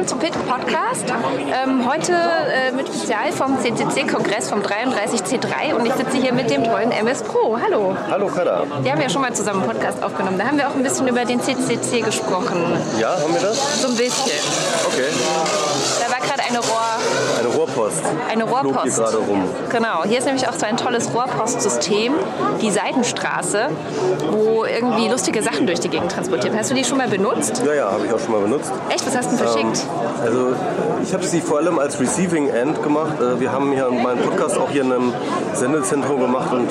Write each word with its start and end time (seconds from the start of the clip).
willkommen 0.00 0.08
zum 0.08 0.18
Pit 0.18 0.32
Podcast. 0.48 1.04
Ähm, 1.52 1.90
heute 1.90 2.12
äh, 2.12 2.72
mit 2.72 2.86
Spezial 2.88 3.32
vom 3.32 3.58
CCC-Kongress 3.58 4.48
vom 4.48 4.60
33C3 4.60 5.74
und 5.74 5.84
ich 5.84 5.92
sitze 5.92 6.16
hier 6.16 6.32
mit 6.32 6.48
dem 6.50 6.64
tollen 6.64 6.90
MS 6.90 7.22
Pro. 7.22 7.58
Hallo. 7.60 7.96
Hallo 8.10 8.28
Kada. 8.28 8.64
Wir 8.82 8.92
haben 8.92 9.00
ja 9.02 9.10
schon 9.10 9.20
mal 9.20 9.34
zusammen 9.34 9.62
einen 9.62 9.70
Podcast 9.70 10.02
aufgenommen. 10.02 10.38
Da 10.38 10.46
haben 10.46 10.58
wir 10.58 10.68
auch 10.68 10.74
ein 10.74 10.82
bisschen 10.82 11.06
über 11.08 11.24
den 11.24 11.40
CCC 11.40 12.00
gesprochen. 12.00 12.62
Ja, 12.98 13.20
haben 13.20 13.34
wir 13.34 13.40
das? 13.40 13.82
So 13.82 13.88
ein 13.88 13.96
bisschen. 13.96 14.40
Okay. 14.86 15.10
Da 16.00 16.10
war 16.10 16.19
gerade 16.30 16.48
eine 16.48 16.58
Rohr... 16.58 16.80
Eine 17.38 17.48
Rohrpost. 17.48 18.02
Eine 18.30 18.44
Rohrpost. 18.44 18.82
Hier 18.84 18.92
gerade 18.92 19.16
rum. 19.16 19.44
Genau. 19.68 20.04
Hier 20.04 20.18
ist 20.18 20.24
nämlich 20.24 20.48
auch 20.48 20.52
so 20.52 20.66
ein 20.66 20.76
tolles 20.76 21.12
Rohrpostsystem, 21.12 22.14
die 22.60 22.70
Seitenstraße, 22.70 23.68
wo 24.30 24.64
irgendwie 24.64 25.08
lustige 25.08 25.42
Sachen 25.42 25.66
durch 25.66 25.80
die 25.80 25.88
Gegend 25.88 26.12
transportiert. 26.12 26.54
Hast 26.56 26.70
du 26.70 26.74
die 26.74 26.84
schon 26.84 26.98
mal 26.98 27.08
benutzt? 27.08 27.62
Ja, 27.66 27.74
ja, 27.74 27.90
habe 27.90 28.06
ich 28.06 28.12
auch 28.12 28.20
schon 28.20 28.32
mal 28.32 28.40
benutzt. 28.40 28.70
Echt? 28.88 29.06
Was 29.06 29.16
hast 29.16 29.32
du 29.32 29.36
denn 29.36 29.46
verschickt? 29.46 29.86
Also 30.22 30.54
ich 31.02 31.12
habe 31.14 31.24
sie 31.24 31.40
vor 31.40 31.58
allem 31.58 31.78
als 31.78 31.98
Receiving 32.00 32.48
End 32.48 32.82
gemacht. 32.82 33.14
Äh, 33.20 33.40
Wir 33.40 33.52
haben 33.52 33.72
hier 33.72 33.88
meinen 33.90 34.20
Podcast 34.20 34.58
auch 34.58 34.70
hier 34.70 34.82
in 34.82 34.92
einem 34.92 35.12
Sendezentrum 35.54 36.20
gemacht 36.20 36.52
und 36.52 36.68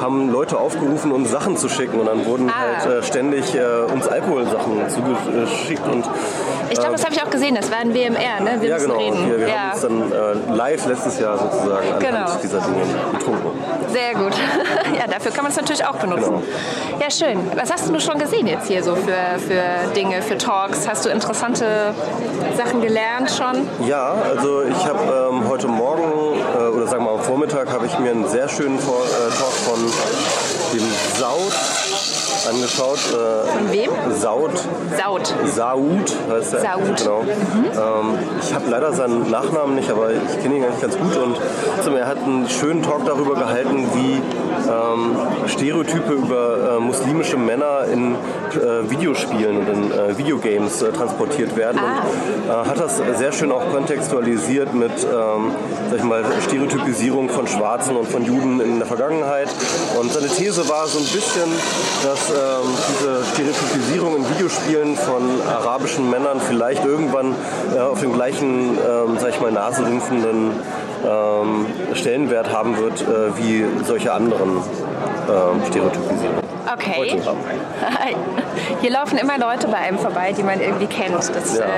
haben 0.00 0.30
Leute 0.30 0.58
aufgerufen, 0.58 1.12
uns 1.12 1.30
Sachen 1.30 1.56
zu 1.56 1.68
schicken. 1.68 1.98
Und 2.00 2.06
dann 2.06 2.24
wurden 2.26 2.50
Ah. 2.50 2.82
halt 2.84 2.92
äh, 2.92 3.02
ständig 3.02 3.54
äh, 3.54 3.60
uns 3.92 4.06
Alkoholsachen 4.08 4.88
zugeschickt. 4.88 5.86
Und 5.86 6.04
Ich 6.70 6.78
glaube, 6.78 6.92
das 6.92 7.04
habe 7.04 7.14
ich 7.14 7.22
auch 7.22 7.30
gesehen. 7.30 7.54
Das 7.54 7.70
war 7.70 7.78
ein 7.78 7.94
WMR, 7.94 8.40
ne? 8.42 8.60
Wir 8.60 8.68
ja, 8.70 8.78
genau. 8.78 8.96
reden. 8.98 9.28
Wir, 9.30 9.38
wir 9.40 9.48
ja. 9.48 9.54
haben 9.54 9.72
uns 9.72 9.80
dann 10.46 10.56
live 10.56 10.86
letztes 10.86 11.18
Jahr 11.18 11.38
sozusagen 11.38 11.86
anhand 11.86 12.00
Genau. 12.00 12.26
dieser 12.42 12.60
Dinge 12.60 12.82
getrunken. 13.18 13.50
Sehr 13.88 14.14
gut. 14.14 14.32
ja, 14.98 15.06
dafür 15.06 15.32
kann 15.32 15.44
man 15.44 15.52
es 15.52 15.56
natürlich 15.56 15.84
auch 15.86 15.96
benutzen. 15.96 16.34
Ja, 17.00 17.10
schön. 17.10 17.38
Was 17.56 17.72
hast 17.72 17.88
du 17.88 17.98
schon 18.00 18.18
gesehen 18.18 18.46
jetzt 18.46 18.68
hier 18.68 18.82
so 18.82 18.94
für, 18.94 19.38
für 19.40 19.90
Dinge, 19.96 20.22
für 20.22 20.36
Talks? 20.38 20.86
Hast 20.88 21.04
du 21.04 21.08
interessante 21.08 21.92
Sachen 22.56 22.79
gelernt 22.80 23.30
schon? 23.30 23.68
Ja, 23.86 24.14
also 24.28 24.62
ich 24.62 24.86
habe 24.86 25.30
ähm, 25.30 25.48
heute 25.48 25.68
Morgen 25.68 26.02
äh, 26.02 26.68
oder 26.68 26.86
sagen 26.86 27.04
wir 27.04 27.12
mal 27.12 27.18
am 27.18 27.24
Vormittag 27.24 27.70
habe 27.72 27.86
ich 27.86 27.98
mir 27.98 28.10
einen 28.10 28.28
sehr 28.28 28.48
schönen 28.48 28.78
Vor 28.78 29.02
äh, 29.04 29.30
Talk 29.36 29.52
von 29.52 29.80
dem 30.72 30.86
Saud 31.18 31.52
angeschaut. 32.48 32.98
Äh, 32.98 33.48
Von 33.48 33.72
wem? 33.72 33.90
Saud, 34.14 34.50
Saud. 34.96 35.34
Saud 35.46 36.16
heißt 36.30 36.54
er. 36.54 36.60
Saud. 36.60 36.96
Genau. 36.96 37.22
Ähm, 37.22 38.18
ich 38.42 38.54
habe 38.54 38.70
leider 38.70 38.92
seinen 38.92 39.30
Nachnamen 39.30 39.74
nicht, 39.74 39.90
aber 39.90 40.10
ich 40.10 40.42
kenne 40.42 40.56
ihn 40.56 40.64
eigentlich 40.64 40.80
ganz 40.80 40.98
gut 40.98 41.16
und 41.16 41.36
also, 41.76 41.90
er 41.96 42.06
hat 42.06 42.18
einen 42.18 42.48
schönen 42.48 42.82
Talk 42.82 43.04
darüber 43.04 43.34
gehalten, 43.34 43.86
wie 43.94 44.20
ähm, 44.68 45.16
Stereotype 45.46 46.12
über 46.12 46.76
äh, 46.76 46.80
muslimische 46.80 47.36
Männer 47.36 47.84
in 47.92 48.16
äh, 48.56 48.90
Videospielen 48.90 49.58
und 49.58 49.68
in 49.68 49.92
äh, 49.92 50.18
Videogames 50.18 50.82
äh, 50.82 50.92
transportiert 50.92 51.56
werden. 51.56 51.80
Und, 51.80 52.50
äh, 52.50 52.68
hat 52.68 52.80
das 52.80 53.00
sehr 53.18 53.32
schön 53.32 53.52
auch 53.52 53.70
kontextualisiert 53.70 54.74
mit 54.74 54.92
ähm, 55.04 55.52
sag 55.90 55.98
ich 55.98 56.04
mal, 56.04 56.24
Stereotypisierung 56.46 57.28
von 57.28 57.46
Schwarzen 57.46 57.96
und 57.96 58.08
von 58.08 58.24
Juden 58.24 58.60
in 58.60 58.78
der 58.78 58.86
Vergangenheit. 58.86 59.48
Und 59.98 60.12
seine 60.12 60.28
These 60.28 60.68
war 60.68 60.86
so 60.86 60.98
ein 60.98 61.04
bisschen, 61.04 61.50
dass 62.04 62.30
ähm, 62.30 62.36
diese 62.88 63.24
Stereotypisierung 63.32 64.16
in 64.16 64.30
Videospielen 64.30 64.96
von 64.96 65.22
arabischen 65.48 66.10
Männern 66.10 66.40
vielleicht 66.40 66.84
irgendwann 66.84 67.34
äh, 67.74 67.80
auf 67.80 68.00
den 68.00 68.12
gleichen, 68.12 68.78
ähm, 68.78 69.18
sag 69.18 69.30
ich 69.30 69.40
mal, 69.40 69.52
naserümpfenden 69.52 70.52
ähm, 71.06 71.66
Stellenwert 71.94 72.52
haben 72.52 72.76
wird, 72.76 73.04
wie 73.36 73.64
solche 73.86 74.12
anderen 74.12 74.58
ähm, 75.28 75.62
Stereotypisierungen. 75.66 76.49
Okay. 76.72 77.20
Hier 78.80 78.90
laufen 78.90 79.18
immer 79.18 79.38
Leute 79.38 79.68
bei 79.68 79.76
einem 79.78 79.98
vorbei, 79.98 80.32
die 80.36 80.42
man 80.42 80.60
irgendwie 80.60 80.86
kennt. 80.86 81.16
Das, 81.34 81.56
Ja. 81.58 81.64
äh, 81.64 81.68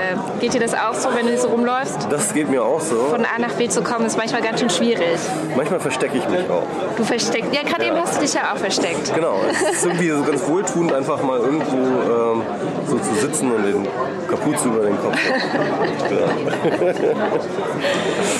geht 0.40 0.54
dir 0.54 0.60
das 0.60 0.74
auch 0.74 0.94
so, 0.94 1.08
wenn 1.14 1.26
du 1.26 1.36
so 1.38 1.48
rumläufst? 1.48 2.06
Das 2.10 2.32
geht 2.34 2.48
mir 2.50 2.62
auch 2.64 2.80
so. 2.80 2.96
Von 3.10 3.24
A 3.24 3.38
nach 3.38 3.52
B 3.52 3.68
zu 3.68 3.82
kommen, 3.82 4.06
ist 4.06 4.16
manchmal 4.16 4.42
ganz 4.42 4.60
schön 4.60 4.70
schwierig. 4.70 5.18
Manchmal 5.56 5.80
verstecke 5.80 6.18
ich 6.18 6.28
mich 6.28 6.48
auch. 6.50 6.62
Du 6.96 7.04
versteckst. 7.04 7.52
Ja, 7.54 7.62
gerade 7.62 7.84
eben 7.86 7.96
hast 7.96 8.16
du 8.16 8.20
dich 8.20 8.34
ja 8.34 8.52
auch 8.52 8.58
versteckt. 8.58 9.14
Genau, 9.14 9.36
es 9.50 9.60
ist 9.72 9.84
irgendwie 9.84 10.10
so 10.10 10.22
ganz 10.22 10.46
wohltuend, 10.46 10.92
einfach 10.92 11.22
mal 11.22 11.38
irgendwo 11.38 11.76
ähm, 11.76 12.42
so 12.86 12.98
zu 12.98 13.14
sitzen 13.20 13.52
und 13.52 13.62
den 13.64 13.86
Kapuze 14.28 14.68
über 14.68 14.82
den 14.84 14.96
Kopf. 15.00 15.16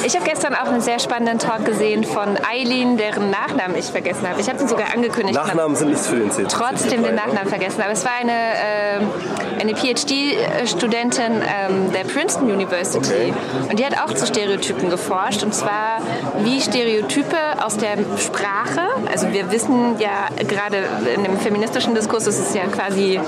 Ich 0.04 0.14
habe 0.16 0.24
gestern 0.28 0.54
auch 0.54 0.66
einen 0.66 0.80
sehr 0.80 0.98
spannenden 0.98 1.38
Talk 1.38 1.64
gesehen 1.64 2.04
von 2.04 2.36
Eileen, 2.50 2.96
deren 2.96 3.30
Nachnamen 3.30 3.76
ich 3.76 3.86
vergessen 3.86 4.28
habe. 4.28 4.40
Ich 4.40 4.48
habe 4.48 4.60
ihn 4.60 4.68
sogar 4.68 4.92
angekündigt. 4.92 5.34
Nachnamen 5.34 5.76
sind 5.76 5.90
nichts 5.90 6.08
für 6.08 6.16
den 6.16 6.30
CC. 6.32 6.46
trotzdem 6.48 7.02
den 7.02 7.14
Nachnamen 7.14 7.48
vergessen. 7.48 7.82
Aber 7.82 7.92
es 7.92 8.04
war 8.04 8.12
eine, 8.20 8.32
äh, 8.32 9.60
eine 9.60 9.74
PhD-Studentin 9.74 11.42
ähm, 11.42 11.92
der 11.92 12.04
Princeton 12.04 12.50
University. 12.50 13.32
Okay. 13.32 13.34
Und 13.70 13.78
die 13.78 13.84
hat 13.84 13.98
auch 13.98 14.12
zu 14.14 14.26
Stereotypen 14.26 14.90
geforscht. 14.90 15.42
Und 15.42 15.54
zwar, 15.54 15.98
wie 16.40 16.60
Stereotype 16.60 17.36
aus 17.64 17.76
der 17.76 17.96
Sprache, 18.18 18.80
also 19.10 19.32
wir 19.32 19.50
wissen 19.50 19.98
ja 19.98 20.28
gerade 20.46 20.78
in 21.14 21.24
dem 21.24 21.38
feministischen 21.38 21.94
Diskurs 21.94 22.26
ist 22.26 22.38
es 22.38 22.54
ja 22.54 22.62
quasi 22.66 23.20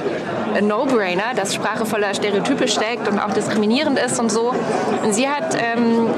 ein 0.54 0.66
No-Brainer, 0.66 1.34
dass 1.34 1.54
Sprache 1.54 1.84
voller 1.86 2.14
Stereotype 2.14 2.68
steckt 2.68 3.08
und 3.08 3.18
auch 3.18 3.32
diskriminierend 3.32 3.98
ist 3.98 4.18
und 4.20 4.30
so. 4.30 4.54
Und 5.02 5.14
sie 5.14 5.28
hat 5.28 5.54
ähm, 5.54 6.08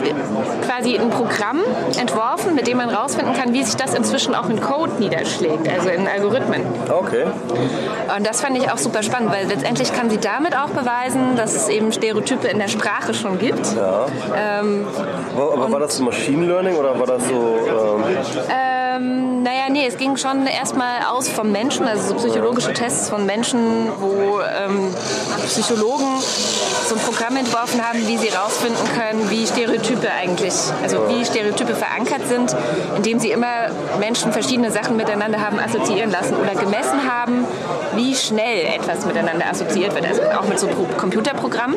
quasi 0.66 0.98
ein 0.98 1.10
Programm 1.10 1.60
entworfen, 1.98 2.54
mit 2.54 2.66
dem 2.66 2.78
man 2.78 2.90
rausfinden 2.90 3.34
kann, 3.34 3.52
wie 3.52 3.62
sich 3.62 3.76
das 3.76 3.94
inzwischen 3.94 4.34
auch 4.34 4.48
in 4.48 4.60
Code 4.60 4.92
niederschlägt, 4.98 5.68
also 5.68 5.88
in 5.88 6.06
Algorithmen. 6.06 6.62
Okay. 6.88 7.24
Und 8.16 8.26
das 8.26 8.40
fand 8.40 8.56
ich 8.58 8.70
auch 8.70 8.78
super 8.78 9.02
spannend, 9.02 9.32
weil 9.32 9.46
letztendlich 9.46 9.92
kann 9.92 10.10
sie 10.10 10.18
damit 10.18 10.56
auch 10.56 10.70
beweisen, 10.70 11.36
dass 11.36 11.54
es 11.54 11.68
eben 11.68 11.92
Stereotype 11.92 12.46
in 12.48 12.58
der 12.58 12.68
Sprache 12.68 13.14
schon 13.14 13.38
gibt. 13.38 13.74
Ja. 13.74 14.06
Ähm, 14.36 14.86
Aber, 15.34 15.52
aber 15.52 15.72
war 15.72 15.80
das 15.80 15.96
so 15.96 16.04
Machine 16.04 16.46
Learning 16.46 16.76
oder 16.76 16.98
war 16.98 17.06
das 17.06 17.26
so. 17.28 17.34
Ähm, 17.34 18.85
ähm, 18.96 19.42
naja, 19.42 19.68
nee, 19.70 19.86
es 19.86 19.96
ging 19.96 20.16
schon 20.16 20.46
erstmal 20.46 21.02
aus 21.08 21.28
vom 21.28 21.52
Menschen, 21.52 21.86
also 21.86 22.08
so 22.08 22.14
psychologische 22.14 22.72
Tests 22.72 23.08
von 23.08 23.26
Menschen, 23.26 23.88
wo 23.98 24.40
ähm, 24.40 24.92
Psychologen 25.46 26.06
so 26.86 26.94
ein 26.94 27.00
Programm 27.00 27.36
entworfen 27.36 27.80
haben, 27.86 28.06
wie 28.06 28.16
sie 28.16 28.30
herausfinden 28.30 28.78
können, 28.98 29.30
wie 29.30 29.46
Stereotype 29.46 30.08
eigentlich, 30.10 30.54
also 30.82 31.08
wie 31.08 31.24
Stereotype 31.24 31.74
verankert 31.74 32.26
sind, 32.28 32.54
indem 32.96 33.18
sie 33.18 33.30
immer 33.30 33.68
Menschen 33.98 34.32
verschiedene 34.32 34.70
Sachen 34.70 34.96
miteinander 34.96 35.40
haben 35.40 35.58
assoziieren 35.58 36.10
lassen 36.10 36.36
oder 36.36 36.54
gemessen 36.54 37.00
haben, 37.10 37.44
wie 37.94 38.14
schnell 38.14 38.66
etwas 38.66 39.06
miteinander 39.06 39.46
assoziiert 39.50 39.94
wird, 39.94 40.06
also 40.06 40.22
auch 40.22 40.48
mit 40.48 40.58
so 40.58 40.66
Pro 40.68 40.86
Computerprogrammen 40.96 41.76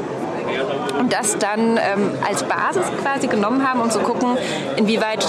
und 0.99 1.13
das 1.13 1.37
dann 1.37 1.77
ähm, 1.77 2.11
als 2.27 2.43
Basis 2.43 2.83
quasi 3.01 3.27
genommen 3.27 3.67
haben, 3.67 3.81
um 3.81 3.89
zu 3.89 3.99
gucken, 3.99 4.37
inwieweit 4.75 5.25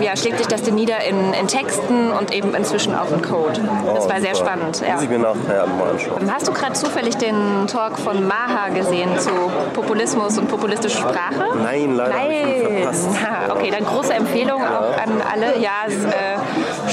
ja, 0.00 0.16
schlägt 0.16 0.38
sich 0.38 0.46
das 0.46 0.62
denn 0.62 0.74
nieder 0.74 1.02
in, 1.08 1.32
in 1.32 1.48
Texten 1.48 2.10
und 2.10 2.32
eben 2.32 2.54
inzwischen 2.54 2.94
auch 2.94 3.10
in 3.10 3.22
Code. 3.22 3.60
Das 3.94 4.08
war 4.08 4.20
sehr 4.20 4.34
spannend. 4.34 4.82
Ja. 4.86 4.94
Muss 4.94 5.04
ich 5.04 5.08
mir 5.08 5.18
nachher 5.18 5.66
mal 5.66 5.90
anschauen. 5.90 6.30
Hast 6.32 6.46
du 6.46 6.52
gerade 6.52 6.74
zufällig 6.74 7.16
den 7.16 7.66
Talk 7.66 7.98
von 7.98 8.26
Maha 8.26 8.68
gesehen 8.74 9.18
zu 9.18 9.30
Populismus 9.72 10.38
und 10.38 10.48
populistische 10.48 10.98
Sprache? 10.98 11.56
Nein, 11.62 11.96
leider 11.96 12.14
Nein. 12.14 12.82
verpasst. 12.82 13.08
Okay, 13.50 13.70
dann 13.70 13.84
große 13.84 14.12
Empfehlung 14.12 14.62
auch 14.62 14.96
an 14.96 15.20
alle. 15.32 15.58
Ja, 15.58 15.70
es 15.86 16.04
äh, 16.04 16.08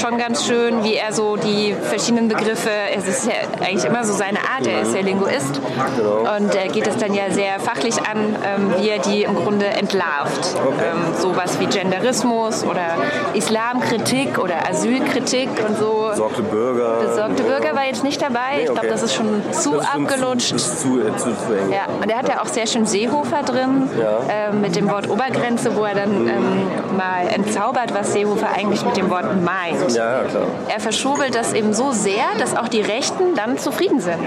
schon 0.02 0.18
ganz 0.18 0.44
schön, 0.46 0.82
wie 0.84 0.94
er 0.96 1.12
so 1.12 1.36
die 1.36 1.74
verschiedenen 1.80 2.28
Begriffe, 2.28 2.70
es 2.96 3.06
ist 3.06 3.26
ja 3.26 3.32
eigentlich 3.64 3.84
immer 3.84 4.04
so 4.04 4.12
seine 4.12 4.38
Art, 4.38 4.66
er 4.66 4.82
ist 4.82 4.94
ja 4.94 5.00
Linguist 5.00 5.60
und 5.60 6.54
er 6.54 6.68
geht 6.68 6.86
es 6.86 6.96
dann 6.96 7.14
ja 7.14 7.30
sehr 7.30 7.60
fachlich 7.60 7.94
an, 7.98 8.36
ähm, 8.44 8.72
wie 8.80 8.88
er 8.88 8.98
die 8.98 9.22
im 9.22 9.34
Grunde 9.36 9.66
entlarvt. 9.66 10.56
Okay. 10.56 10.74
Ähm, 10.92 11.14
sowas 11.20 11.58
wie 11.60 11.66
Genderismus 11.66 12.64
oder 12.64 12.96
Islamkritik 13.34 14.38
oder 14.38 14.68
Asylkritik 14.68 15.48
und 15.66 15.78
so. 15.78 16.08
Besorgte 16.10 16.42
Bürger. 16.42 16.96
Besorgte 17.06 17.42
Bürger 17.44 17.74
war 17.76 17.86
jetzt 17.86 18.02
nicht 18.02 18.20
dabei. 18.20 18.56
Nee, 18.56 18.60
Ich 18.60 18.64
glaube, 18.66 18.80
okay. 18.80 18.88
das 18.90 19.02
ist 19.02 19.14
schon 19.14 19.42
zu 19.52 19.76
Das 19.76 19.84
ist 19.84 19.94
abgelutscht. 19.94 20.48
Zu, 20.48 20.54
das 20.54 20.66
ist 20.66 20.80
zu, 20.82 21.00
äh, 21.00 21.16
zu, 21.16 21.24
zu. 21.30 21.52
Ja, 21.70 21.86
und 22.02 22.10
er 22.10 22.18
hat 22.18 22.28
ja 22.28 22.42
auch 22.42 22.46
sehr 22.46 22.66
schön 22.66 22.86
Seehofer 22.86 23.42
drin, 23.44 23.88
Ja. 23.98 24.18
ähm, 24.50 24.60
mit 24.60 24.74
dem 24.74 24.90
Wort 24.90 25.08
Obergrenze, 25.08 25.76
wo 25.76 25.84
er 25.84 25.94
dann 25.94 26.28
ähm, 26.28 26.96
mal 26.96 27.28
entzaubert, 27.32 27.94
was 27.94 28.12
Seehofer 28.12 28.48
eigentlich 28.56 28.84
mit 28.84 28.96
dem 28.96 29.08
Wort 29.10 29.26
meint. 29.42 29.91
Ja, 29.94 30.22
ja, 30.22 30.28
klar. 30.28 30.42
Er 30.68 30.80
verschobelt 30.80 31.34
das 31.34 31.52
eben 31.52 31.72
so 31.74 31.92
sehr, 31.92 32.24
dass 32.38 32.56
auch 32.56 32.68
die 32.68 32.80
Rechten 32.80 33.34
dann 33.34 33.58
zufrieden 33.58 34.00
sind, 34.00 34.26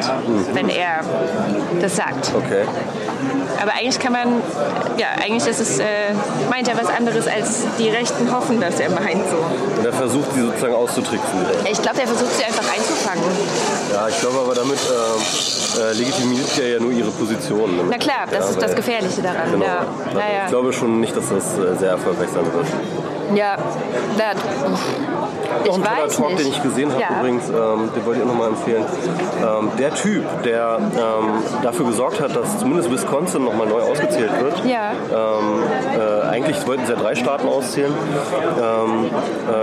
wenn 0.54 0.70
er 0.70 1.02
das 1.82 1.96
sagt. 1.96 2.32
Okay. 2.36 2.64
Aber 3.62 3.72
eigentlich 3.74 4.00
kann 4.00 4.12
man, 4.14 4.42
ja, 4.98 5.08
eigentlich 5.24 5.48
ist 5.48 5.60
es, 5.60 5.80
äh, 5.80 5.86
meint 6.50 6.68
er 6.68 6.78
was 6.78 6.88
anderes, 6.88 7.28
als 7.28 7.64
die 7.80 7.90
Rechten 7.90 8.32
hoffen, 8.32 8.60
dass 8.60 8.80
er 8.80 8.90
meint 8.90 9.24
so. 9.30 9.38
Und 9.80 9.86
er 9.86 9.94
versucht, 9.94 10.34
sie 10.34 10.42
sozusagen 10.42 10.76
auszutricksen. 10.76 11.40
Ich 11.72 11.82
glaube, 11.82 12.02
er 12.02 12.08
versucht 12.08 12.34
sie 12.36 12.44
einfach 12.44 12.66
einzufangen. 12.72 13.24
Ja, 13.94 14.08
ich 14.10 14.20
glaube 14.20 14.40
aber 14.40 14.54
damit 14.56 14.78
ähm, 14.78 15.82
äh, 15.82 15.94
legitimiert 15.94 16.60
er 16.60 16.68
ja 16.74 16.80
nur 16.80 16.92
ihre 16.92 17.12
Position. 17.12 17.78
Ne? 17.78 17.84
Na 17.90 17.98
klar, 17.98 18.26
das 18.30 18.46
Ja, 18.46 18.52
ist 18.52 18.62
das 18.62 18.76
Gefährliche 18.76 19.22
daran. 19.22 19.52
Genau. 19.52 19.66
Ja. 19.66 19.78
Also 20.06 20.20
Naja. 20.20 20.42
Ich 20.44 20.50
glaube 20.50 20.74
schon 20.74 21.00
nicht, 21.00 21.16
dass 21.16 21.30
das 21.30 21.58
äh, 21.58 21.76
sehr 21.80 21.92
erfolgreich 21.92 22.30
sein 22.34 22.46
wird. 22.54 22.68
Ja, 23.34 23.56
das. 24.18 24.36
Ich 25.64 25.68
Noch 25.70 25.78
ein 25.78 25.84
toller 25.84 26.08
Talk, 26.10 26.30
nicht. 26.32 26.40
den 26.40 26.48
ich 26.48 26.64
gesehen 26.64 26.92
habe 26.92 27.02
Ja. 27.02 27.20
übrigens, 27.20 27.50
ähm, 27.50 27.90
den 27.96 28.06
wollte 28.06 28.20
ich 28.20 28.26
auch 28.26 28.32
nochmal 28.32 28.50
empfehlen. 28.50 28.86
Ähm, 29.42 29.70
der 29.80 29.94
Typ, 29.94 30.24
der 30.44 30.78
ähm, 30.80 31.44
dafür 31.64 31.86
gesorgt 31.86 32.20
hat, 32.22 32.36
dass 32.36 32.60
zumindest 32.60 32.92
Wisconsin 32.92 33.46
nochmal 33.46 33.68
neu 33.68 33.82
ausgezählt 33.82 34.32
wird. 34.42 34.66
Ja. 34.66 34.92
Ähm, 35.12 35.64
äh, 35.98 36.28
eigentlich 36.30 36.66
wollten 36.68 36.86
sie 36.86 36.94
ja 36.94 37.00
drei 37.00 37.16
Staaten 37.16 37.48
auszählen. 37.48 37.94
Ähm, 37.94 39.06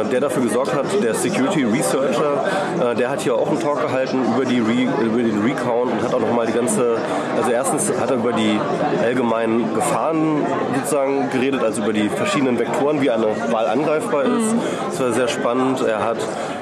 äh, 0.06 0.08
der 0.10 0.20
dafür 0.20 0.42
gesorgt 0.42 0.74
hat, 0.74 0.86
der 1.02 1.14
Security 1.14 1.64
Researcher, 1.64 2.44
äh, 2.80 2.94
der 2.94 3.10
hat 3.10 3.20
hier 3.20 3.34
auch 3.34 3.48
einen 3.48 3.60
Talk 3.60 3.82
gehalten 3.82 4.18
über, 4.34 4.44
die 4.44 4.60
Re, 4.60 4.88
über 5.04 5.18
den 5.22 5.42
Recount 5.42 5.92
und 5.92 6.02
hat 6.02 6.14
auch 6.14 6.20
nochmal 6.20 6.46
die 6.46 6.52
ganze, 6.52 6.96
also 7.36 7.50
erstens 7.50 7.92
hat 8.00 8.10
er 8.10 8.16
über 8.16 8.32
die 8.32 8.58
allgemeinen 9.02 9.74
Gefahren 9.74 10.44
sozusagen 10.76 11.30
geredet, 11.30 11.62
also 11.62 11.82
über 11.82 11.92
die 11.92 12.08
verschiedenen 12.08 12.58
Vektoren, 12.58 13.00
wie 13.00 13.10
eine 13.10 13.26
Wahl 13.52 13.66
angreifbar 13.66 14.24
ist. 14.24 14.54
Das 14.86 15.00
war 15.00 15.12
sehr 15.12 15.28
spannend. 15.28 15.80
Er 15.82 16.04
hat 16.04 16.18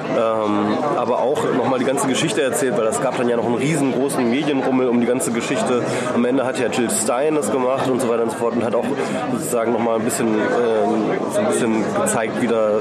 ähm, 0.09 0.77
aber 0.97 1.19
auch 1.19 1.43
nochmal 1.57 1.79
die 1.79 1.85
ganze 1.85 2.07
Geschichte 2.07 2.41
erzählt, 2.41 2.77
weil 2.77 2.85
es 2.87 3.01
gab 3.01 3.17
dann 3.17 3.29
ja 3.29 3.37
noch 3.37 3.45
einen 3.45 3.55
riesengroßen 3.55 4.29
Medienrummel 4.29 4.87
um 4.87 4.99
die 4.99 5.07
ganze 5.07 5.31
Geschichte. 5.31 5.83
Am 6.13 6.25
Ende 6.25 6.45
hat 6.45 6.59
ja 6.59 6.67
Jill 6.67 6.89
Stein 6.89 7.35
das 7.35 7.51
gemacht 7.51 7.89
und 7.89 8.01
so 8.01 8.09
weiter 8.09 8.23
und 8.23 8.31
so 8.31 8.37
fort 8.37 8.55
und 8.55 8.63
hat 8.63 8.75
auch 8.75 8.85
sozusagen 9.33 9.71
nochmal 9.73 9.95
ein 9.95 10.05
bisschen, 10.05 10.27
ähm, 10.27 11.19
so 11.33 11.39
ein 11.39 11.47
bisschen 11.47 11.83
gezeigt, 12.01 12.41
wie, 12.41 12.47
da, 12.47 12.79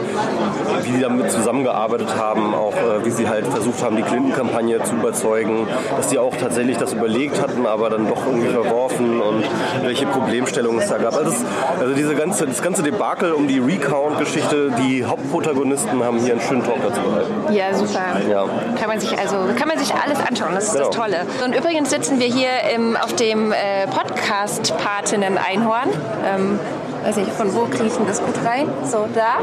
wie 0.83 0.93
die 0.93 1.01
damit 1.01 1.31
zusammengearbeitet 1.31 2.09
haben, 2.17 2.55
auch 2.55 2.75
äh, 2.75 3.05
wie 3.05 3.11
sie 3.11 3.29
halt 3.29 3.47
versucht 3.47 3.83
haben, 3.83 3.97
die 3.97 4.03
Clinton-Kampagne 4.03 4.83
zu 4.83 4.95
überzeugen, 4.95 5.67
dass 5.97 6.09
die 6.09 6.19
auch 6.19 6.35
tatsächlich 6.37 6.77
das 6.77 6.93
überlegt 6.93 7.41
hatten, 7.41 7.67
aber 7.67 7.91
dann 7.91 8.09
doch 8.09 8.27
irgendwie 8.27 8.49
verworfen 8.49 9.21
und 9.21 9.45
welche 9.83 10.07
Problemstellungen 10.07 10.81
es 10.81 10.89
da 10.89 10.99
gab. 10.99 11.15
Also, 11.17 11.31
das, 11.31 11.45
also 11.81 11.95
diese 11.95 12.15
ganze, 12.15 12.47
das 12.47 12.63
ganze 12.63 12.83
Debakel 12.83 13.33
um 13.33 13.49
die 13.49 13.59
Recount-Geschichte, 13.59 14.73
die 14.79 15.05
Hauptprotagonisten 15.05 16.03
haben 16.03 16.19
hier 16.19 16.33
einen 16.33 16.41
schönen 16.41 16.65
Talk 16.65 16.79
dazu 16.83 17.01
gehalten. 17.01 17.10
Ja, 17.51 17.75
super. 17.75 18.01
Ja. 18.29 18.45
Kann 18.79 18.89
man 18.89 19.01
sich 19.01 19.17
also 19.19 19.37
kann 19.59 19.69
man 19.69 19.79
sich 19.79 19.93
alles 19.95 20.19
anschauen. 20.21 20.55
Das 20.55 20.65
ist 20.65 20.73
Genau. 20.75 20.87
das 20.87 20.97
Tolle. 20.97 21.17
Und 21.45 21.55
übrigens 21.57 21.91
sitzen 21.91 22.19
wir 22.19 22.27
hier 22.27 22.51
im, 22.75 22.97
auf 22.97 23.15
dem 23.15 23.53
äh, 23.53 23.87
Podcast 23.89 24.75
Patinnen 24.79 25.39
Einhorn. 25.39 25.89
Ähm, 26.25 26.59
weiß 27.05 27.17
nicht, 27.17 27.31
von 27.33 27.55
wo 27.55 27.63
kriege 27.67 27.87
ich 27.87 27.95
denn 27.95 28.07
das 28.07 28.21
gut 28.23 28.35
rein? 28.45 28.69
So 28.85 29.07
da. 29.15 29.39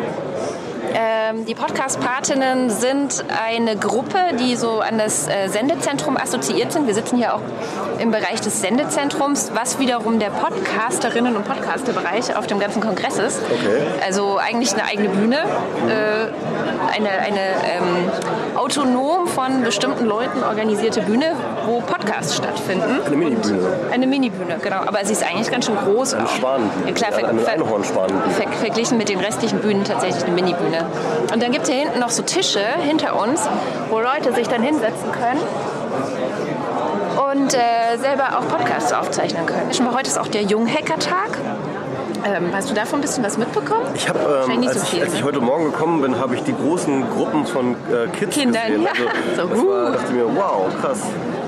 Ähm, 0.93 1.45
die 1.45 1.55
Podcast-Patinnen 1.55 2.69
sind 2.69 3.23
eine 3.45 3.75
Gruppe, 3.75 4.17
die 4.39 4.55
so 4.55 4.79
an 4.79 4.97
das 4.97 5.27
äh, 5.27 5.47
Sendezentrum 5.49 6.17
assoziiert 6.17 6.71
sind. 6.71 6.87
Wir 6.87 6.93
sitzen 6.93 7.17
hier 7.17 7.35
auch 7.35 7.41
im 7.99 8.11
Bereich 8.11 8.41
des 8.41 8.61
Sendezentrums, 8.61 9.51
was 9.53 9.79
wiederum 9.79 10.19
der 10.19 10.31
Podcasterinnen- 10.31 11.35
und 11.35 11.45
Podcasterbereich 11.45 12.35
auf 12.35 12.47
dem 12.47 12.59
ganzen 12.59 12.81
Kongress 12.81 13.17
ist. 13.17 13.41
Okay. 13.43 13.81
Also 14.05 14.37
eigentlich 14.37 14.73
eine 14.73 14.85
eigene 14.85 15.09
Bühne, 15.09 15.37
äh, 15.37 16.95
eine, 16.95 17.09
eine 17.09 17.39
ähm, 17.39 18.11
autonom 18.55 19.27
von 19.27 19.63
bestimmten 19.63 20.05
Leuten 20.05 20.43
organisierte 20.43 21.01
Bühne, 21.01 21.33
wo 21.65 21.81
Podcasts 21.81 22.35
stattfinden. 22.35 23.01
Eine 23.05 23.15
Minibühne. 23.15 23.67
Eine 23.91 24.07
Minibühne, 24.07 24.57
genau. 24.61 24.77
Aber 24.77 25.03
sie 25.03 25.13
ist 25.13 25.23
eigentlich 25.23 25.51
ganz 25.51 25.65
schön 25.65 25.75
groß. 25.77 26.13
Eine. 26.13 26.27
Schwanenbühne. 26.27 26.87
Ja, 26.87 26.93
klar, 26.93 27.11
ver 27.11 27.21
Ja, 27.21 27.27
eine 27.29 27.41
ver 27.41 27.53
Einhornschwanenbühne. 27.53 28.33
ver 28.33 28.47
verglichen 28.57 28.97
mit 28.97 29.09
den 29.09 29.19
restlichen 29.19 29.59
Bühnen 29.59 29.83
tatsächlich 29.83 30.23
eine 30.23 30.33
Minibühne. 30.33 30.85
Und 31.33 31.41
dann 31.43 31.51
gibt 31.51 31.63
es 31.63 31.69
hier 31.69 31.81
hinten 31.81 31.99
noch 31.99 32.09
so 32.09 32.23
Tische 32.23 32.63
hinter 32.79 33.19
uns, 33.19 33.47
wo 33.89 33.99
Leute 33.99 34.33
sich 34.33 34.47
dann 34.47 34.61
hinsetzen 34.61 35.11
können 35.11 35.41
und 37.31 37.53
äh, 37.53 37.97
selber 37.97 38.37
auch 38.37 38.47
Podcasts 38.47 38.93
aufzeichnen 38.93 39.45
können. 39.45 39.73
Schon 39.73 39.85
mal 39.85 39.93
heute 39.93 40.09
ist 40.09 40.19
auch 40.19 40.27
der 40.27 40.43
Junghacker-Tag. 40.43 41.37
Ähm, 42.25 42.49
hast 42.53 42.69
du 42.69 42.73
davon 42.73 42.99
ein 42.99 43.01
bisschen 43.01 43.23
was 43.23 43.37
mitbekommen? 43.37 43.85
Ich 43.95 44.09
habe, 44.09 44.19
ähm, 44.49 44.67
als, 44.67 44.73
so 44.73 44.81
ich, 44.83 44.89
viel, 44.89 45.03
als 45.03 45.13
ich 45.13 45.19
ne? 45.19 45.25
heute 45.25 45.39
Morgen 45.39 45.65
gekommen 45.65 46.01
bin, 46.01 46.19
habe 46.19 46.35
ich 46.35 46.43
die 46.43 46.53
großen 46.53 47.09
Gruppen 47.09 47.45
von 47.45 47.71
äh, 47.71 48.07
Kids 48.17 48.35
Kindern, 48.35 48.67
gesehen. 48.67 48.83
ja. 48.83 48.91
Also, 49.37 49.55
So, 49.55 49.55
das 49.55 49.57
war, 49.59 49.89
uh. 49.89 49.91
dachte 49.93 50.13
mir, 50.13 50.35
wow, 50.35 50.65
krass. 50.81 50.99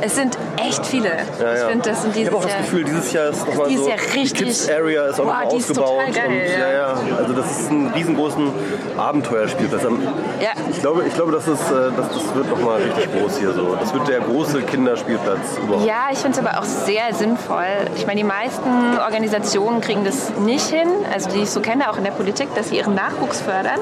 Es 0.01 0.16
sind 0.16 0.38
echt 0.57 0.86
viele. 0.86 1.10
Ja, 1.10 1.54
ich 1.54 1.60
ja. 1.62 1.68
finde, 1.68 1.90
das 1.90 2.01
sind 2.01 2.10
ich 2.12 2.16
dieses 2.18 2.34
habe 2.34 2.38
auch 2.38 2.46
das. 2.50 2.57
Gefühl, 2.57 2.84
dieses 2.86 3.12
Jahr 3.12 3.30
ist 3.30 3.46
nochmal 3.48 3.68
Dieses 3.68 3.84
so, 3.86 3.90
Jahr 3.90 4.00
richtig- 4.00 4.34
die 4.34 4.44
Kids 4.46 4.69
Area 4.69 5.06
ist 5.07 5.19
auch 5.19 5.25
Boah, 5.25 5.34
noch 5.44 5.54
ist 5.54 5.69
ausgebaut. 5.69 5.88
total 6.07 6.12
geil, 6.12 6.28
und, 6.28 6.60
ja. 6.60 6.72
ja, 6.72 7.18
also 7.18 7.34
das 7.34 7.51
ist 7.60 7.72
ein 7.72 7.92
riesengroßen 7.96 8.51
Abenteuerspielplatz. 8.98 9.86
Am- 9.86 10.01
Ja. 10.42 10.50
Ich 10.69 10.80
glaube, 10.80 11.04
ich 11.07 11.13
glaube 11.13 11.31
das, 11.31 11.48
ist, 11.48 11.62
äh, 11.72 11.92
das, 11.96 12.07
das 12.10 12.36
wird 12.36 12.50
nochmal 12.50 12.81
richtig 12.81 13.10
groß 13.13 13.38
hier 13.40 13.51
so. 13.54 13.75
Das 13.80 13.94
wird 13.94 14.07
der 14.07 14.19
große 14.22 14.62
Kinderspielplatz 14.63 15.57
überhaupt. 15.63 15.86
Ja, 15.86 16.07
ich 16.12 16.19
finde 16.19 16.40
es 16.40 16.46
aber 16.46 16.60
auch 16.60 16.63
sehr 16.63 17.13
sinnvoll. 17.13 17.66
Ich 17.96 18.06
meine, 18.06 18.18
die 18.19 18.25
meisten 18.28 18.98
Organisationen 19.04 19.81
kriegen 19.81 20.04
das 20.06 20.31
nicht 20.40 20.68
hin, 20.69 20.88
also 21.13 21.30
die 21.30 21.42
ich 21.44 21.50
so 21.50 21.60
kenne, 21.60 21.90
auch 21.90 21.98
in 21.98 22.04
der 22.04 22.12
Politik, 22.12 22.54
dass 22.56 22.69
sie 22.69 22.78
ihren 22.78 22.96
Nachwuchs 22.96 23.42
fördern. 23.42 23.80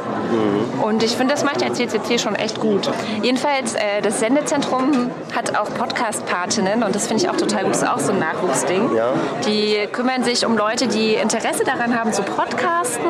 Und 0.81 1.04
ich 1.04 1.16
finde, 1.16 1.34
das 1.34 1.44
macht 1.44 1.62
der 1.62 1.74
CCC 1.74 2.18
schon 2.19 2.36
echt 2.36 2.60
gut. 2.60 2.90
Jedenfalls, 3.22 3.74
äh, 3.75 4.02
das 4.02 4.19
Sendezentrum 4.19 5.12
hat 5.36 5.58
auch 5.58 5.69
Podcast-Patinnen 6.07 6.83
und 6.83 6.95
das 6.95 7.07
finde 7.07 7.24
ich 7.24 7.30
auch 7.30 7.36
total 7.36 7.63
gut. 7.63 7.71
Das 7.71 7.81
ist 7.81 7.89
auch 7.89 8.00
so 8.00 8.13
ein 8.13 8.19
Nachwuchsding. 8.19 8.95
Ja. 8.95 9.12
Die 9.45 9.88
kümmern 9.92 10.24
sich 10.24 10.45
um 10.45 10.57
Leute, 10.57 10.88
die 10.88 11.15
Interesse 11.15 11.65
daran 11.65 12.00
haben 12.00 12.13
zu 12.13 12.24
podcasten, 12.24 13.04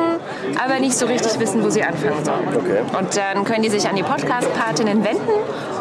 aber 0.62 0.80
nicht 0.80 0.96
so 0.96 1.06
richtig 1.06 1.38
wissen, 1.38 1.62
wo 1.64 1.70
sie 1.70 1.82
anfangen 1.82 2.24
sollen. 2.24 2.48
Okay. 2.56 2.80
Und 2.98 3.16
dann 3.16 3.44
können 3.44 3.62
die 3.62 3.68
sich 3.68 3.88
an 3.88 3.94
die 3.94 4.02
Podcast-Patinnen 4.02 5.04
wenden 5.04 5.30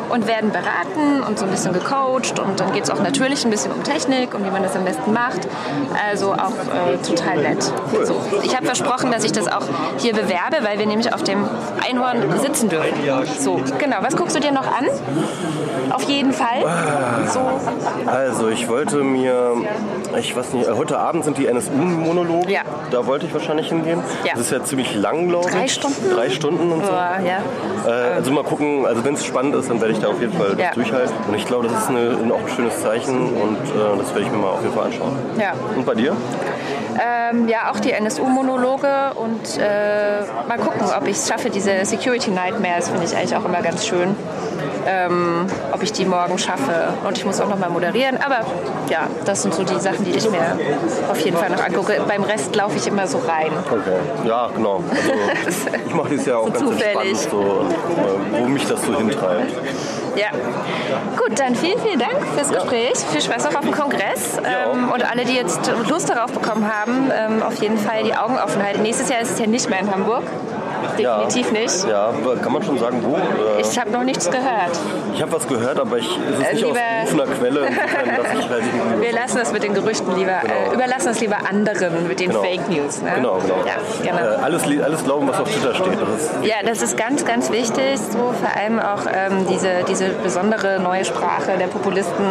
und 0.10 0.28
werden 0.28 0.52
beraten 0.52 1.24
und 1.28 1.40
so 1.40 1.46
ein 1.46 1.52
bisschen 1.52 1.74
gecoacht. 1.74 2.40
Und 2.40 2.60
dann 2.60 2.74
geht 2.74 2.84
es 2.84 2.90
auch 2.90 3.00
natürlich 3.02 3.44
ein 3.46 3.52
bisschen 3.52 3.72
um 3.72 3.84
Technik 3.84 4.34
und 4.34 4.46
wie 4.46 4.50
man 4.50 4.64
das 4.64 4.76
am 4.76 4.86
besten 4.86 5.14
macht. 5.14 5.48
Also 6.10 6.34
auch 6.34 6.52
äh, 6.52 6.98
total 6.98 7.38
nett. 7.38 7.64
So. 8.04 8.22
Ich 8.44 8.56
habe 8.56 8.66
versprochen, 8.66 9.12
dass 9.12 9.24
ich 9.24 9.32
das 9.32 9.48
auch 9.48 9.66
hier 9.98 10.14
bewerbe, 10.14 10.58
weil 10.64 10.80
wir 10.80 10.86
nämlich 10.86 11.14
auf 11.14 11.24
dem 11.24 11.48
Einhorn 11.88 12.24
sitzen 12.40 12.70
dürfen. 12.70 12.94
So, 13.40 13.62
genau. 13.78 13.98
Was 14.02 14.16
guckst 14.16 14.36
du 14.36 14.40
dir 14.40 14.52
noch 14.52 14.68
an? 14.68 14.86
Auf 15.92 16.04
jeden 16.04 16.34
Fall. 16.34 16.62
So. 17.32 17.40
Also 18.06 18.50
ich 18.50 18.68
wollte 18.68 18.98
mir, 18.98 19.54
ich 20.18 20.36
weiß 20.36 20.54
nicht, 20.54 20.68
äh, 20.68 20.72
heute 20.72 20.98
Abend 21.00 21.24
sind 21.26 21.38
die 21.38 21.48
NSU-Monologe. 21.48 22.52
Ja. 22.52 22.62
Da 22.92 23.06
wollte 23.06 23.26
ich 23.26 23.34
wahrscheinlich 23.34 23.68
hingehen. 23.70 24.02
Ja. 24.24 24.32
Das 24.34 24.42
ist 24.42 24.52
ja 24.52 24.64
ziemlich 24.64 24.96
lang, 24.96 25.28
glaube 25.30 25.50
ich. 25.50 25.56
Drei 25.56 25.68
Stunden? 25.68 26.10
Drei 26.16 26.30
Stunden 26.30 26.72
und 26.72 26.86
so. 26.86 26.92
Ja. 26.92 27.20
Äh, 27.86 28.14
also 28.16 28.32
mal 28.32 28.44
gucken, 28.44 28.86
also 28.86 29.04
wenn 29.04 29.14
es 29.16 29.26
spannend 29.26 29.56
ist, 29.56 29.70
dann 29.70 29.80
werde 29.82 29.94
ich 29.94 30.00
da 30.00 30.08
auf 30.08 30.20
jeden 30.22 30.34
Fall 30.34 30.58
Ja. 30.58 30.72
durchhalten. 30.74 31.14
Und 31.28 31.36
ich 31.36 31.46
glaube, 31.46 31.68
das 31.68 31.84
ist 31.84 31.90
eine, 31.90 32.18
auch 32.34 32.40
ein 32.40 32.56
schönes 32.56 32.82
Zeichen 32.82 33.16
und 33.18 33.58
äh, 33.58 33.98
das 34.00 34.10
werde 34.14 34.22
ich 34.26 34.32
mir 34.32 34.38
mal 34.38 34.50
auf 34.52 34.62
jeden 34.62 34.74
Fall 34.74 34.86
anschauen. 34.86 35.14
Ja. 35.40 35.54
Und 35.76 35.86
bei 35.86 35.96
dir? 35.96 36.16
Ähm, 37.00 37.48
ja, 37.48 37.72
auch 37.72 37.80
die 37.80 37.92
NSU-Monologe 37.92 39.12
und 39.16 39.58
äh, 39.58 40.22
mal 40.48 40.58
gucken, 40.58 40.82
ob 40.96 41.08
ich 41.08 41.18
es 41.18 41.28
schaffe. 41.28 41.50
Diese 41.50 41.86
Security 41.86 42.32
Nightmares 42.32 42.90
finde 42.90 43.06
ich 43.06 43.16
eigentlich 43.16 43.36
auch 43.36 43.46
immer 43.46 43.62
ganz 43.62 43.86
schön. 43.86 44.16
Ähm, 44.90 45.48
ob 45.74 45.84
ich 45.84 45.92
die 45.92 46.06
morgen 46.06 46.38
schaffe. 46.38 46.94
Und 47.06 47.18
ich 47.18 47.26
muss 47.26 47.42
auch 47.42 47.50
noch 47.50 47.60
mal 47.60 47.70
moderieren. 47.70 48.18
Aber 48.18 48.40
ja, 48.90 49.08
das 49.26 49.42
sind 49.42 49.54
so 49.54 49.64
die 49.64 49.80
Sachen, 49.80 50.06
die 50.06 50.12
ich 50.12 50.30
mir 50.32 50.58
auf 51.12 51.20
jeden 51.20 51.36
Fall 51.38 51.50
noch 51.50 51.62
angucke. 51.64 52.02
Beim 52.08 52.24
Rest 52.24 52.56
laufe 52.56 52.78
ich 52.78 52.88
immer 52.88 53.06
so 53.06 53.18
rein. 53.18 53.52
Okay. 53.70 53.98
Ja, 54.26 54.50
genau. 54.56 54.82
Also, 55.46 55.68
ich 55.88 55.94
mache 55.94 56.10
dieses 56.10 56.26
Jahr 56.28 56.40
auch 56.40 56.46
So 56.46 56.52
ganz 56.52 56.60
zufällig. 56.66 57.10
entspannt, 57.12 57.30
so, 57.32 58.38
äh, 58.38 58.42
wo 58.42 58.48
mich 58.48 58.66
das 58.66 58.82
so 58.82 58.98
hintreibt. 58.98 59.54
Ja. 60.18 60.30
Gut, 61.16 61.40
dann 61.40 61.56
vielen, 61.56 61.80
vielen 61.80 62.00
Dank 62.00 62.16
fürs 62.36 62.50
Ja. 62.52 62.60
Gespräch. 62.60 62.98
Viel 63.12 63.22
Spaß 63.22 63.46
noch 63.46 63.56
auf 63.56 63.62
dem 63.62 63.72
Kongress. 63.72 64.38
Ähm, 64.38 64.90
und 64.92 65.10
alle, 65.10 65.26
die 65.26 65.34
jetzt 65.36 65.72
Lust 65.88 66.10
darauf 66.10 66.32
bekommen 66.32 66.68
haben, 66.68 67.12
ähm, 67.16 67.44
auf 67.44 67.62
jeden 67.62 67.78
Fall 67.78 68.04
die 68.04 68.16
Augen 68.16 68.38
offen 68.38 68.64
halten. 68.64 68.82
Nächstes 68.82 69.10
Jahr 69.10 69.22
ist 69.22 69.32
es 69.32 69.40
ja 69.40 69.46
nicht 69.48 69.70
mehr 69.70 69.80
in 69.80 69.92
Hamburg. 69.92 70.24
Definitiv 70.98 71.52
ja. 71.52 71.60
nicht. 71.60 71.88
Ja, 71.88 72.14
kann 72.42 72.54
man 72.54 72.64
schon 72.64 72.78
sagen, 72.80 73.04
wo? 73.04 73.16
Äh, 73.16 73.62
Ich 73.62 73.78
habe 73.80 73.90
noch 73.92 74.04
nichts 74.04 74.30
gehört. 74.30 74.72
ich 75.14 75.22
habe 75.22 75.32
was 75.32 75.48
gehört, 75.48 75.80
aber 75.80 75.98
ich, 75.98 76.06
es 76.30 76.40
ist 76.40 76.48
Äh, 76.50 76.54
nicht 76.56 76.66
aus 76.66 76.78
berufener 77.12 77.36
Quelle. 77.36 77.68
Ich 78.40 79.02
Wir 79.02 79.12
lassen 79.14 79.38
das 79.38 79.52
mit 79.52 79.64
den 79.64 79.74
Gerüchten 79.74 80.16
lieber, 80.16 80.32
äh, 80.44 80.74
überlassen 80.74 81.10
es 81.10 81.20
lieber 81.20 81.38
anderen 81.50 82.08
mit 82.08 82.20
den 82.20 82.30
Genau. 82.30 82.42
Fake 82.42 82.70
News. 82.70 83.02
Ne? 83.02 83.12
Genau, 83.16 83.38
genau. 83.40 83.56
Ja, 83.66 83.78
genau. 84.12 84.18
Äh, 84.18 84.44
alles, 84.44 84.64
alles 84.64 85.04
glauben, 85.04 85.28
was 85.28 85.40
auf 85.40 85.50
Twitter 85.50 85.74
steht. 85.76 85.94
Das 86.00 86.22
ist, 86.22 86.32
Ja, 86.44 86.56
das 86.66 86.82
ist 86.82 86.98
ganz, 86.98 87.26
ganz 87.26 87.52
wichtig. 87.52 87.98
So 88.12 88.18
vor 88.18 88.50
allem 88.56 88.80
auch 88.80 89.02
ähm, 89.12 89.46
diese, 89.50 89.70
diese 89.88 90.10
besondere 90.10 90.80
neue 90.80 91.06
Sprache 91.06 91.58
der 91.60 91.68
Populisten 91.68 92.26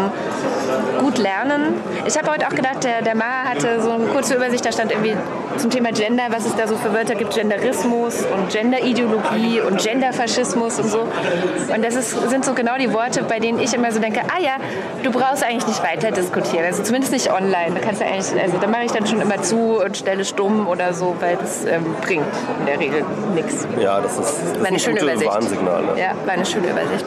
gut 1.00 1.19
lernen. 1.19 1.75
Ich 2.07 2.17
habe 2.19 2.31
heute 2.31 2.47
auch 2.47 2.55
gedacht, 2.55 2.85
der, 2.85 3.03
der 3.03 3.15
Ma 3.17 3.45
hatte 3.49 3.81
so 3.81 3.91
eine 3.91 4.05
kurze 4.07 4.35
Übersicht, 4.35 4.65
da 4.65 4.73
stand 4.73 4.91
irgendwie 4.93 5.17
zum 5.57 5.71
Thema 5.71 5.93
Gender, 5.93 6.25
was 6.31 6.45
es 6.47 6.55
da 6.57 6.67
so 6.67 6.76
für 6.76 6.93
Wörter 6.93 7.15
gibt, 7.15 7.35
Genderismus 7.35 8.25
und 8.37 8.50
Genderideologie 8.50 9.61
und 9.61 9.83
Genderfaschismus 9.83 10.78
und 10.78 10.88
so. 10.88 11.00
Und 11.00 11.85
das 11.85 11.97
ist, 11.97 12.31
sind 12.31 12.45
so 12.45 12.55
genau 12.55 12.76
die 12.78 12.93
Worte, 12.93 13.23
bei 13.23 13.40
denen 13.40 13.59
ich 13.59 13.75
immer 13.75 13.93
so 13.93 14.00
denke, 14.00 14.21
ah 14.23 14.40
ja, 14.40 14.57
du 15.02 15.11
brauchst 15.11 15.45
eigentlich 15.45 15.66
nicht 15.66 15.83
weiter 15.83 16.11
diskutieren, 16.11 16.64
also 16.64 16.83
zumindest 16.83 17.12
nicht 17.12 17.31
online. 17.33 17.73
Da 17.75 17.81
kannst 17.81 18.00
du 18.00 18.07
eigentlich, 18.07 18.43
also 18.43 18.59
da 18.61 18.66
mache 18.66 18.85
ich 18.85 18.93
dann 18.93 19.07
schon 19.07 19.21
immer 19.21 19.43
zu 19.43 19.81
und 19.83 19.97
stelle 19.97 20.25
stumm 20.25 20.66
oder 20.66 20.93
so, 20.93 21.16
weil 21.21 21.37
das 21.37 21.64
ähm, 21.64 21.85
bringt 22.02 22.26
in 22.61 22.66
der 22.66 22.78
Regel 22.78 23.05
nichts. 23.35 23.66
ja, 23.81 24.00
das 24.00 24.19
ist, 24.19 24.21
das 24.21 24.61
War 24.61 24.66
eine 24.66 24.76
ein 24.76 24.78
schöne 24.78 25.00
Übersicht. 25.00 25.31
Warnsignal. 25.31 25.83
Ne? 25.83 26.00
Ja, 26.00 26.12
war 26.25 26.35
eine 26.35 26.47
schöne 26.47 26.69
Übersicht. 26.69 27.05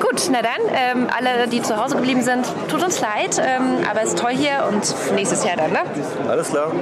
Gut, 0.00 0.28
na 0.30 0.38
dann, 0.42 0.74
ähm, 0.74 1.06
alle, 1.16 1.48
die 1.48 1.62
zu 1.62 1.76
Hause 1.82 1.96
geblieben 1.96 2.22
sind, 2.22 2.46
tut 2.68 2.82
uns 2.82 3.00
leid, 3.00 3.38
ähm, 3.38 3.78
aber 3.90 4.02
es 4.02 4.10
ist 4.10 4.18
toll 4.18 4.32
hier 4.32 4.64
und 4.68 5.14
nächstes 5.14 5.44
Jahr 5.44 5.56
dann, 5.56 5.72
ne? 5.72 5.80
Alles 6.28 6.50
klar. 6.50 6.72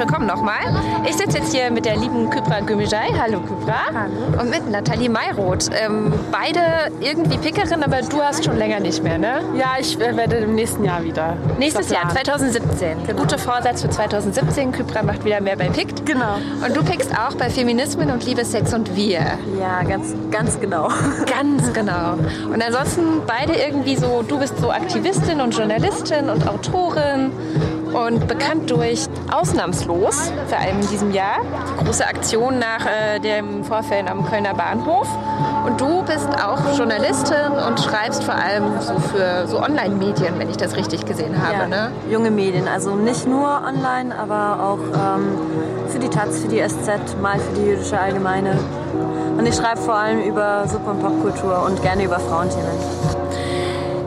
Willkommen 0.00 0.26
nochmal. 0.26 0.60
Ich 1.06 1.14
sitze 1.14 1.36
jetzt 1.38 1.54
hier 1.54 1.70
mit 1.70 1.84
der 1.84 1.94
lieben 1.94 2.30
Kypra 2.30 2.60
Gümijay. 2.60 3.12
Hallo 3.20 3.38
Kypra. 3.40 3.80
Hallo. 3.92 4.40
Und 4.40 4.48
mit 4.48 4.70
Nathalie 4.70 5.10
Mayroth. 5.10 5.68
Ähm, 5.78 6.10
beide 6.32 6.90
irgendwie 7.00 7.36
Pickerin, 7.36 7.82
aber 7.82 8.00
du 8.00 8.18
hast 8.22 8.42
schon 8.42 8.56
länger 8.56 8.80
nicht 8.80 9.02
mehr, 9.02 9.18
ne? 9.18 9.42
Ja, 9.54 9.74
ich 9.78 9.98
werde 9.98 10.36
im 10.36 10.54
nächsten 10.54 10.84
Jahr 10.84 11.04
wieder. 11.04 11.36
Nächstes 11.58 11.90
Jahr, 11.90 12.08
2017. 12.08 13.06
Genau. 13.06 13.20
Guter 13.20 13.36
Vorsatz 13.36 13.82
für 13.82 13.90
2017. 13.90 14.72
Kypra 14.72 15.02
macht 15.02 15.22
wieder 15.26 15.42
mehr 15.42 15.56
bei 15.56 15.68
Pickt. 15.68 16.06
Genau. 16.06 16.36
Und 16.64 16.74
du 16.74 16.82
pickst 16.82 17.12
auch 17.12 17.34
bei 17.34 17.50
Feminismen 17.50 18.10
und 18.10 18.24
Liebe, 18.24 18.42
Sex 18.42 18.72
und 18.72 18.96
Wir. 18.96 19.20
Ja, 19.60 19.82
ganz, 19.86 20.14
ganz 20.30 20.58
genau. 20.58 20.88
Ganz 21.26 21.72
genau. 21.74 22.14
Und 22.52 22.62
ansonsten 22.62 23.20
beide 23.26 23.52
irgendwie 23.52 23.96
so, 23.96 24.22
du 24.26 24.38
bist 24.38 24.56
so 24.58 24.70
Aktivistin 24.70 25.42
und 25.42 25.54
Journalistin 25.54 26.30
und 26.30 26.48
Autorin 26.48 27.32
und 27.92 28.26
bekannt 28.26 28.70
durch 28.70 29.06
Ausnahmslos, 29.30 30.32
vor 30.48 30.58
allem 30.58 30.80
in 30.80 30.88
diesem 30.88 31.12
Jahr. 31.12 31.38
Große 31.84 32.06
Aktion 32.06 32.58
nach 32.58 32.86
äh, 32.86 33.18
dem 33.20 33.64
Vorfällen 33.64 34.08
am 34.08 34.24
Kölner 34.28 34.54
Bahnhof. 34.54 35.08
Und 35.66 35.80
du 35.80 36.02
bist 36.02 36.28
auch 36.42 36.58
Journalistin 36.76 37.52
und 37.66 37.78
schreibst 37.80 38.24
vor 38.24 38.34
allem 38.34 38.80
so 38.80 38.94
für 38.98 39.46
so 39.46 39.60
Online-Medien, 39.60 40.38
wenn 40.38 40.48
ich 40.48 40.56
das 40.56 40.76
richtig 40.76 41.04
gesehen 41.04 41.40
habe. 41.40 41.52
Ja, 41.52 41.66
ne? 41.66 41.92
junge 42.10 42.30
Medien, 42.30 42.66
also 42.66 42.94
nicht 42.94 43.26
nur 43.26 43.62
online, 43.66 44.16
aber 44.16 44.62
auch 44.62 44.78
ähm, 44.94 45.36
für 45.88 45.98
die 45.98 46.08
Taz, 46.08 46.40
für 46.40 46.48
die 46.48 46.62
SZ, 46.66 47.20
mal 47.20 47.38
für 47.38 47.60
die 47.60 47.66
jüdische 47.66 47.98
Allgemeine. 47.98 48.58
Und 49.36 49.46
ich 49.46 49.54
schreibe 49.54 49.80
vor 49.80 49.94
allem 49.94 50.20
über 50.22 50.66
Suppe- 50.66 50.90
und 50.90 51.02
Popkultur 51.02 51.64
und 51.66 51.80
gerne 51.82 52.04
über 52.04 52.18
Frauenthemen. 52.18 52.70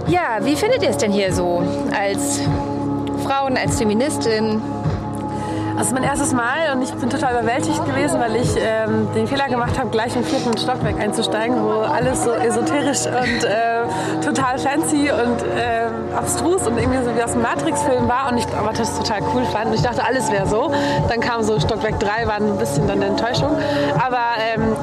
Ja, 0.08 0.38
wie 0.42 0.56
findet 0.56 0.84
ihr 0.84 0.90
es 0.90 0.98
denn 0.98 1.12
hier 1.12 1.34
so 1.34 1.64
als 1.98 2.42
Frauen, 3.24 3.56
als 3.58 3.78
Feministin? 3.78 4.62
Das 5.76 5.88
ist 5.88 5.94
mein 5.94 6.04
erstes 6.04 6.34
Mal 6.34 6.72
und 6.74 6.84
ich 6.84 6.94
bin 6.94 7.10
total 7.10 7.34
überwältigt 7.34 7.84
gewesen, 7.86 8.20
weil 8.20 8.36
ich 8.36 8.56
ähm, 8.58 9.08
den 9.16 9.28
Fehler 9.28 9.50
gemacht 9.50 9.78
habe, 9.80 9.90
gleich 9.90 10.16
im 10.16 10.24
vierten 10.24 10.56
Stockwerk 10.58 11.00
einzusteigen, 11.00 11.64
wo 11.64 11.82
alles 11.82 12.24
so 12.24 12.32
esoterisch 12.32 13.06
und 13.08 13.44
äh, 13.44 14.24
total 14.24 14.60
fancy 14.60 15.10
und 15.12 15.42
äh, 15.42 16.16
abstrus 16.16 16.68
und 16.68 16.78
irgendwie 16.78 17.04
so 17.04 17.16
wie 17.16 17.24
aus 17.24 17.32
dem 17.32 17.42
Matrix-Film 17.42 18.08
war 18.08 18.32
und 18.32 18.38
ich 18.38 18.46
aber 18.56 18.72
das 18.72 18.98
total 18.98 19.22
cool 19.34 19.44
fand. 19.46 19.68
Und 19.68 19.74
ich 19.74 19.82
dachte, 19.82 20.06
alles 20.06 20.32
wäre 20.32 20.48
so. 20.48 20.72
Dann 21.10 21.20
kam 21.20 21.42
so 21.44 21.60
Stockwerk 21.60 22.00
3, 22.00 22.28
war 22.28 22.36
ein 22.36 22.58
bisschen 22.58 22.88
dann 22.88 22.98
eine 22.98 23.08
Enttäuschung. 23.08 23.50
Aber 23.96 24.22
ähm, 24.54 24.76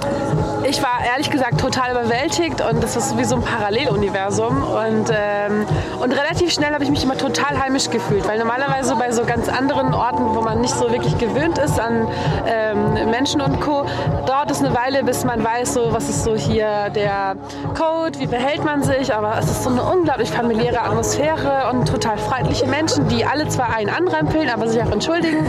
ich 0.68 0.82
war 0.82 0.98
ehrlich 1.10 1.30
gesagt 1.30 1.60
total 1.60 1.92
überwältigt 1.92 2.60
und 2.60 2.82
das 2.82 2.96
ist 2.96 3.16
wie 3.16 3.24
so 3.24 3.36
ein 3.36 3.42
Paralleluniversum. 3.42 4.62
Und, 4.62 5.10
ähm, 5.10 5.66
und 6.00 6.12
relativ 6.12 6.52
schnell 6.52 6.72
habe 6.74 6.82
ich 6.82 6.90
mich 6.90 7.04
immer 7.04 7.16
total 7.16 7.62
heimisch 7.62 7.90
gefühlt, 7.90 8.26
weil 8.26 8.38
normalerweise 8.38 8.96
bei 8.96 9.12
so 9.12 9.24
ganz 9.24 9.48
anderen 9.48 9.94
Orten, 9.94 10.34
wo 10.34 10.42
man 10.42 10.60
nicht 10.60 10.74
so 10.80 10.90
wirklich 10.90 11.16
gewöhnt 11.18 11.58
ist 11.58 11.78
an 11.78 12.08
ähm, 12.46 13.10
Menschen 13.10 13.40
und 13.40 13.60
Co., 13.60 13.84
dauert 14.26 14.50
es 14.50 14.64
eine 14.64 14.74
Weile, 14.74 15.04
bis 15.04 15.24
man 15.24 15.44
weiß, 15.44 15.74
so, 15.74 15.92
was 15.92 16.08
ist 16.08 16.24
so 16.24 16.34
hier 16.34 16.90
der 16.90 17.36
Code, 17.76 18.18
wie 18.18 18.26
verhält 18.26 18.64
man 18.64 18.82
sich. 18.82 19.14
Aber 19.14 19.36
es 19.38 19.50
ist 19.50 19.64
so 19.64 19.70
eine 19.70 19.82
unglaublich 19.82 20.30
familiäre 20.30 20.80
Atmosphäre 20.80 21.70
und 21.70 21.86
total 21.86 22.18
freundliche 22.18 22.66
Menschen, 22.66 23.08
die 23.08 23.24
alle 23.24 23.48
zwar 23.48 23.74
einen 23.74 23.90
anrempeln, 23.90 24.48
aber 24.48 24.68
sich 24.68 24.82
auch 24.82 24.90
entschuldigen. 24.90 25.46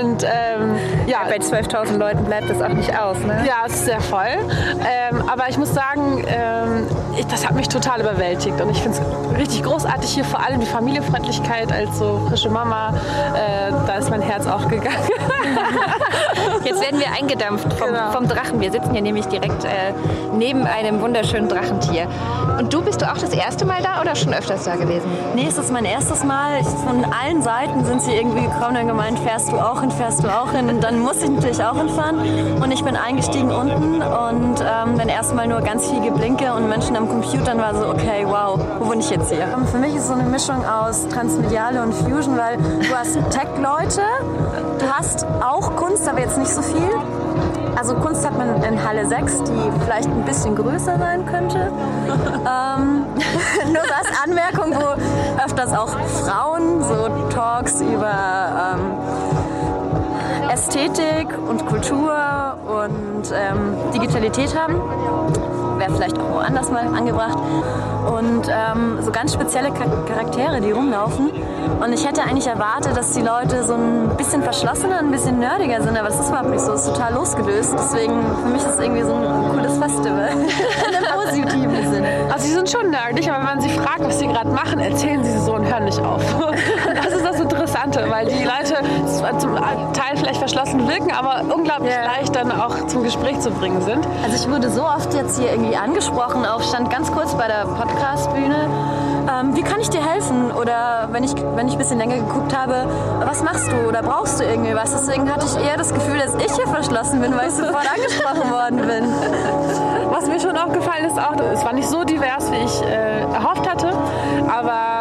Und 0.00 0.22
ähm, 0.24 0.76
ja, 1.06 1.18
Bei 1.28 1.38
12.000 1.38 1.98
Leuten 1.98 2.24
bleibt 2.24 2.48
das 2.48 2.62
auch 2.62 2.68
nicht 2.68 2.96
aus, 2.96 3.18
ne? 3.18 3.44
ja, 3.46 3.64
es 3.66 3.74
ist 3.74 3.84
sehr 3.86 4.00
voll. 4.00 4.26
Ähm, 4.28 5.22
aber 5.28 5.48
ich 5.48 5.58
muss 5.58 5.74
sagen, 5.74 6.24
ähm, 6.26 6.86
ich, 7.16 7.26
das 7.26 7.46
hat 7.46 7.54
mich 7.54 7.68
total 7.68 8.00
überwältigt. 8.00 8.60
Und 8.60 8.70
ich 8.70 8.80
finde 8.80 8.98
es 8.98 9.38
richtig 9.38 9.62
großartig 9.64 10.10
hier, 10.10 10.24
vor 10.24 10.44
allem 10.44 10.60
die 10.60 10.66
Familienfreundlichkeit 10.66 11.72
als 11.72 11.98
so 11.98 12.20
frische 12.28 12.50
Mama. 12.50 12.94
Äh, 13.34 13.72
da 13.86 13.94
ist 13.94 14.10
mein 14.10 14.22
Herz 14.22 14.43
aufgegangen. 14.46 14.96
Jetzt 16.64 16.80
werden 16.80 17.00
wir 17.00 17.08
eingedampft 17.18 17.72
vom, 17.74 17.88
Genau. 17.88 18.10
vom 18.12 18.28
Drachen. 18.28 18.60
Wir 18.60 18.70
sitzen 18.70 18.92
hier 18.92 19.02
nämlich 19.02 19.26
direkt 19.26 19.64
äh, 19.64 19.68
neben 20.36 20.66
einem 20.66 21.00
wunderschönen 21.00 21.48
Drachentier. 21.48 22.06
Und 22.58 22.72
du 22.72 22.82
bist 22.82 23.02
du 23.02 23.06
auch 23.10 23.18
das 23.18 23.30
erste 23.30 23.64
Mal 23.64 23.82
da 23.82 24.00
oder 24.00 24.14
schon 24.14 24.32
öfters 24.32 24.64
da 24.64 24.76
gewesen? 24.76 25.08
Nee, 25.34 25.46
es 25.48 25.58
ist 25.58 25.72
mein 25.72 25.84
erstes 25.84 26.24
Mal. 26.24 26.60
Ich, 26.60 26.66
von 26.66 27.04
allen 27.04 27.42
Seiten 27.42 27.84
sind 27.84 28.00
sie 28.02 28.12
irgendwie 28.14 28.42
gekommen 28.42 28.76
und 28.80 28.86
gemeint, 28.88 29.18
fährst 29.18 29.50
du 29.52 29.56
auch 29.56 29.80
hin, 29.80 29.90
fährst 29.90 30.22
du 30.24 30.28
auch 30.28 30.50
hin. 30.52 30.68
Und 30.68 30.82
dann 30.82 30.98
muss 31.00 31.22
ich 31.22 31.30
natürlich 31.30 31.62
auch 31.62 31.76
hinfahren. 31.76 32.18
Und 32.62 32.70
ich 32.72 32.82
bin 32.82 32.96
eingestiegen 32.96 33.50
unten 33.52 34.02
und 34.02 34.60
ähm, 34.60 34.98
dann 34.98 35.08
erstmal 35.08 35.46
nur 35.46 35.60
ganz 35.60 35.88
viel 35.88 36.00
Geblinke 36.00 36.52
und 36.52 36.68
Menschen 36.68 36.96
am 36.96 37.08
Computern 37.08 37.58
war 37.58 37.74
so, 37.74 37.88
okay, 37.88 38.24
wow, 38.26 38.58
wo 38.78 38.86
bin 38.90 39.00
ich 39.00 39.10
jetzt 39.10 39.30
hier? 39.30 39.42
Ähm, 39.42 39.66
Für 39.66 39.78
mich 39.78 39.94
ist 39.94 40.02
es 40.02 40.08
so 40.08 40.14
eine 40.14 40.22
Mischung 40.24 40.64
aus 40.64 41.06
Transmediale 41.08 41.82
und 41.82 41.92
Fusion, 41.92 42.36
weil 42.38 42.56
du 42.56 42.94
hast 42.96 43.14
Tech-Leute, 43.30 44.02
du 44.78 44.86
hast 44.92 45.26
auch 45.42 45.76
Kunst, 45.76 46.08
aber 46.08 46.20
jetzt 46.20 46.38
nicht 46.38 46.50
so 46.52 46.62
viel. 46.62 46.90
Also 47.76 47.94
Kunst 47.96 48.24
hat 48.24 48.38
man 48.38 48.62
in 48.62 48.86
Halle 48.86 49.06
6, 49.06 49.42
die 49.44 49.70
vielleicht 49.84 50.08
ein 50.08 50.24
bisschen 50.24 50.54
größer 50.54 50.96
sein 50.98 51.26
könnte. 51.26 51.58
ähm, 52.08 53.04
nur 53.72 53.82
als 53.82 54.08
Anmerkung, 54.24 54.74
wo 54.80 55.42
öfters 55.44 55.72
auch 55.72 55.88
Frauen 55.88 56.82
so 56.82 57.08
Talks 57.34 57.80
über 57.80 58.74
ähm, 58.74 60.50
Ästhetik 60.50 61.28
und 61.48 61.66
Kultur 61.66 62.14
und 62.66 63.32
ähm, 63.34 63.76
Digitalität 63.92 64.54
haben. 64.56 64.80
Wäre 65.78 65.90
vielleicht 65.92 66.16
auch 66.18 66.34
woanders 66.34 66.70
mal 66.70 66.86
angebracht. 66.86 67.38
Und 68.06 68.48
ähm, 68.48 68.98
so 69.00 69.10
ganz 69.10 69.32
spezielle 69.32 69.70
Char- 69.70 70.04
Charaktere, 70.06 70.60
die 70.60 70.70
rumlaufen. 70.70 71.30
Und 71.80 71.92
ich 71.92 72.06
hätte 72.06 72.22
eigentlich 72.22 72.46
erwartet, 72.46 72.96
dass 72.96 73.12
die 73.12 73.22
Leute 73.22 73.64
so 73.64 73.74
ein 73.74 74.16
bisschen 74.16 74.42
verschlossener, 74.42 74.98
ein 74.98 75.10
bisschen 75.10 75.38
nerdiger 75.38 75.82
sind, 75.82 75.96
aber 75.96 76.08
das 76.08 76.20
ist 76.20 76.28
überhaupt 76.28 76.50
nicht 76.50 76.60
so. 76.60 76.72
Es 76.72 76.86
ist 76.86 76.94
total 76.94 77.14
losgelöst. 77.14 77.74
Deswegen, 77.74 78.20
für 78.42 78.48
mich 78.48 78.62
ist 78.62 78.74
es 78.74 78.78
irgendwie 78.78 79.02
so 79.02 79.14
ein 79.14 79.50
cooles 79.50 79.78
Festival. 79.78 80.28
In 80.88 80.94
einem 80.94 81.06
positiven 81.14 81.92
Sinn. 81.92 82.04
Also 82.30 82.46
sie 82.46 82.52
sind 82.52 82.70
schon 82.70 82.90
nerdig, 82.90 83.30
aber 83.30 83.38
wenn 83.38 83.56
man 83.56 83.60
sie 83.60 83.70
fragt, 83.70 84.00
was 84.04 84.18
sie 84.18 84.26
gerade 84.26 84.50
machen, 84.50 84.78
erzählen 84.78 85.22
sie 85.24 85.38
so 85.38 85.54
und 85.54 85.66
hören 85.66 85.84
nicht 85.84 86.00
auf. 86.00 86.22
Das 86.94 87.12
ist 87.12 87.24
das 87.24 87.40
Interessante, 87.74 88.08
weil 88.08 88.26
die 88.26 88.44
Leute 88.44 88.76
zum 89.38 89.56
Teil 89.56 90.16
vielleicht 90.16 90.38
verschlossen 90.38 90.86
wirken, 90.86 91.10
aber 91.10 91.42
unglaublich 91.52 91.92
Ja. 91.92 92.04
leicht 92.04 92.34
dann 92.36 92.52
auch 92.52 92.86
zum 92.86 93.02
Gespräch 93.02 93.40
zu 93.40 93.50
bringen 93.50 93.82
sind. 93.82 94.06
Also 94.22 94.36
ich 94.36 94.48
wurde 94.48 94.70
so 94.70 94.84
oft 94.84 95.12
jetzt 95.12 95.40
hier 95.40 95.50
irgendwie 95.50 95.76
angesprochen, 95.76 96.46
auch 96.46 96.62
stand 96.62 96.88
ganz 96.90 97.10
kurz 97.10 97.34
bei 97.34 97.48
der 97.48 97.64
Podcast-Bühne. 97.66 98.68
Ähm, 99.28 99.56
wie 99.56 99.62
kann 99.62 99.80
ich 99.80 99.90
dir 99.90 100.06
helfen? 100.06 100.52
Oder 100.52 101.08
wenn 101.10 101.24
ich, 101.24 101.34
wenn 101.56 101.66
ich 101.66 101.72
ein 101.74 101.78
bisschen 101.78 101.98
länger 101.98 102.16
geguckt 102.16 102.56
habe, 102.56 102.86
was 103.24 103.42
machst 103.42 103.68
du 103.72 103.88
oder 103.88 104.02
brauchst 104.02 104.38
du 104.38 104.44
irgendwie 104.44 104.74
was? 104.76 104.92
Deswegen 104.92 105.32
hatte 105.32 105.46
ich 105.46 105.66
eher 105.66 105.76
das 105.76 105.92
Gefühl, 105.92 106.18
dass 106.18 106.34
ich 106.36 106.52
hier 106.54 106.68
verschlossen 106.68 107.20
bin, 107.22 107.36
weil 107.36 107.48
ich 107.48 107.54
sofort 107.54 107.88
angesprochen 107.92 108.52
worden 108.52 108.86
bin. 108.86 109.04
Was 110.12 110.26
mir 110.28 110.38
schon 110.38 110.56
aufgefallen 110.56 111.06
ist, 111.06 111.18
auch, 111.18 111.34
es 111.52 111.64
war 111.64 111.72
nicht 111.72 111.88
so 111.88 112.04
divers, 112.04 112.52
wie 112.52 112.64
ich 112.64 112.82
äh, 112.82 113.22
erhofft 113.32 113.68
hatte, 113.68 113.88
aber 114.46 114.93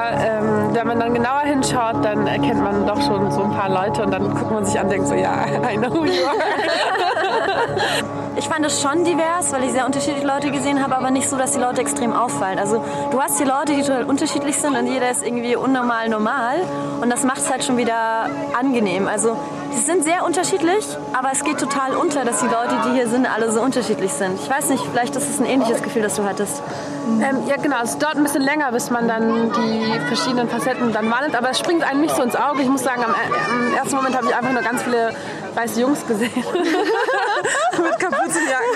wenn 0.83 0.89
man 0.89 0.99
dann 0.99 1.13
genauer 1.13 1.43
hinschaut, 1.43 2.03
dann 2.03 2.27
erkennt 2.27 2.61
man 2.61 2.85
doch 2.85 3.01
schon 3.01 3.31
so 3.31 3.43
ein 3.43 3.51
paar 3.51 3.69
Leute 3.69 4.03
und 4.03 4.11
dann 4.11 4.35
guckt 4.35 4.51
man 4.51 4.65
sich 4.65 4.77
an 4.77 4.87
und 4.87 4.91
denkt 4.91 5.07
so, 5.07 5.15
ja, 5.15 5.45
I 5.71 5.77
know 5.77 5.89
who 5.89 6.03
you 6.03 6.25
are. 6.25 6.35
Ich 8.35 8.49
fand 8.49 8.65
es 8.65 8.81
schon 8.81 9.05
divers, 9.05 9.53
weil 9.53 9.63
ich 9.63 9.71
sehr 9.71 9.85
unterschiedliche 9.85 10.25
Leute 10.25 10.51
gesehen 10.51 10.83
habe, 10.83 10.97
aber 10.97 11.11
nicht 11.11 11.29
so, 11.29 11.37
dass 11.37 11.51
die 11.51 11.59
Leute 11.59 11.81
extrem 11.81 12.11
auffallen. 12.11 12.57
Also 12.57 12.83
du 13.11 13.21
hast 13.21 13.39
die 13.39 13.43
Leute, 13.43 13.73
die 13.73 13.81
total 13.83 14.03
unterschiedlich 14.03 14.57
sind 14.57 14.75
und 14.75 14.87
jeder 14.87 15.09
ist 15.11 15.23
irgendwie 15.23 15.55
unnormal 15.55 16.09
normal 16.09 16.57
und 16.99 17.11
das 17.11 17.23
macht 17.23 17.37
es 17.37 17.49
halt 17.49 17.63
schon 17.63 17.77
wieder 17.77 18.29
angenehm. 18.59 19.07
Also 19.07 19.37
sie 19.71 19.81
sind 19.81 20.03
sehr 20.03 20.25
unterschiedlich, 20.25 20.85
aber 21.13 21.29
es 21.31 21.43
geht 21.43 21.59
total 21.59 21.95
unter, 21.95 22.25
dass 22.25 22.39
die 22.39 22.47
Leute, 22.47 22.75
die 22.85 22.95
hier 22.95 23.07
sind, 23.07 23.27
alle 23.27 23.51
so 23.51 23.61
unterschiedlich 23.61 24.11
sind. 24.11 24.37
Ich 24.41 24.49
weiß 24.49 24.69
nicht, 24.71 24.83
vielleicht 24.91 25.15
ist 25.15 25.29
es 25.29 25.39
ein 25.39 25.45
ähnliches 25.45 25.81
Gefühl, 25.83 26.01
das 26.01 26.15
du 26.15 26.23
hattest. 26.23 26.61
Ähm, 27.05 27.47
ja, 27.47 27.57
genau. 27.57 27.83
Es 27.83 27.97
dauert 27.97 28.15
ein 28.15 28.23
bisschen 28.23 28.41
länger, 28.41 28.71
bis 28.71 28.89
man 28.89 29.07
dann 29.07 29.51
die 29.51 29.99
verschiedenen 30.07 30.49
Facetten 30.49 30.91
dann 30.93 31.11
wandelt. 31.11 31.35
Aber 31.35 31.49
es 31.49 31.59
springt 31.59 31.83
einem 31.83 32.01
nicht 32.01 32.15
so 32.15 32.21
ins 32.21 32.35
Auge. 32.35 32.61
Ich 32.61 32.69
muss 32.69 32.83
sagen, 32.83 33.03
am, 33.03 33.11
äh, 33.11 33.69
am 33.69 33.73
ersten 33.75 33.95
Moment 33.95 34.15
habe 34.15 34.27
ich 34.27 34.35
einfach 34.35 34.51
nur 34.51 34.61
ganz 34.61 34.81
viele 34.83 35.11
weiße 35.55 35.81
Jungs 35.81 36.05
gesehen. 36.05 36.31
Mit 36.33 37.99
Kapuzenjacken. 37.99 38.69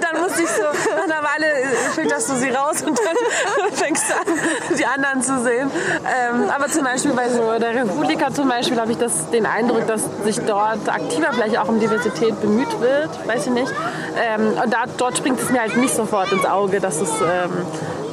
dann 0.14 0.22
musste 0.22 0.42
ich 0.42 0.48
so, 0.48 0.62
nach 0.62 1.04
einer 1.04 1.22
Weile 1.22 1.46
filterst 1.94 2.30
du 2.30 2.34
sie 2.36 2.50
raus 2.50 2.82
und 2.82 2.98
dann 2.98 3.72
fängst 3.72 4.04
du 4.08 4.14
an, 4.14 4.76
die 4.78 4.86
anderen 4.86 5.22
zu 5.22 5.42
sehen. 5.42 5.70
Ähm, 5.70 6.50
aber 6.54 6.68
zum 6.68 6.84
Beispiel 6.84 7.12
bei 7.12 7.28
so 7.28 7.58
der 7.58 7.74
Republika 7.74 8.32
zum 8.32 8.48
Beispiel 8.48 8.80
habe 8.80 8.92
ich 8.92 8.98
das, 8.98 9.30
den 9.30 9.46
Eindruck, 9.46 9.86
dass 9.86 10.02
sich 10.24 10.40
dort 10.40 10.88
aktiver 10.88 11.32
vielleicht 11.32 11.58
auch 11.58 11.68
um 11.68 11.80
Diversität 11.80 12.40
bemüht 12.40 12.80
wird. 12.80 13.10
Weiß 13.26 13.46
ich 13.46 13.52
nicht. 13.52 13.72
Ähm, 14.16 14.52
und 14.62 14.72
da, 14.72 14.84
dort 14.96 15.18
springt 15.18 15.40
es 15.40 15.50
mir 15.50 15.60
halt 15.60 15.76
nicht 15.76 15.94
sofort 15.94 16.32
ins 16.32 16.44
Auge, 16.44 16.80
dass 16.80 17.00
es 17.00 17.10
ähm, 17.20 17.66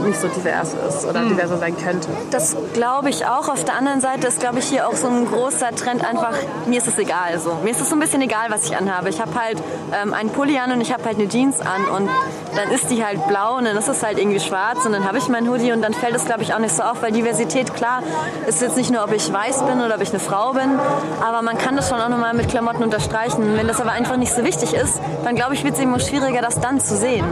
nicht 0.05 0.19
so 0.19 0.27
divers 0.27 0.73
ist 0.87 1.05
oder 1.05 1.21
diverser 1.21 1.57
sein 1.57 1.75
könnte. 1.77 2.07
Das 2.31 2.55
glaube 2.73 3.09
ich 3.09 3.25
auch. 3.25 3.49
Auf 3.49 3.63
der 3.63 3.75
anderen 3.75 4.01
Seite 4.01 4.27
ist, 4.27 4.39
glaube 4.39 4.59
ich, 4.59 4.65
hier 4.65 4.87
auch 4.87 4.95
so 4.95 5.07
ein 5.07 5.25
großer 5.25 5.75
Trend 5.75 6.03
einfach, 6.03 6.33
mir 6.65 6.77
ist 6.77 6.87
es 6.87 6.97
egal. 6.97 7.39
So. 7.39 7.57
Mir 7.63 7.71
ist 7.71 7.81
es 7.81 7.89
so 7.89 7.95
ein 7.95 7.99
bisschen 7.99 8.21
egal, 8.21 8.47
was 8.49 8.65
ich 8.65 8.75
anhabe. 8.75 9.09
Ich 9.09 9.21
habe 9.21 9.31
halt 9.39 9.61
ähm, 9.93 10.13
einen 10.13 10.29
Pulli 10.29 10.57
an 10.57 10.71
und 10.71 10.81
ich 10.81 10.91
habe 10.91 11.03
halt 11.03 11.17
eine 11.17 11.27
Jeans 11.27 11.59
an 11.61 11.85
und 11.95 12.09
dann 12.55 12.71
ist 12.71 12.89
die 12.89 13.03
halt 13.03 13.27
blau 13.27 13.57
und 13.57 13.65
dann 13.65 13.77
ist 13.77 13.87
es 13.87 14.03
halt 14.03 14.17
irgendwie 14.17 14.39
schwarz 14.39 14.85
und 14.85 14.91
dann 14.91 15.05
habe 15.05 15.17
ich 15.17 15.27
meinen 15.27 15.49
Hoodie 15.49 15.71
und 15.71 15.81
dann 15.81 15.93
fällt 15.93 16.15
es, 16.15 16.25
glaube 16.25 16.43
ich, 16.43 16.53
auch 16.53 16.59
nicht 16.59 16.75
so 16.75 16.83
auf, 16.83 17.01
weil 17.01 17.11
Diversität, 17.11 17.73
klar, 17.73 18.03
ist 18.47 18.61
jetzt 18.61 18.77
nicht 18.77 18.91
nur, 18.91 19.03
ob 19.03 19.13
ich 19.13 19.31
weiß 19.31 19.63
bin 19.63 19.81
oder 19.81 19.95
ob 19.95 20.01
ich 20.01 20.09
eine 20.09 20.19
Frau 20.19 20.53
bin, 20.53 20.79
aber 21.25 21.41
man 21.41 21.57
kann 21.57 21.75
das 21.75 21.89
schon 21.89 21.99
auch 21.99 22.09
nochmal 22.09 22.33
mit 22.33 22.49
Klamotten 22.49 22.83
unterstreichen. 22.83 23.57
Wenn 23.57 23.67
das 23.67 23.79
aber 23.79 23.91
einfach 23.91 24.17
nicht 24.17 24.33
so 24.33 24.43
wichtig 24.43 24.73
ist, 24.73 24.99
dann 25.23 25.35
glaube 25.35 25.53
ich, 25.53 25.63
wird 25.63 25.75
es 25.75 25.79
immer 25.79 25.99
schwieriger, 25.99 26.41
das 26.41 26.59
dann 26.59 26.79
zu 26.79 26.95
sehen. 26.97 27.25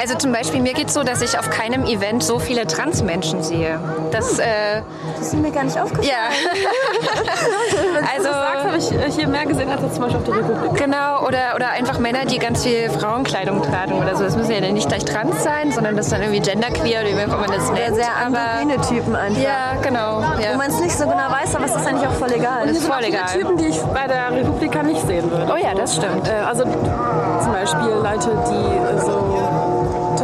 Also 0.00 0.14
zum 0.16 0.32
Beispiel, 0.32 0.60
mir 0.60 0.72
geht 0.74 0.88
es 0.88 0.94
so, 0.94 1.02
dass 1.02 1.20
ich 1.22 1.38
auf 1.38 1.50
keinem 1.50 1.84
Event 1.84 2.22
so 2.22 2.38
viele 2.38 2.66
Transmenschen 2.66 3.42
sehe. 3.42 3.78
Das, 4.10 4.38
äh, 4.38 4.82
Das 5.18 5.28
ist 5.28 5.34
mir 5.34 5.50
gar 5.50 5.64
nicht 5.64 5.78
aufgefallen. 5.78 6.08
ja. 6.08 6.28
also, 8.14 8.28
Das 8.28 8.64
habe 8.64 8.76
ich 8.78 8.92
äh, 8.92 9.10
hier 9.10 9.28
mehr 9.28 9.46
gesehen 9.46 9.70
als 9.70 9.80
zum 9.94 10.02
Beispiel 10.02 10.18
auf 10.18 10.24
der 10.24 10.34
Republik. 10.36 10.74
genau, 10.74 11.20
oder, 11.26 11.54
oder 11.54 11.70
einfach 11.70 11.98
Männer, 11.98 12.24
die 12.24 12.38
ganz 12.38 12.62
viel 12.62 12.90
Frauenkleidung 12.90 13.62
tragen 13.62 13.94
oder 14.00 14.16
so. 14.16 14.24
Das 14.24 14.36
müssen 14.36 14.52
ja 14.52 14.60
dann 14.60 14.74
nicht 14.74 14.88
gleich 14.88 15.04
trans 15.04 15.42
sein, 15.42 15.72
sondern 15.72 15.96
das 15.96 16.06
ist 16.06 16.12
dann 16.12 16.22
irgendwie 16.22 16.40
genderqueer 16.40 17.00
oder 17.02 17.10
wie 17.10 17.20
auch 17.20 17.24
immer 17.24 17.36
man 17.38 17.50
das 17.52 17.70
nennt. 17.70 17.94
Sehr 17.96 18.16
androgyne 18.24 18.80
Typen 18.88 19.16
einfach. 19.16 19.42
ja, 19.42 19.74
genau. 19.82 20.22
Wo 20.36 20.42
Ja. 20.42 20.56
man 20.56 20.68
es 20.70 20.80
nicht 20.80 20.96
so 20.96 21.04
genau 21.04 21.30
weiß, 21.30 21.54
aber 21.54 21.64
es 21.66 21.74
ist 21.74 21.86
eigentlich 21.86 22.06
auch 22.08 22.12
voll 22.12 22.32
egal. 22.32 22.68
ist 22.68 22.86
voll 22.86 23.04
egal. 23.04 23.26
Typen, 23.32 23.56
die 23.56 23.66
ich 23.66 23.80
bei 23.82 24.06
der 24.06 24.30
Republika 24.32 24.82
nicht 24.82 25.06
sehen 25.06 25.30
würde. 25.30 25.50
Oh 25.52 25.56
ja, 25.56 25.74
das 25.74 25.96
stimmt. 25.96 26.28
Äh, 26.28 26.32
also 26.46 26.64
zum 26.64 27.52
Beispiel 27.52 27.88
Leute, 28.02 28.30
die 28.48 28.96
äh, 28.96 29.00
so 29.00 29.31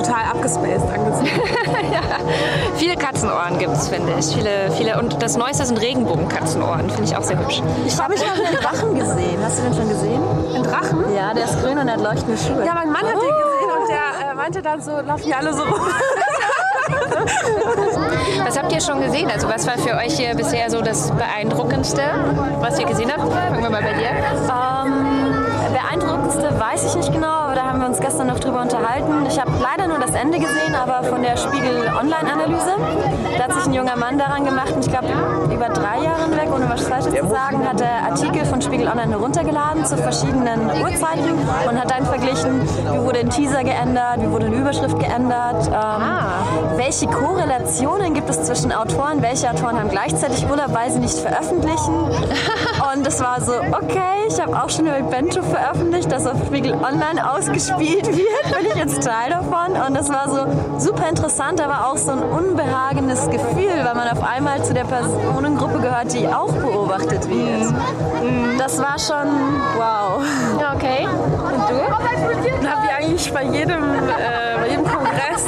total 0.09 0.25
abgespaced 0.31 0.89
angezogen 0.91 1.27
sind. 1.27 2.77
Viele 2.77 2.97
Katzenohren 2.97 3.59
gibt 3.59 3.73
es, 3.75 3.89
finde 3.89 4.13
ich. 4.19 4.27
Viele, 4.35 4.71
viele, 4.77 4.99
und 4.99 5.23
das 5.23 5.37
Neueste 5.37 5.67
sind 5.67 5.81
Regenbogenkatzenohren, 5.81 6.89
finde 6.91 7.05
ich 7.05 7.17
auch 7.17 7.23
sehr 7.23 7.39
hübsch. 7.39 7.63
Ich 7.87 8.01
habe 8.01 8.17
schon 8.17 8.29
einen 8.29 8.57
Drachen 8.57 8.95
gesehen. 8.95 9.39
Hast 9.43 9.59
du 9.59 9.63
den 9.63 9.75
schon 9.75 9.89
gesehen? 9.89 10.23
Ein 10.55 10.63
Drachen? 10.63 11.05
Ja, 11.15 11.35
der 11.35 11.45
ist 11.45 11.61
grün 11.63 11.79
und 11.79 11.91
hat 11.91 12.01
leuchtende 12.01 12.39
Schuhe. 12.39 12.65
Ja, 12.65 12.75
mein 12.75 12.91
Mann 12.91 13.03
hat 13.03 13.13
den 13.13 13.21
gesehen 13.21 13.71
und 13.81 13.89
der 13.89 14.31
äh, 14.31 14.35
meinte 14.35 14.63
dann 14.63 14.81
so, 14.81 14.93
laufen 15.01 15.25
die 15.27 15.35
alle 15.35 15.53
so 15.53 15.63
rum. 15.63 15.75
Was 18.45 18.59
habt 18.59 18.73
ihr 18.73 18.81
schon 18.81 19.03
gesehen? 19.03 19.31
Also 19.31 19.47
was 19.49 19.67
war 19.67 19.77
für 19.77 19.95
euch 19.97 20.17
hier 20.17 20.35
bisher 20.35 20.71
so 20.71 20.81
das 20.81 21.11
Beeindruckendste, 21.11 22.03
was 22.61 22.79
ihr 22.79 22.87
gesehen 22.87 23.11
habt? 23.11 23.31
Fangen 23.31 23.63
wir 23.63 23.69
mal 23.71 23.83
bei 23.83 23.93
dir. 23.93 24.09
Ähm, 24.09 25.45
beeindruckendste 25.73 26.59
weiß 26.59 26.85
ich 26.85 26.95
nicht 26.97 27.13
genau, 27.13 27.48
da 27.59 27.65
haben 27.65 27.81
wir 27.81 27.89
uns 27.89 27.99
gestern 27.99 28.29
noch 28.29 28.39
drüber 28.39 28.63
unterhalten. 28.63 29.27
Ich 29.27 29.39
habe 29.41 29.51
leider 29.61 29.89
nur 29.89 29.99
das 29.99 30.15
Ende 30.15 30.39
gesehen, 30.39 30.77
aber 30.81 31.03
von 31.03 31.23
der 31.23 31.37
Spiegel 31.37 31.91
Online-Analyse. 31.99 32.77
Da 33.37 33.45
hat 33.45 33.53
sich 33.53 33.67
ein 33.67 33.73
junger 33.73 33.97
Mann 33.97 34.17
daran 34.17 34.45
gemacht 34.45 34.71
und 34.71 34.87
ich 34.87 34.91
glaube 34.91 35.09
über 35.53 35.69
drei 35.69 36.05
Jahre 36.05 36.23
hinweg, 36.23 36.49
ohne 36.55 36.69
was 36.71 36.87
Falsches 36.87 37.13
zu 37.13 37.29
sagen, 37.29 37.69
hat 37.69 37.81
er 37.81 38.13
Artikel 38.13 38.45
von 38.45 38.63
Spiegel 38.63 38.87
Online 38.87 39.11
heruntergeladen 39.11 39.85
zu 39.85 39.97
verschiedenen 39.97 40.71
Uhrzeiten 40.83 41.33
und 41.69 41.81
hat 41.81 41.91
dann 41.91 42.07
verglichen, 42.07 42.61
wie 42.93 43.01
wurde 43.01 43.21
ein 43.21 43.31
Teaser 43.31 43.65
geändert, 43.65 44.21
wie 44.21 44.31
wurde 44.31 44.47
eine 44.47 44.57
Überschrift 44.57 44.99
geändert, 45.01 45.67
ähm, 45.67 46.77
welche 46.77 47.09
Korrelationen 47.09 48.15
gibt 48.15 48.31
es 48.31 48.45
zwischen 48.45 48.73
Autoren, 48.73 49.21
welche 49.21 49.51
Autoren 49.51 49.81
haben 49.81 49.89
gleichzeitig 49.89 50.49
Urlaub, 50.49 50.73
weil 50.75 50.93
sie 50.93 51.01
nicht 51.01 51.19
veröffentlichen. 51.19 51.95
Und 52.95 53.05
es 53.05 53.21
war 53.21 53.41
so, 53.41 53.53
okay, 53.53 54.29
ich 54.29 54.41
habe 54.41 54.57
auch 54.57 54.71
schon 54.71 54.87
über 54.87 55.01
Bento 55.01 55.43
veröffentlicht, 55.43 56.13
das 56.13 56.27
auf 56.27 56.37
Spiegel 56.47 56.75
Online 56.75 57.35
ausgespielt 57.49 58.07
wird, 58.07 58.57
bin 58.57 58.67
ich 58.67 58.75
jetzt 58.75 59.03
Teil 59.03 59.31
davon. 59.31 59.77
Und 59.87 59.95
das 59.95 60.09
war 60.09 60.29
so 60.29 60.79
super 60.79 61.09
interessant, 61.09 61.61
aber 61.61 61.89
auch 61.89 61.97
so 61.97 62.13
ein 62.13 62.23
unbehagenes 62.23 63.29
Gefühl, 63.31 63.85
weil 63.85 63.95
man 63.95 64.09
auf 64.09 64.23
einmal 64.23 64.63
zu 64.65 64.75
der 64.75 64.85
Personengruppe 64.85 65.81
gehört, 65.81 66.13
die 66.13 66.27
auch 66.27 66.53
beobachtet 66.53 67.29
wird. 67.29 67.73
Das 68.59 68.79
war 68.79 68.99
schon 68.99 69.29
wow. 69.77 70.23
Ja, 70.61 70.75
okay. 70.75 71.07
Und 71.07 71.71
du? 71.71 71.81
Na, 72.63 72.83
wie 72.83 72.91
eigentlich 72.91 73.33
bei 73.33 73.45
jedem, 73.45 73.83
äh, 73.83 73.97
bei 73.97 74.39
jedem 74.41 74.58
Kongress 74.93 75.45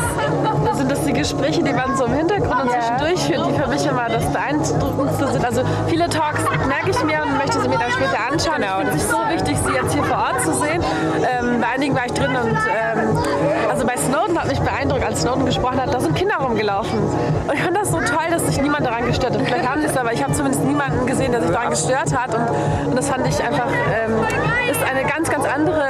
sind 0.80 0.90
das 0.90 1.04
die 1.04 1.12
Gespräche, 1.12 1.62
die 1.62 1.74
man 1.74 1.94
so 1.94 2.06
im 2.06 2.14
Hintergrund 2.14 2.62
und 2.62 2.70
zwischendurch 2.70 3.20
führt, 3.20 3.46
die 3.46 3.62
für 3.62 3.68
mich 3.68 3.86
immer 3.86 4.08
das 4.08 4.24
Beeindruckendste 4.32 5.28
sind. 5.28 5.44
Also 5.44 5.62
viele 5.88 6.08
Talks 6.08 6.40
merke 6.66 6.90
ich 6.90 7.04
mir 7.04 7.22
und 7.22 7.36
möchte 7.36 7.60
sie 7.60 7.68
mir 7.68 7.78
dann 7.78 7.90
später 7.90 8.18
anschauen. 8.30 8.62
Genau, 8.62 8.96
es 8.96 9.10
so 9.10 9.18
wichtig, 9.28 9.58
sie 9.58 9.72
jetzt 9.74 9.92
hier 9.92 10.04
vor 10.04 10.16
Ort 10.16 10.40
zu 10.40 10.54
sehen. 10.54 10.82
Ähm, 11.20 11.60
bei 11.60 11.66
einigen 11.74 11.94
war 11.94 12.06
ich 12.06 12.12
drin 12.12 12.30
und 12.30 12.50
ähm, 12.50 13.18
also 13.68 13.86
bei 13.86 13.96
Snowden 13.96 14.38
hat 14.38 14.48
mich 14.48 14.60
beeindruckt, 14.60 15.04
als 15.04 15.20
Snowden 15.20 15.44
gesprochen 15.44 15.80
hat, 15.80 15.92
da 15.92 16.00
sind 16.00 16.14
Kinder 16.16 16.36
rumgelaufen. 16.36 16.98
Und 16.98 17.54
ich 17.54 17.60
fand 17.60 17.76
das 17.76 17.90
so 17.90 17.98
toll, 17.98 18.30
dass 18.30 18.46
sich 18.46 18.60
niemand 18.62 18.86
daran 18.86 19.06
gestört 19.06 19.34
hat. 19.34 19.42
Vielleicht 19.42 19.68
haben 19.68 19.82
sie 19.82 19.86
es, 19.86 19.96
aber 19.98 20.14
ich 20.14 20.22
habe 20.22 20.32
zumindest 20.32 20.64
niemanden 20.64 21.06
gesehen, 21.06 21.32
der 21.32 21.42
sich 21.42 21.50
daran 21.50 21.70
gestört 21.70 22.16
hat. 22.16 22.34
Und, 22.34 22.88
und 22.88 22.96
das 22.96 23.08
fand 23.08 23.26
ich 23.26 23.42
einfach, 23.42 23.68
ähm, 23.68 24.14
ist 24.70 24.82
eine 24.82 25.04
ganz, 25.04 25.30
ganz 25.30 25.44
andere, 25.46 25.84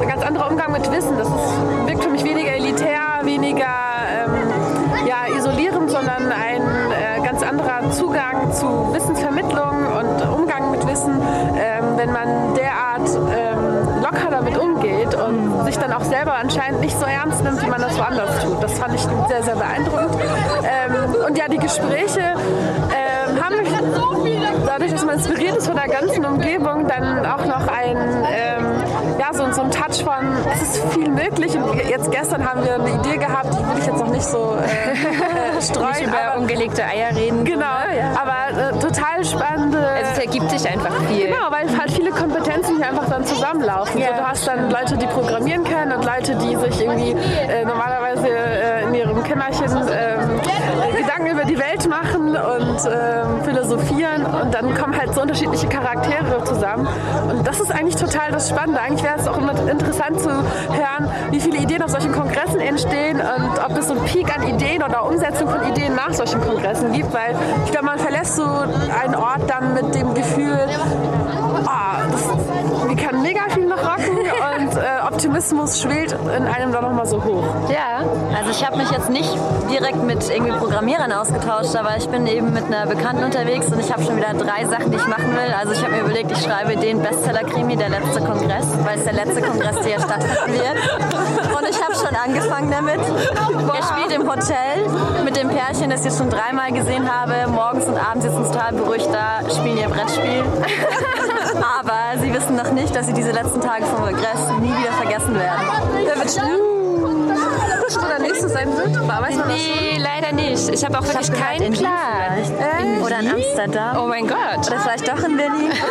ein 0.00 0.08
ganz, 0.08 0.22
anderer 0.22 0.50
Umgang 0.50 0.72
mit 0.72 0.90
Wissen. 0.90 1.16
Das 1.18 1.28
ist, 1.28 1.86
wirkt 1.86 2.04
für 2.04 2.10
mich 2.10 2.24
weniger 2.24 2.52
elitär, 2.52 3.20
weniger 3.22 3.66
ähm, 3.66 5.06
ja, 5.06 5.36
isolierend, 5.36 5.90
sondern 5.90 6.30
ein 6.30 6.62
äh, 6.62 7.24
ganz 7.24 7.42
anderer 7.42 7.90
Zugang 7.90 8.52
zu 8.52 8.92
Wissensvermittlung 8.92 9.86
und 9.98 10.28
Umgang 10.28 10.70
mit 10.70 10.86
Wissen, 10.86 11.20
ähm, 11.56 11.96
wenn 11.96 12.12
man 12.12 12.54
derart 12.54 13.08
ähm, 13.08 14.02
locker 14.02 14.30
damit 14.30 14.58
umgeht 14.58 15.14
und 15.14 15.64
sich 15.64 15.78
dann 15.78 15.92
auch 15.92 16.04
selber 16.04 16.34
anscheinend 16.34 16.80
nicht 16.80 16.98
so 16.98 17.06
ernst 17.06 17.42
nimmt, 17.42 17.62
wie 17.62 17.70
man 17.70 17.80
das 17.80 17.98
woanders 17.98 18.42
tut. 18.42 18.62
Das 18.62 18.78
fand 18.78 18.94
ich 18.94 19.02
sehr, 19.28 19.42
sehr 19.42 19.56
beeindruckend. 19.56 20.16
Ähm, 20.62 21.26
und 21.26 21.38
ja, 21.38 21.48
die 21.48 21.58
Gespräche 21.58 22.20
ähm, 22.20 23.13
haben 23.42 23.54
dadurch, 24.74 24.92
dass 24.92 25.04
man 25.04 25.14
inspiriert 25.16 25.56
ist 25.56 25.66
von 25.66 25.76
der 25.76 25.88
ganzen 25.88 26.24
Umgebung, 26.24 26.86
dann 26.88 27.24
auch 27.24 27.44
noch 27.44 27.68
ein, 27.68 27.96
ähm, 27.96 28.64
ja, 29.18 29.32
so, 29.32 29.50
so 29.52 29.62
ein 29.62 29.70
Touch 29.70 30.02
von, 30.02 30.36
es 30.52 30.62
ist 30.62 30.92
viel 30.92 31.08
möglich. 31.08 31.56
Und 31.56 31.76
jetzt 31.88 32.10
gestern 32.10 32.48
haben 32.48 32.64
wir 32.64 32.74
eine 32.74 32.94
Idee 32.94 33.16
gehabt, 33.16 33.46
die 33.52 33.58
will 33.58 33.78
ich 33.78 33.86
jetzt 33.86 33.98
noch 33.98 34.10
nicht 34.10 34.24
so 34.24 34.56
äh, 34.56 35.58
äh, 35.58 35.62
streuen. 35.62 35.88
Nicht 35.90 36.02
über 36.02 36.32
aber, 36.32 36.40
ungelegte 36.40 36.84
Eier 36.84 37.14
reden. 37.14 37.44
genau, 37.44 37.66
aber 37.66 38.76
äh, 38.76 38.78
total 38.80 39.24
spannende. 39.24 39.78
Also 39.78 40.10
es 40.12 40.18
ergibt 40.18 40.50
sich 40.50 40.68
einfach 40.68 40.94
viel. 41.08 41.26
Genau, 41.26 41.50
weil 41.50 41.78
halt 41.78 41.92
viele 41.92 42.10
Kompetenzen 42.10 42.76
hier 42.76 42.88
einfach 42.88 43.08
dann 43.08 43.24
zusammenlaufen. 43.24 44.00
Ja. 44.00 44.08
So, 44.08 44.14
du 44.14 44.28
hast 44.28 44.46
dann 44.48 44.70
Leute, 44.70 44.96
die 44.96 45.06
programmieren 45.06 45.64
können 45.64 45.92
und 45.92 46.04
Leute, 46.04 46.34
die 46.36 46.56
sich 46.56 46.80
irgendwie 46.80 47.12
äh, 47.12 47.64
normalerweise 47.64 48.28
ihrem 49.14 49.24
Kämmerchen 49.24 49.70
ähm, 49.70 50.40
äh, 50.40 51.02
Gedanken 51.02 51.26
über 51.30 51.44
die 51.44 51.58
Welt 51.58 51.88
machen 51.88 52.36
und 52.36 52.78
ähm, 52.86 53.44
philosophieren 53.44 54.24
und 54.24 54.52
dann 54.52 54.74
kommen 54.74 54.96
halt 54.96 55.14
so 55.14 55.22
unterschiedliche 55.22 55.68
Charaktere 55.68 56.42
zusammen. 56.44 56.88
Und 57.28 57.46
das 57.46 57.60
ist 57.60 57.70
eigentlich 57.70 57.96
total 57.96 58.32
das 58.32 58.48
Spannende. 58.48 58.80
Eigentlich 58.80 59.04
wäre 59.04 59.18
es 59.18 59.28
auch 59.28 59.38
immer 59.38 59.52
interessant 59.68 60.20
zu 60.20 60.30
hören, 60.30 61.08
wie 61.30 61.40
viele 61.40 61.58
Ideen 61.58 61.82
auf 61.82 61.90
solchen 61.90 62.12
Kongressen 62.12 62.60
entstehen 62.60 63.20
und 63.20 63.64
ob 63.64 63.78
es 63.78 63.88
so 63.88 63.94
einen 63.94 64.04
Peak 64.04 64.34
an 64.36 64.46
Ideen 64.46 64.82
oder 64.82 65.06
Umsetzung 65.06 65.48
von 65.48 65.62
Ideen 65.68 65.94
nach 65.94 66.12
solchen 66.12 66.40
Kongressen 66.40 66.92
gibt, 66.92 67.12
weil 67.12 67.34
ich 67.64 67.70
glaube, 67.70 67.86
man 67.86 67.98
verlässt 67.98 68.36
so 68.36 68.44
einen 68.44 69.14
Ort 69.14 69.42
dann 69.48 69.74
mit 69.74 69.94
dem 69.94 70.14
Gefühl, 70.14 70.58
ah, 71.66 71.96
das, 72.10 72.88
wir 72.88 72.96
können 72.96 73.22
mega 73.22 73.42
viel 73.50 73.66
noch 73.66 73.78
rocken 73.78 74.18
und 74.18 74.73
äh, 74.84 75.06
Optimismus 75.06 75.80
schwelt 75.80 76.12
in 76.12 76.46
einem 76.46 76.72
dann 76.72 76.84
nochmal 76.84 77.06
so 77.06 77.22
hoch. 77.24 77.44
Ja. 77.70 78.04
Also 78.36 78.50
ich 78.50 78.64
habe 78.64 78.76
mich 78.76 78.90
jetzt 78.90 79.08
nicht 79.08 79.30
direkt 79.70 80.02
mit 80.02 80.28
irgendwie 80.28 80.52
Programmierern 80.52 81.10
ausgetauscht, 81.12 81.74
aber 81.74 81.96
ich 81.96 82.06
bin 82.08 82.26
eben 82.26 82.52
mit 82.52 82.64
einer 82.64 82.86
Bekannten 82.86 83.24
unterwegs 83.24 83.66
und 83.68 83.80
ich 83.80 83.90
habe 83.90 84.02
schon 84.02 84.16
wieder 84.16 84.34
drei 84.34 84.66
Sachen, 84.66 84.90
die 84.90 84.98
ich 84.98 85.06
machen 85.06 85.32
will. 85.32 85.54
Also 85.58 85.72
ich 85.72 85.82
habe 85.82 85.92
mir 85.92 86.00
überlegt, 86.00 86.32
ich 86.32 86.42
schreibe 86.42 86.76
den 86.76 87.00
Bestseller-Krimi, 87.00 87.76
der 87.76 87.88
letzte 87.88 88.20
Kongress, 88.20 88.66
weil 88.84 88.98
es 88.98 89.04
der 89.04 89.14
letzte 89.14 89.40
Kongress, 89.40 89.76
der 89.76 90.00
stattfinden 90.00 90.52
wird. 90.52 91.56
Und 91.56 91.68
ich 91.68 91.82
habe 91.82 91.94
schon 91.94 92.14
angefangen 92.14 92.70
damit. 92.70 93.00
Er 93.00 93.82
spielt 93.82 94.12
im 94.12 94.28
Hotel 94.28 95.24
mit 95.24 95.36
dem 95.36 95.48
Pärchen, 95.48 95.90
das 95.90 96.00
ich 96.00 96.06
jetzt 96.06 96.18
schon 96.18 96.28
dreimal 96.28 96.72
gesehen 96.72 97.08
habe. 97.10 97.50
Morgens 97.50 97.86
und 97.86 97.96
abends 97.96 98.24
sitzen 98.24 98.44
sie 98.44 98.52
total 98.52 98.72
beruhigt 98.72 99.08
da, 99.12 99.48
spielen 99.50 99.78
ihr 99.78 99.88
Brettspiel. 99.88 100.44
Aber 101.78 102.20
sie 102.20 102.32
wissen 102.34 102.56
noch 102.56 102.72
nicht, 102.72 102.94
dass 102.94 103.06
sie 103.06 103.14
diese 103.14 103.30
letzten 103.30 103.60
Tage 103.60 103.84
vom 103.86 104.04
Kongress 104.04 104.50
nie 104.60 104.73
wieder 104.78 104.92
vergessen 104.92 105.34
werden. 105.34 105.66
Wer 106.04 106.16
wird 106.16 106.40
Wo 107.96 108.06
der 108.08 108.18
nächste 108.18 108.48
sein 108.48 108.76
wird? 108.76 108.96
Weiß 109.08 109.36
man? 109.36 109.48
Nee, 109.48 109.98
leider 109.98 110.32
nicht. 110.32 110.68
Ich 110.68 110.84
habe 110.84 110.98
auch 110.98 111.04
wirklich 111.04 111.30
gehört, 111.30 111.58
keinen 111.58 111.72
Plan. 111.72 112.38
In, 112.80 113.02
oder 113.02 113.20
in 113.20 113.30
Amsterdam. 113.30 113.98
Oh 114.02 114.06
mein 114.06 114.26
Gott. 114.26 114.66
Oder 114.66 114.80
vielleicht 114.80 115.08
doch 115.08 115.22
in 115.22 115.36
Berlin. 115.36 115.72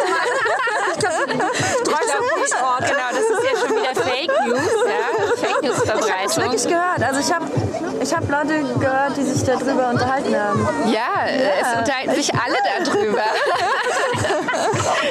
Ich 0.96 2.50
glaub, 2.50 2.64
oh, 2.64 2.80
genau, 2.80 3.10
das 3.12 3.20
ist 3.20 3.44
ja 3.44 3.60
schon 3.60 3.76
wieder 3.76 3.96
Fake 3.96 4.32
News, 4.46 4.60
ja? 4.86 5.02
Fake 5.36 5.62
News 5.64 5.84
Ich 5.84 5.90
habe 5.90 6.02
wirklich 6.44 6.68
gehört. 6.68 7.04
Also 7.04 7.20
ich 7.20 7.34
habe 7.34 7.46
ich 8.02 8.14
hab 8.14 8.30
Leute 8.30 8.64
gehört, 8.80 9.18
die 9.18 9.24
sich 9.24 9.44
darüber 9.44 9.90
unterhalten 9.90 10.36
haben. 10.36 10.68
Ja, 10.92 11.26
es 11.28 11.78
unterhalten 11.80 12.16
sich 12.16 12.34
alle 12.34 12.58
darüber. 12.84 13.24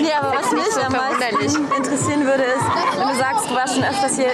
Nee, 0.02 0.12
aber 0.18 0.34
was 0.38 0.50
mich 0.52 0.84
am 0.84 0.92
meisten 0.92 1.72
interessieren 1.76 2.24
würde, 2.26 2.42
ist, 2.42 2.64
wenn 2.98 3.08
du 3.08 3.14
sagst, 3.14 3.50
du 3.50 3.54
warst 3.54 3.74
schon 3.74 3.84
öfters 3.84 4.16
hier, 4.16 4.30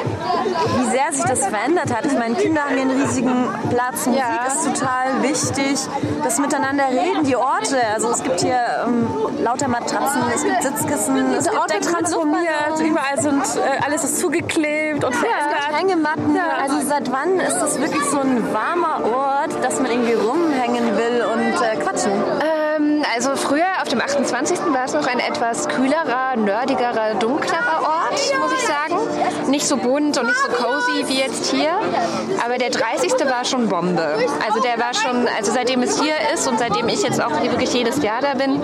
wie 0.79 0.91
sehr 0.91 1.13
sich 1.13 1.25
das 1.25 1.47
verändert 1.47 1.95
hat. 1.95 2.05
Ich 2.07 2.13
meine, 2.19 2.35
Kinder 2.37 2.63
haben 2.63 2.75
hier 2.75 2.83
einen 2.83 3.01
riesigen 3.03 3.49
Platz, 3.71 4.07
Musik 4.07 4.23
Ja. 4.23 4.47
ist 4.47 4.65
total 4.65 5.23
wichtig, 5.23 5.79
das 6.25 6.39
Miteinander 6.39 6.85
reden, 6.89 7.25
die 7.25 7.37
Orte. 7.37 7.79
Also 7.95 8.11
es 8.11 8.23
gibt 8.23 8.41
hier 8.41 8.59
ähm, 8.87 9.07
lauter 9.43 9.69
Matratzen, 9.69 10.23
es 10.35 10.43
gibt 10.45 10.63
Sitzkissen, 10.63 11.35
es 11.35 11.45
gibt 11.45 11.59
Ort 11.59 11.73
wird 11.73 11.85
transformiert, 11.85 12.81
überall 12.81 13.21
sind, 13.21 13.43
äh, 13.57 13.85
alles 13.85 14.05
ist 14.05 14.19
zugeklebt 14.21 15.05
und 15.05 15.15
Ja, 15.15 15.21
verändert. 15.21 15.79
Hängematten. 15.79 16.39
Also 16.63 16.77
seit 16.87 17.11
wann 17.13 17.39
ist 17.41 17.59
das 17.59 17.81
wirklich 17.81 18.03
so 18.05 18.19
ein 18.21 18.43
warmer 18.53 19.01
Ort, 19.05 19.63
dass 19.63 19.81
man 19.81 19.91
irgendwie 19.91 20.15
rumhängen 20.15 20.97
will 20.97 21.25
und 21.33 21.63
äh, 21.63 21.77
quatschen? 21.77 22.13
Ähm, 22.99 23.05
also 23.15 23.37
früher 23.37 23.67
auf 23.81 23.89
dem 23.89 24.01
28. 24.01 24.59
war 24.73 24.85
es 24.85 24.93
noch 24.93 25.07
ein 25.07 25.19
etwas 25.19 25.69
kühlerer, 25.69 26.37
nerdigerer, 26.37 27.15
dunklerer 27.19 27.83
Ort, 27.83 28.21
muss 28.41 28.53
ich 28.53 28.67
sagen. 28.67 29.51
Nicht 29.51 29.67
so 29.67 29.77
bunt 29.77 30.19
und 30.19 30.27
nicht 30.27 30.39
so 30.39 30.49
cozy 30.49 31.09
wie 31.09 31.21
jetzt 31.21 31.47
hier. 31.51 31.71
Aber 32.45 32.59
der 32.59 32.71
30. 32.71 33.13
war 33.27 33.45
schon 33.45 33.69
Bombe. 33.69 34.17
Also 34.47 34.61
der 34.61 34.79
war 34.79 34.95
schon, 34.95 35.29
also 35.37 35.53
seitdem 35.53 35.83
es 35.83 36.01
hier 36.01 36.15
ist 36.35 36.47
und 36.49 36.59
seitdem 36.59 36.89
ich 36.89 37.03
jetzt 37.03 37.23
auch 37.23 37.39
hier 37.41 37.51
wirklich 37.51 37.73
jedes 37.73 38.03
Jahr 38.03 38.21
da 38.21 38.35
bin, 38.35 38.61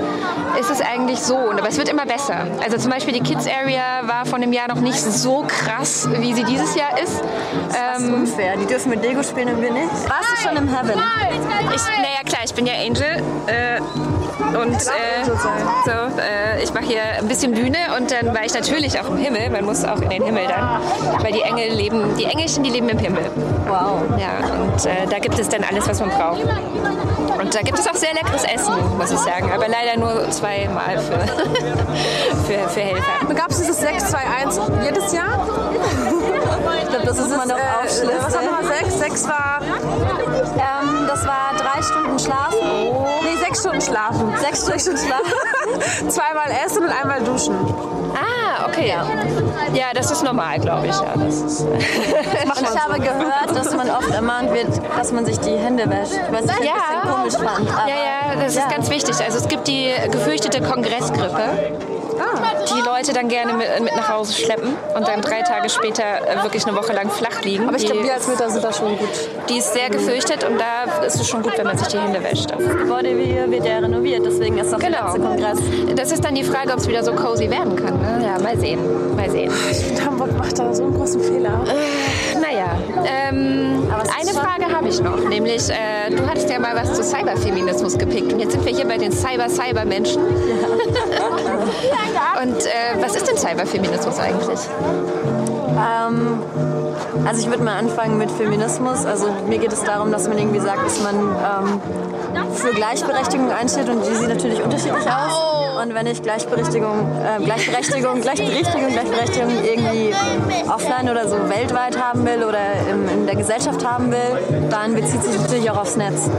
ist 0.61 0.70
es 0.70 0.81
eigentlich 0.81 1.20
so. 1.20 1.37
Und 1.37 1.59
aber 1.59 1.68
es 1.68 1.79
wird 1.79 1.88
immer 1.88 2.07
besser. 2.07 2.47
Also 2.62 2.79
zum 2.79 2.90
Beispiel 2.90 3.14
die 3.14 3.23
Kids 3.23 3.47
Area 3.47 4.07
war 4.07 4.27
von 4.27 4.40
dem 4.40 4.53
Jahr 4.53 4.68
noch 4.68 4.81
nicht 4.81 4.99
so 4.99 5.44
krass, 5.47 6.09
wie 6.18 6.35
sie 6.35 6.44
dieses 6.44 6.75
Jahr 6.75 7.01
ist. 7.03 7.23
Das 7.73 8.01
ist 8.03 8.12
unfair. 8.12 8.57
Die 8.57 8.66
dürfen 8.66 8.90
mit 8.90 9.03
Lego 9.03 9.23
spielen 9.23 9.55
und 9.55 9.62
wir 9.62 9.73
nicht. 9.73 9.90
Warst 10.09 10.31
du 10.33 10.49
schon 10.49 10.57
im 10.57 10.68
Heaven? 10.68 11.01
Ich, 11.75 11.83
naja, 11.97 12.23
klar, 12.25 12.42
ich 12.44 12.55
bin 12.55 12.66
ja 12.66 12.75
Angel. 12.75 13.23
Äh, 13.47 13.81
und 14.38 14.75
äh, 14.75 15.25
so, 15.25 15.90
äh, 16.20 16.62
ich 16.62 16.73
mache 16.75 16.85
hier 16.85 17.01
ein 17.18 17.29
bisschen 17.29 17.53
Bühne 17.53 17.79
und 17.97 18.11
dann 18.11 18.35
war 18.35 18.44
ich 18.44 18.55
natürlich 18.55 18.99
auch 19.01 19.09
im 19.09 19.16
Himmel. 19.16 19.51
Man 19.51 19.64
muss 19.64 19.85
auch 19.85 20.01
in 20.01 20.11
den 20.11 20.23
Himmel 20.25 20.44
dann, 20.49 20.81
weil 21.23 21.33
die 21.33 21.42
Engel 21.42 21.70
leben, 21.73 22.16
die 22.16 22.25
Engelchen, 22.25 22.62
die 22.62 22.70
leben 22.70 22.88
im 22.88 22.99
Himmel. 22.99 23.25
Wow. 23.68 24.03
Ja, 24.18 24.38
und 24.61 24.87
äh, 24.87 25.07
da 25.09 25.18
gibt 25.18 25.38
es 25.38 25.49
dann 25.49 25.64
alles, 25.64 25.88
was 25.88 26.01
man 26.01 26.11
braucht. 26.11 26.40
Und 27.40 27.55
da 27.55 27.61
gibt 27.62 27.79
es 27.79 27.87
auch 27.88 27.94
sehr 27.94 28.14
leckeres 28.14 28.44
Essen, 28.44 28.75
muss 28.97 29.11
ich 29.11 29.18
sagen. 29.18 29.51
Aber 29.53 29.66
leider 29.68 29.99
nur 29.99 30.31
zweimal 30.31 30.99
für, 30.99 31.18
für, 32.47 32.68
für 32.68 32.81
Helfer. 32.81 33.35
Gab 33.35 33.51
es 33.51 33.59
dieses 33.59 33.79
621 33.81 34.62
jedes 34.85 35.12
Jahr? 35.12 35.47
Ich 36.83 36.88
glaube, 36.88 37.07
das 37.07 37.18
ist 37.18 37.37
man 37.37 37.49
doch 37.49 37.57
Äh, 37.59 37.85
aufschlüsseln. 37.85 38.11
was 38.23 38.35
war 38.35 38.42
Nummer 38.42 38.62
6? 38.64 38.99
6 38.99 39.29
war 39.29 39.61
Ähm, 39.62 41.07
das 41.09 41.27
war 41.27 41.53
drei 41.57 41.83
Stunden 41.83 42.18
schlafen. 42.18 42.59
nee, 42.62 42.92
6 43.55 43.61
Stunden 43.61 43.81
schlafen. 43.81 44.35
Sechs 44.40 44.61
Stunden 44.83 44.99
schlafen. 44.99 46.09
Zweimal 46.11 46.47
essen 46.67 46.83
und 46.85 46.90
einmal 46.90 47.21
duschen. 47.23 47.55
Ah, 48.14 48.67
okay. 48.67 48.88
Ja, 48.88 49.05
ja 49.73 49.87
das 49.95 50.11
ist 50.11 50.23
normal, 50.25 50.59
glaube 50.59 50.87
ich. 50.88 50.95
Ja, 50.95 51.14
das 51.17 51.35
ist, 51.40 51.67
Ich 51.77 52.81
habe 52.81 52.99
gehört, 53.01 53.55
dass 53.55 53.75
man 53.77 53.90
oft 53.90 54.11
ermahnt 54.11 54.53
wird, 54.53 54.69
dass 54.97 55.12
man 55.12 55.25
sich 55.25 55.38
die 55.40 55.57
Hände 55.57 55.88
wäscht. 55.88 56.14
Was 56.31 56.45
ich 56.45 56.51
ein 56.51 56.64
Ja. 56.64 56.73
bisschen 57.03 57.14
komisch 57.14 57.35
fand. 57.35 57.71
Aber 57.79 57.88
Ja, 57.88 57.95
ja, 58.35 58.43
das 58.43 58.57
ist 58.57 58.69
ganz 58.69 58.90
wichtig. 58.90 59.14
Also 59.25 59.38
es 59.38 59.49
gibt 59.49 59.67
die 59.69 59.93
gefürchtete 60.11 60.61
Kongressgrippe, 60.62 61.79
Leute 62.97 63.13
dann 63.13 63.29
gerne 63.29 63.55
mit, 63.55 63.67
mit 63.83 63.97
nach 63.97 64.09
Hause 64.09 64.35
schleppen 64.35 64.77
und 64.95 65.09
dann 65.09 65.21
drei 65.21 65.43
Tage 65.43 65.69
später 65.69 66.03
äh, 66.05 66.43
wirklich 66.45 66.65
eine 66.67 66.77
Woche 66.77 66.93
lang 66.93 67.11
flach 67.11 67.43
liegen. 67.43 67.67
Aber 67.67 67.77
ich 67.77 67.87
glaube, 67.87 68.03
die, 68.03 68.07
wir 68.07 68.15
als 68.15 68.29
Mütter 68.29 68.49
sind 68.51 68.63
da 68.63 68.73
schon 68.73 68.97
gut. 68.97 69.09
die 69.49 69.59
ist 69.59 69.73
sehr 69.75 69.91
gefürchtet 69.91 70.45
und 70.45 70.61
da 70.61 71.03
ist 71.05 71.17
es 71.21 71.29
schon 71.29 71.43
gut, 71.43 71.59
wenn 71.59 71.67
man 71.67 71.77
sich 71.77 71.89
die 71.89 71.99
Hände 71.99 72.23
wäscht. 72.23 72.51
Das 72.53 72.59
Gebäude 72.59 73.09
hier 73.09 73.51
wird 73.51 73.67
ja 73.67 73.79
renoviert, 73.79 74.25
deswegen 74.25 74.59
ist 74.59 74.73
auch 74.73 74.79
der 74.79 74.91
Genau. 74.91 75.07
letzte 75.07 75.21
Kongress. 75.21 75.59
Das 75.97 76.13
ist 76.13 76.25
dann 76.25 76.35
die 76.37 76.45
Frage, 76.45 76.73
ob 76.73 76.79
es 76.79 76.87
wieder 76.89 77.03
so 77.03 77.13
cozy 77.15 77.51
werden 77.51 77.75
kann. 77.75 78.01
Ne? 78.01 78.25
Ja, 78.25 78.39
mal 78.39 78.57
sehen. 78.59 78.79
Mal 79.17 79.29
sehen. 79.29 79.51
Hamburg 80.05 80.37
macht 80.39 80.57
da 80.57 80.73
so 80.73 80.85
einen 80.85 80.95
großen 80.95 81.21
Fehler. 81.21 81.65
Ähm, 83.07 83.87
eine 84.18 84.33
Frage 84.33 84.74
habe 84.74 84.88
ich 84.88 85.00
noch, 85.00 85.18
nämlich 85.29 85.68
äh, 85.70 86.11
du 86.11 86.27
hattest 86.27 86.50
ja 86.50 86.59
mal 86.59 86.74
was 86.74 86.94
zu 86.94 87.03
Cyberfeminismus 87.03 87.98
gepickt 87.98 88.33
und 88.33 88.40
jetzt 88.40 88.53
sind 88.53 88.64
wir 88.64 88.74
hier 88.74 88.87
bei 88.87 88.96
den 88.98 89.12
Cyber-Cyber-Menschen. 89.12 90.22
und 92.42 92.57
äh, 92.57 93.00
was 93.00 93.16
ist 93.16 93.29
denn 93.29 93.37
Cyberfeminismus 93.37 94.18
eigentlich? 94.18 94.61
Ähm, 95.74 96.38
also 97.27 97.40
ich 97.40 97.48
würde 97.48 97.62
mal 97.62 97.79
anfangen 97.79 98.18
mit 98.18 98.31
Feminismus. 98.31 99.07
Also 99.07 99.29
mir 99.48 99.59
geht 99.59 99.72
es 99.72 99.83
darum, 99.83 100.12
dass 100.12 100.29
man 100.29 100.37
irgendwie 100.38 100.61
sagt, 100.61 100.85
dass 100.85 101.03
man 101.03 101.16
ähm, 101.16 101.81
für 102.55 102.72
Gleichberechtigung 102.72 103.50
einsteht 103.50 103.88
und 103.88 104.07
die 104.07 104.14
sieht 104.14 104.29
natürlich 104.29 104.62
unterschiedlich 104.62 105.07
aus. 105.07 105.54
Und 105.85 105.94
wenn 105.94 106.07
ich 106.07 106.23
Gleichberechtigung, 106.23 107.11
äh, 107.23 107.44
Gleichberechtigung, 107.44 108.23
Gleichberechtigung, 108.23 108.88
Gleichberechtigung 108.90 109.51
irgendwie 109.62 110.14
offline 110.66 111.11
oder 111.11 111.29
so 111.29 111.37
weltweit 111.51 112.03
haben 112.03 112.25
will 112.25 112.42
oder 112.42 112.59
im, 112.90 113.07
in 113.07 113.27
der 113.27 113.37
Gesellschaft 113.37 113.87
haben 113.87 114.11
will, 114.11 114.68
dann 114.70 114.94
bezieht 114.94 115.23
sich 115.23 115.38
natürlich 115.38 115.70
auch 115.70 115.77
aufs 115.77 115.97
Netz. 115.97 116.31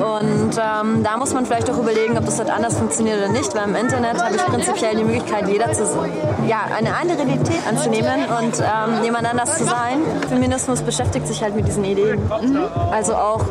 Und 0.00 0.58
ähm, 0.58 1.02
da 1.02 1.16
muss 1.16 1.32
man 1.32 1.46
vielleicht 1.46 1.70
auch 1.70 1.78
überlegen, 1.78 2.18
ob 2.18 2.24
das 2.24 2.36
dort 2.36 2.50
anders 2.50 2.76
funktioniert 2.76 3.18
oder 3.18 3.28
nicht, 3.28 3.54
weil 3.54 3.64
im 3.64 3.74
Internet 3.74 4.22
habe 4.22 4.36
ich 4.36 4.44
prinzipiell 4.44 4.96
die 4.96 5.04
Möglichkeit, 5.04 5.48
jeder 5.48 5.72
zu, 5.72 5.84
ja, 6.46 6.60
eine 6.76 6.94
andere 6.94 7.22
Identität 7.22 7.66
anzunehmen 7.66 8.26
und 8.38 8.60
ähm, 8.60 9.04
jemand 9.04 9.28
anders 9.28 9.56
zu 9.58 9.64
sein. 9.64 10.02
Feminismus 10.28 10.82
beschäftigt 10.82 11.26
sich 11.26 11.42
halt 11.42 11.56
mit 11.56 11.66
diesen 11.66 11.84
Ideen. 11.84 12.20
Also 12.90 13.14
auch, 13.14 13.44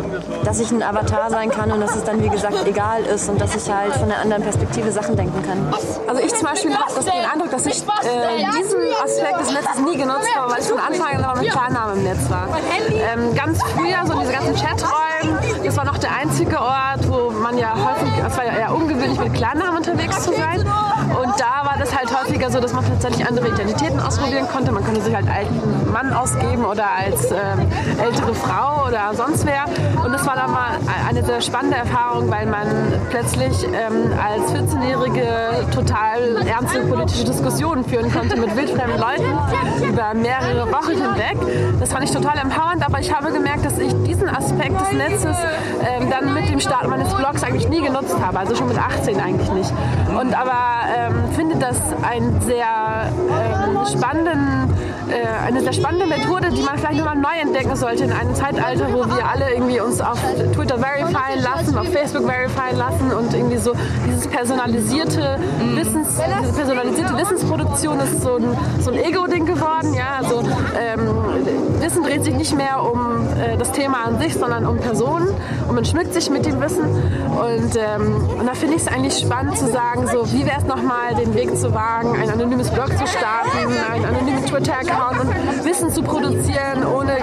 dass 0.43 0.60
ich 0.60 0.71
ein 0.71 0.84
Avatar 0.84 1.29
sein 1.29 1.49
kann 1.49 1.71
und 1.71 1.81
dass 1.81 1.95
es 1.95 2.03
dann, 2.03 2.21
wie 2.23 2.29
gesagt, 2.29 2.55
egal 2.65 3.03
ist 3.03 3.27
und 3.29 3.41
dass 3.41 3.55
ich 3.55 3.71
halt 3.71 3.93
von 3.93 4.12
einer 4.12 4.21
anderen 4.21 4.43
Perspektive 4.43 4.91
Sachen 4.91 5.15
denken 5.15 5.41
kann. 5.43 5.73
Also 6.08 6.21
ich 6.21 6.34
zum 6.34 6.47
Beispiel 6.47 6.75
habe 6.75 6.93
den 6.99 7.31
Eindruck, 7.31 7.51
dass 7.51 7.65
ich 7.65 7.81
äh, 7.81 8.45
diesen 8.60 8.79
Aspekt 9.03 9.39
des 9.41 9.51
Netzes 9.51 9.79
nie 9.84 9.97
genutzt 9.97 10.27
habe, 10.36 10.51
weil 10.51 10.60
ich 10.60 10.67
von 10.67 10.79
Anfang 10.79 11.15
an 11.15 11.23
immer 11.23 11.41
mit 11.41 11.51
Klarnamen 11.51 11.97
im 11.97 12.03
Netz 12.03 12.29
war. 12.29 12.47
Ähm, 12.91 13.34
ganz 13.36 13.60
früher, 13.63 14.05
so 14.05 14.19
diese 14.19 14.31
ganzen 14.31 14.55
Chaträumen, 14.55 15.38
das 15.63 15.77
war 15.77 15.86
noch 15.86 15.97
der 15.97 16.12
einzige 16.15 16.35
Ort, 16.43 17.08
wo 17.08 17.32
man 17.32 17.58
ja 17.58 17.74
häufig, 17.74 18.12
es 18.26 18.38
war 18.38 18.45
ja 18.45 18.54
eher 18.54 18.76
ungewöhnlich, 18.76 19.17
mit 19.17 19.34
Klarnamen 19.34 19.78
unterwegs 19.78 20.21
zu 20.24 20.34
sein. 20.34 20.60
Und 20.60 21.39
da 21.39 21.65
war 21.65 21.76
das 21.80 21.95
halt 21.95 22.10
häufiger 22.13 22.52
so, 22.52 22.60
dass 22.60 22.74
man 22.74 22.86
tatsächlich 22.86 23.26
andere 23.26 23.48
Identitäten 23.48 24.00
ausprobieren 24.00 24.48
konnte. 24.52 24.71
Man 24.71 24.84
konnte 24.84 25.02
sich 25.02 25.15
halt 25.15 25.28
alten 25.30 25.91
Mann 25.93 26.12
ausgeben 26.12 26.65
oder 26.65 26.86
als 26.91 27.32
ähm, 27.32 27.71
ältere 28.04 28.34
Frau 28.36 28.88
oder 28.88 29.13
sonst 29.13 29.45
wer. 29.45 29.65
Und 30.04 30.12
das 30.12 30.26
war 30.26 30.36
dann 30.36 30.52
mal 30.52 30.71
eine 31.08 31.24
sehr 31.24 31.39
spannende 31.41 31.78
Erfahrung, 31.78 32.30
weil 32.30 32.48
man 32.48 32.67
plötzlich 33.10 33.63
ähm, 33.65 34.12
als 34.21 34.52
14-Jährige 34.52 35.28
total 35.74 36.45
ernste 36.45 36.82
politische 36.82 37.24
Diskussionen 37.24 37.86
führen 37.86 38.12
konnte 38.12 38.38
mit 38.38 38.56
wildfremden 38.56 39.00
Leuten 39.00 39.88
über 39.88 40.13
mehrere 40.13 40.69
Wochen 40.71 40.91
hinweg. 40.91 41.38
Das 41.80 41.93
fand 41.93 42.04
ich 42.04 42.12
total 42.12 42.38
empowernd, 42.39 42.86
aber 42.86 43.00
ich 43.00 43.13
habe 43.13 43.32
gemerkt, 43.32 43.65
dass 43.65 43.78
ich 43.78 43.93
diesen 44.04 44.28
Aspekt 44.28 44.80
des 44.82 44.91
Netzes 44.91 45.38
ähm, 45.82 46.10
dann 46.25 46.33
mit 46.33 46.49
dem 46.49 46.59
Start 46.59 46.88
meines 46.88 47.13
Blogs 47.13 47.43
eigentlich 47.43 47.67
nie 47.69 47.81
genutzt 47.81 48.15
habe, 48.19 48.39
also 48.39 48.55
schon 48.55 48.67
mit 48.67 48.77
18 48.77 49.19
eigentlich 49.19 49.51
nicht. 49.51 49.71
Und 50.09 50.33
aber 50.33 50.53
ähm, 50.97 51.13
finde 51.33 51.57
das 51.57 51.77
ein 52.01 52.41
sehr 52.41 52.65
ähm, 53.07 53.85
spannenden, 53.85 54.74
äh, 55.09 55.45
eine 55.45 55.61
sehr 55.61 55.73
spannende 55.73 56.05
Methode, 56.05 56.49
die 56.49 56.61
man 56.61 56.77
vielleicht 56.77 56.97
nochmal 56.97 57.15
neu 57.15 57.39
entdecken 57.41 57.75
sollte 57.75 58.05
in 58.05 58.11
einem 58.11 58.33
Zeitalter, 58.35 58.87
wo 58.91 59.05
wir 59.05 59.25
alle 59.25 59.53
irgendwie 59.53 59.79
uns 59.79 60.01
auf 60.01 60.19
Twitter 60.53 60.79
verifieren 60.79 61.41
lassen, 61.41 61.77
auf 61.77 61.87
Facebook 61.91 62.25
verifieren 62.25 62.77
lassen 62.77 63.11
und 63.11 63.33
irgendwie 63.33 63.57
so 63.57 63.73
dieses 64.07 64.27
personalisierte 64.27 65.39
Wissens, 65.75 66.19
diese 66.41 66.53
personalisierte 66.53 67.17
Wissensproduktion 67.17 67.99
ist 67.99 68.21
so 68.21 68.35
ein, 68.35 68.57
so 68.79 68.91
ein 68.91 68.97
Ego-Ding 68.97 69.45
geworden. 69.45 69.93
Ja? 69.93 70.19
Also, 70.21 70.41
ähm, 70.77 71.81
Wissen 71.81 72.03
dreht 72.03 72.23
sich 72.23 72.33
nicht 72.33 72.55
mehr 72.55 72.81
um 72.83 73.27
äh, 73.37 73.57
das 73.57 73.71
Thema 73.71 74.05
an 74.05 74.19
sich, 74.19 74.33
sondern 74.33 74.65
um 74.65 74.77
Personen 74.77 75.27
und 75.67 75.75
man 75.75 75.85
schmückt 75.85 76.13
sich 76.13 76.29
mit 76.29 76.45
dem 76.45 76.59
Wissen. 76.61 76.83
Und, 76.83 77.75
ähm, 77.75 78.29
und 78.39 78.45
da 78.45 78.53
finde 78.53 78.75
ich 78.75 78.81
es 78.81 78.87
eigentlich 78.87 79.17
spannend 79.19 79.57
zu 79.57 79.67
sagen, 79.67 80.07
so, 80.07 80.31
wie 80.31 80.45
wäre 80.45 80.57
es 80.57 80.65
nochmal, 80.65 81.15
den 81.15 81.33
Weg 81.35 81.55
zu 81.57 81.73
wagen, 81.73 82.15
ein 82.19 82.29
anonymes 82.29 82.69
Blog 82.71 82.89
zu 82.97 83.05
starten, 83.05 83.73
einen 83.91 84.05
anonymen 84.05 84.45
Twitter-Account 84.45 84.94
und 84.95 85.65
Wissen 85.65 85.91
zu 85.91 86.01
produzieren, 86.01 86.86
ohne 86.86 87.17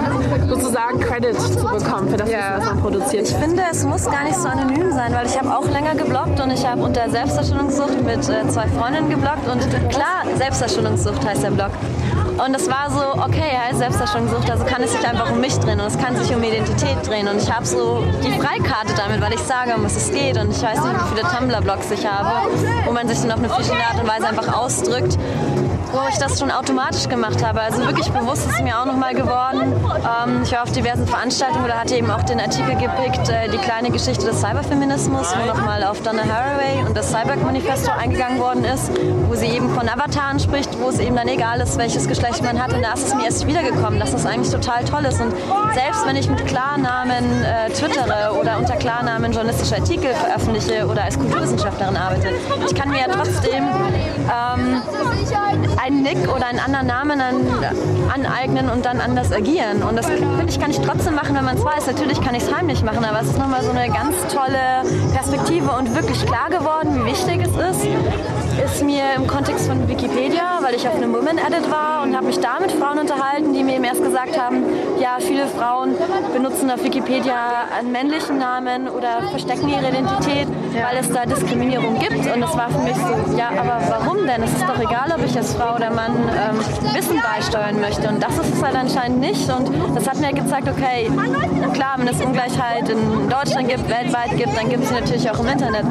sozusagen 0.47 0.99
Credit 0.99 1.39
zu 1.39 1.65
bekommen 1.65 2.09
für 2.09 2.17
das 2.17 2.27
Wissen, 2.29 2.53
was 2.57 2.65
man 2.65 2.81
produziert. 2.81 3.29
Ich 3.29 3.35
finde, 3.35 3.63
es 3.71 3.83
muss 3.83 4.05
gar 4.05 4.23
nicht 4.23 4.35
so 4.35 4.47
anonym 4.47 4.91
sein, 4.91 5.13
weil 5.13 5.25
ich 5.25 5.37
habe 5.37 5.55
auch 5.55 5.67
länger 5.69 5.95
gebloggt 5.95 6.39
und 6.39 6.51
ich 6.51 6.65
habe 6.65 6.81
unter 6.81 7.09
Selbsterstellungssucht 7.09 8.03
mit 8.03 8.29
äh, 8.29 8.47
zwei 8.47 8.67
Freundinnen 8.67 9.09
gebloggt 9.09 9.47
und 9.51 9.61
klar, 9.89 10.23
Selbsterstellungssucht 10.37 11.25
heißt 11.25 11.43
der 11.43 11.51
Blog. 11.51 11.71
Und 12.37 12.55
es 12.55 12.67
war 12.67 12.89
so, 12.89 13.21
okay, 13.21 13.51
er 13.53 13.67
heißt 13.67 13.77
Selbsterstellungssucht, 13.77 14.49
also 14.49 14.65
kann 14.65 14.81
es 14.81 14.91
sich 14.91 15.07
einfach 15.07 15.31
um 15.31 15.39
mich 15.39 15.57
drehen 15.59 15.79
und 15.79 15.87
es 15.87 15.97
kann 15.97 16.15
sich 16.15 16.35
um 16.35 16.41
Identität 16.43 16.97
drehen. 17.07 17.27
Und 17.27 17.37
ich 17.37 17.51
habe 17.51 17.65
so 17.65 18.03
die 18.23 18.31
Freikarte 18.31 18.93
damit, 18.97 19.21
weil 19.21 19.33
ich 19.33 19.41
sage, 19.41 19.75
um 19.75 19.83
was 19.83 19.95
es 19.95 20.11
geht. 20.11 20.37
Und 20.37 20.49
ich 20.49 20.61
weiß 20.61 20.83
nicht, 20.83 20.95
wie 20.95 21.15
viele 21.15 21.29
Tumblr-Blogs 21.29 21.91
ich 21.91 22.05
habe, 22.05 22.49
wo 22.85 22.91
man 22.91 23.07
sich 23.07 23.19
dann 23.21 23.31
auf 23.31 23.37
eine 23.37 23.49
verschiedene 23.49 23.83
Art 23.83 23.99
und 24.01 24.07
Weise 24.07 24.27
einfach 24.27 24.57
ausdrückt. 24.57 25.17
Wo 25.93 26.01
ich 26.09 26.17
das 26.17 26.39
schon 26.39 26.49
automatisch 26.49 27.07
gemacht 27.07 27.45
habe. 27.45 27.61
Also 27.61 27.85
wirklich 27.85 28.09
bewusst 28.09 28.47
ist 28.47 28.55
es 28.55 28.61
mir 28.61 28.77
auch 28.77 28.85
nochmal 28.85 29.13
geworden. 29.13 29.73
Ähm, 29.73 30.41
ich 30.43 30.51
war 30.51 30.63
auf 30.63 30.71
diversen 30.71 31.07
Veranstaltungen 31.07 31.63
oder 31.63 31.79
hatte 31.79 31.95
eben 31.95 32.09
auch 32.09 32.23
den 32.23 32.39
Artikel 32.39 32.75
gepickt, 32.75 33.29
äh, 33.29 33.47
die 33.49 33.59
kleine 33.59 33.91
Geschichte 33.91 34.25
des 34.25 34.41
Cyberfeminismus, 34.41 35.33
wo 35.37 35.45
nochmal 35.45 35.83
auf 35.83 36.01
Donna 36.01 36.23
Haraway 36.23 36.83
und 36.85 36.97
das 36.97 37.11
Cyberg-Manifesto 37.11 37.91
eingegangen 37.91 38.39
worden 38.39 38.65
ist, 38.65 38.91
wo 39.27 39.35
sie 39.35 39.47
eben 39.47 39.69
von 39.75 39.87
Avataren 39.87 40.39
spricht, 40.39 40.79
wo 40.79 40.89
es 40.89 40.99
eben 40.99 41.15
dann 41.15 41.27
egal 41.27 41.61
ist, 41.61 41.77
welches 41.77 42.07
Geschlecht 42.07 42.43
man 42.43 42.61
hat. 42.61 42.73
Und 42.73 42.81
da 42.81 42.93
ist 42.93 43.07
es 43.07 43.13
mir 43.13 43.25
erst 43.25 43.45
wiedergekommen, 43.45 43.99
dass 43.99 44.11
das 44.11 44.25
eigentlich 44.25 44.51
total 44.51 44.83
toll 44.85 45.05
ist. 45.05 45.21
Und 45.21 45.31
selbst 45.75 46.05
wenn 46.07 46.15
ich 46.15 46.27
mit 46.27 46.45
Klarnamen 46.47 47.43
äh, 47.43 47.69
twittere 47.69 48.33
oder 48.39 48.57
unter 48.57 48.75
Klarnamen 48.77 49.31
journalistische 49.31 49.75
Artikel 49.75 50.13
veröffentliche 50.15 50.87
oder 50.87 51.03
als 51.03 51.19
Kulturwissenschaftlerin 51.19 51.95
arbeite, 51.95 52.29
ich 52.65 52.73
kann 52.73 52.89
mir 52.89 52.99
ja 52.99 53.07
trotzdem 53.11 53.63
ähm, 53.63 54.81
einen 55.83 56.01
Nick 56.01 56.33
oder 56.33 56.47
einen 56.47 56.59
anderen 56.59 56.87
Namen 56.87 57.19
an, 57.19 57.35
aneignen 58.13 58.69
und 58.69 58.85
dann 58.85 59.01
anders 59.01 59.31
agieren. 59.31 59.83
Und 59.83 59.97
das 59.97 60.05
finde 60.05 60.45
ich, 60.47 60.59
kann 60.59 60.71
ich 60.71 60.79
trotzdem 60.79 61.15
machen, 61.15 61.35
wenn 61.35 61.43
man 61.43 61.57
es 61.57 61.63
weiß. 61.63 61.87
Natürlich 61.87 62.21
kann 62.21 62.35
ich 62.35 62.43
es 62.43 62.53
heimlich 62.53 62.83
machen, 62.83 63.03
aber 63.03 63.21
es 63.21 63.27
ist 63.27 63.37
nochmal 63.37 63.63
so 63.63 63.71
eine 63.71 63.87
ganz 63.87 64.15
tolle 64.33 64.83
Perspektive 65.13 65.69
und 65.71 65.93
wirklich 65.93 66.25
klar 66.25 66.49
geworden, 66.49 67.01
wie 67.01 67.11
wichtig 67.11 67.41
es 67.41 67.77
ist, 67.77 67.87
ist 68.63 68.83
mir 68.83 69.03
im 69.15 69.27
Kontext 69.27 69.67
von 69.67 69.87
Wikipedia, 69.87 70.59
weil 70.61 70.75
ich 70.75 70.87
auf 70.87 70.95
einem 70.95 71.13
Women 71.13 71.37
Edit 71.37 71.69
war 71.71 72.03
und 72.03 72.15
habe 72.15 72.27
mich 72.27 72.39
da 72.39 72.59
mit 72.59 72.71
Frauen 72.71 72.99
unterhalten, 72.99 73.53
die 73.53 73.63
mir 73.63 73.75
eben 73.75 73.83
erst 73.83 74.03
gesagt 74.03 74.39
haben, 74.39 74.63
ja, 74.99 75.17
viele 75.19 75.47
Frauen 75.47 75.95
benutzen 76.33 76.69
auf 76.69 76.83
Wikipedia 76.83 77.35
einen 77.77 77.91
männlichen 77.91 78.37
Namen 78.37 78.87
oder 78.87 79.27
verstecken 79.29 79.69
ihre 79.69 79.89
Identität, 79.89 80.47
weil 80.73 80.97
es 80.99 81.11
da 81.11 81.25
Diskriminierung 81.25 81.99
gibt. 81.99 82.33
Und 82.33 82.41
das 82.41 82.55
war 82.55 82.69
für 82.69 82.79
mich 82.79 82.95
so, 82.95 83.37
ja, 83.37 83.49
aber 83.49 83.81
warum 83.89 84.25
denn? 84.27 84.43
Es 84.43 84.51
ist 84.51 84.63
doch 84.63 84.79
egal, 84.79 85.11
ob 85.17 85.25
ich 85.25 85.35
als 85.35 85.53
Frau 85.55 85.72
oder 85.75 85.89
Mann 85.89 86.11
ähm, 86.15 86.59
Wissen 86.93 87.21
beisteuern 87.21 87.79
möchte. 87.79 88.07
Und 88.07 88.21
das 88.21 88.37
ist 88.37 88.55
es 88.55 88.63
halt 88.63 88.75
anscheinend 88.75 89.19
nicht. 89.19 89.49
Und 89.49 89.69
das 89.95 90.07
hat 90.07 90.19
mir 90.19 90.31
gezeigt, 90.33 90.67
okay, 90.67 91.09
klar, 91.73 91.95
wenn 91.97 92.07
es 92.07 92.21
Ungleichheit 92.21 92.89
in 92.89 93.29
Deutschland 93.29 93.69
gibt, 93.69 93.89
weltweit 93.89 94.37
gibt, 94.37 94.55
dann 94.57 94.69
gibt 94.69 94.83
es 94.83 94.89
sie 94.89 94.95
natürlich 94.95 95.29
auch 95.29 95.39
im 95.39 95.47
Internet. 95.47 95.83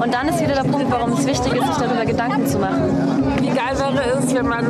Und 0.00 0.14
dann 0.14 0.28
ist 0.28 0.40
wieder 0.40 0.54
der 0.54 0.68
Punkt, 0.68 0.90
warum 0.90 1.12
es 1.12 1.26
wichtig 1.26 1.52
ist, 1.52 1.66
sich 1.66 1.76
darüber 1.76 2.04
Gedanken 2.04 2.46
zu 2.46 2.58
machen. 2.58 3.36
Wie 3.40 3.48
geil 3.48 3.76
wäre 3.78 4.18
es, 4.18 4.34
wenn 4.34 4.46
man 4.46 4.66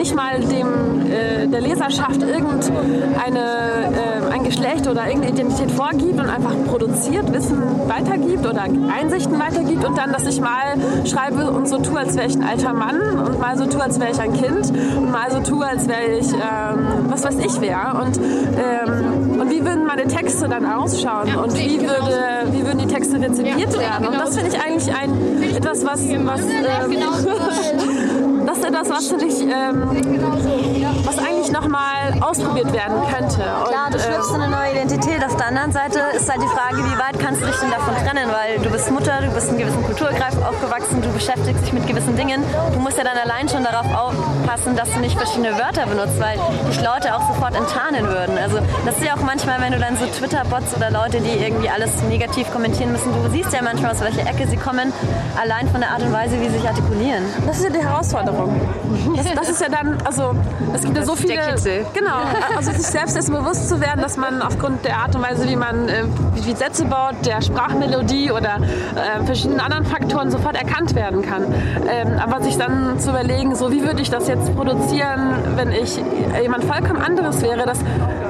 nicht 0.00 0.16
mal 0.16 0.40
dem, 0.40 1.10
äh, 1.10 1.46
der 1.46 1.60
Leserschaft 1.60 2.22
irgendeine, 2.22 3.38
äh, 3.38 4.32
ein 4.32 4.44
Geschlecht 4.44 4.88
oder 4.88 5.06
irgendeine 5.06 5.34
Identität 5.34 5.70
vorgibt 5.70 6.18
und 6.18 6.30
einfach 6.30 6.54
produziert, 6.68 7.30
Wissen 7.34 7.62
weitergibt 7.86 8.46
oder 8.46 8.62
Einsichten 8.62 9.38
weitergibt 9.38 9.84
und 9.84 9.98
dann, 9.98 10.10
dass 10.12 10.26
ich 10.26 10.40
mal 10.40 10.74
schreibe 11.04 11.50
und 11.50 11.68
so 11.68 11.78
tue, 11.78 11.98
als 11.98 12.16
wäre 12.16 12.28
ich 12.28 12.36
ein 12.36 12.44
alter 12.44 12.72
Mann 12.72 12.98
und 13.26 13.38
mal 13.40 13.58
so 13.58 13.66
tue, 13.66 13.82
als 13.82 14.00
wäre 14.00 14.10
ich 14.10 14.20
ein 14.20 14.32
Kind 14.32 14.72
und 14.96 15.12
mal 15.12 15.30
so 15.30 15.40
tue, 15.40 15.66
als 15.66 15.86
wäre 15.86 16.18
ich, 16.18 16.32
ähm, 16.32 17.10
was 17.10 17.22
weiß 17.22 17.36
ich 17.38 17.60
wer. 17.60 18.00
Und, 18.02 18.16
ähm, 18.16 19.40
und 19.40 19.50
wie 19.50 19.62
würden 19.62 19.84
meine 19.84 20.06
Texte 20.06 20.48
dann 20.48 20.64
ausschauen 20.64 21.34
und 21.36 21.54
wie, 21.54 21.78
würde, 21.78 22.52
wie 22.52 22.64
würden 22.64 22.78
die 22.78 22.86
Texte 22.86 23.20
rezipiert 23.20 23.78
werden? 23.78 24.06
Und 24.06 24.18
das 24.18 24.34
finde 24.34 24.50
ich 24.56 24.62
eigentlich 24.62 24.94
ein, 24.94 25.42
etwas, 25.56 25.84
was, 25.84 26.00
was 26.08 26.40
ähm, 26.40 26.96
das 28.50 28.58
ist 28.58 28.64
etwas, 28.64 28.90
was 28.90 29.06
finde 29.06 29.26
ich, 29.26 29.40
ähm, 29.42 29.86
was 31.04 31.18
eigentlich 31.18 31.52
nochmal 31.52 32.18
ausprobiert 32.20 32.72
werden 32.72 32.96
könnte. 33.08 33.36
Klar, 33.36 33.90
du 33.92 33.98
schlüpfst 33.98 34.34
in 34.34 34.40
eine 34.40 34.50
neue 34.50 34.72
Identität. 34.72 35.24
Auf 35.24 35.36
der 35.36 35.46
anderen 35.46 35.70
Seite 35.70 36.00
ist 36.16 36.28
halt 36.28 36.42
die 36.42 36.48
Frage, 36.48 36.78
wie 36.78 36.98
weit 36.98 37.18
kannst 37.20 37.42
du 37.42 37.46
dich 37.46 37.56
denn 37.56 37.70
davon 37.70 37.94
trennen? 37.94 38.28
Weil 38.30 38.58
du 38.58 38.70
bist 38.70 38.90
Mutter, 38.90 39.20
du 39.22 39.30
bist 39.30 39.52
in 39.52 39.58
gewissen 39.58 39.84
Kulturkreis 39.84 40.34
aufgewachsen, 40.42 41.00
du 41.00 41.12
beschäftigst 41.12 41.64
dich 41.64 41.72
mit 41.72 41.86
gewissen 41.86 42.16
Dingen. 42.16 42.42
Du 42.74 42.80
musst 42.80 42.98
ja 42.98 43.04
dann 43.04 43.16
allein 43.18 43.48
schon 43.48 43.62
darauf 43.62 43.86
aufpassen, 43.94 44.74
dass 44.74 44.90
du 44.92 44.98
nicht 44.98 45.16
verschiedene 45.16 45.56
Wörter 45.56 45.86
benutzt, 45.86 46.18
weil 46.18 46.36
dich 46.68 46.82
Leute 46.82 47.14
auch 47.14 47.22
sofort 47.32 47.54
enttarnen 47.54 48.08
würden. 48.08 48.36
Also 48.36 48.58
das 48.84 48.96
ist 48.98 49.04
ja 49.04 49.14
auch 49.14 49.22
manchmal, 49.22 49.60
wenn 49.60 49.72
du 49.72 49.78
dann 49.78 49.96
so 49.96 50.06
Twitter-Bots 50.06 50.74
oder 50.74 50.90
Leute, 50.90 51.20
die 51.20 51.38
irgendwie 51.38 51.70
alles 51.70 52.02
negativ 52.08 52.50
kommentieren 52.50 52.90
müssen, 52.90 53.12
du 53.12 53.30
siehst 53.30 53.52
ja 53.52 53.62
manchmal, 53.62 53.92
aus 53.92 54.00
welcher 54.00 54.26
Ecke 54.26 54.48
sie 54.48 54.56
kommen, 54.56 54.92
allein 55.40 55.68
von 55.68 55.80
der 55.80 55.90
Art 55.90 56.02
und 56.02 56.12
Weise, 56.12 56.40
wie 56.40 56.48
sie 56.48 56.58
sich 56.58 56.66
artikulieren. 56.66 57.22
Das 57.46 57.58
ist 57.58 57.64
ja 57.64 57.70
die 57.70 57.84
Herausforderung. 57.84 58.39
Das, 59.16 59.26
das 59.34 59.48
ist 59.50 59.60
ja 59.60 59.68
dann, 59.68 59.98
also 60.04 60.34
es 60.74 60.82
gibt 60.82 60.96
ja 60.96 61.04
so 61.04 61.16
viele. 61.16 61.34
Genau, 61.94 62.18
also 62.56 62.72
sich 62.72 62.86
selbst 62.86 63.16
dessen 63.16 63.34
bewusst 63.34 63.68
zu 63.68 63.80
werden, 63.80 64.00
dass 64.00 64.16
man 64.16 64.42
aufgrund 64.42 64.84
der 64.84 64.98
Art 64.98 65.14
und 65.14 65.22
Weise, 65.22 65.48
wie 65.48 65.56
man 65.56 65.88
äh, 65.88 66.04
wie 66.34 66.54
Sätze 66.54 66.84
baut, 66.84 67.14
der 67.24 67.42
Sprachmelodie 67.42 68.30
oder 68.30 68.58
äh, 68.94 69.24
verschiedenen 69.24 69.60
anderen 69.60 69.84
Faktoren 69.84 70.30
sofort 70.30 70.56
erkannt 70.56 70.94
werden 70.94 71.22
kann. 71.22 71.44
Ähm, 71.88 72.18
aber 72.18 72.42
sich 72.42 72.56
dann 72.56 72.98
zu 72.98 73.10
überlegen, 73.10 73.54
so 73.54 73.70
wie 73.70 73.82
würde 73.82 74.02
ich 74.02 74.10
das 74.10 74.28
jetzt 74.28 74.54
produzieren, 74.54 75.34
wenn 75.56 75.72
ich 75.72 76.00
jemand 76.40 76.64
vollkommen 76.64 77.00
anderes 77.00 77.42
wäre, 77.42 77.66
das, 77.66 77.78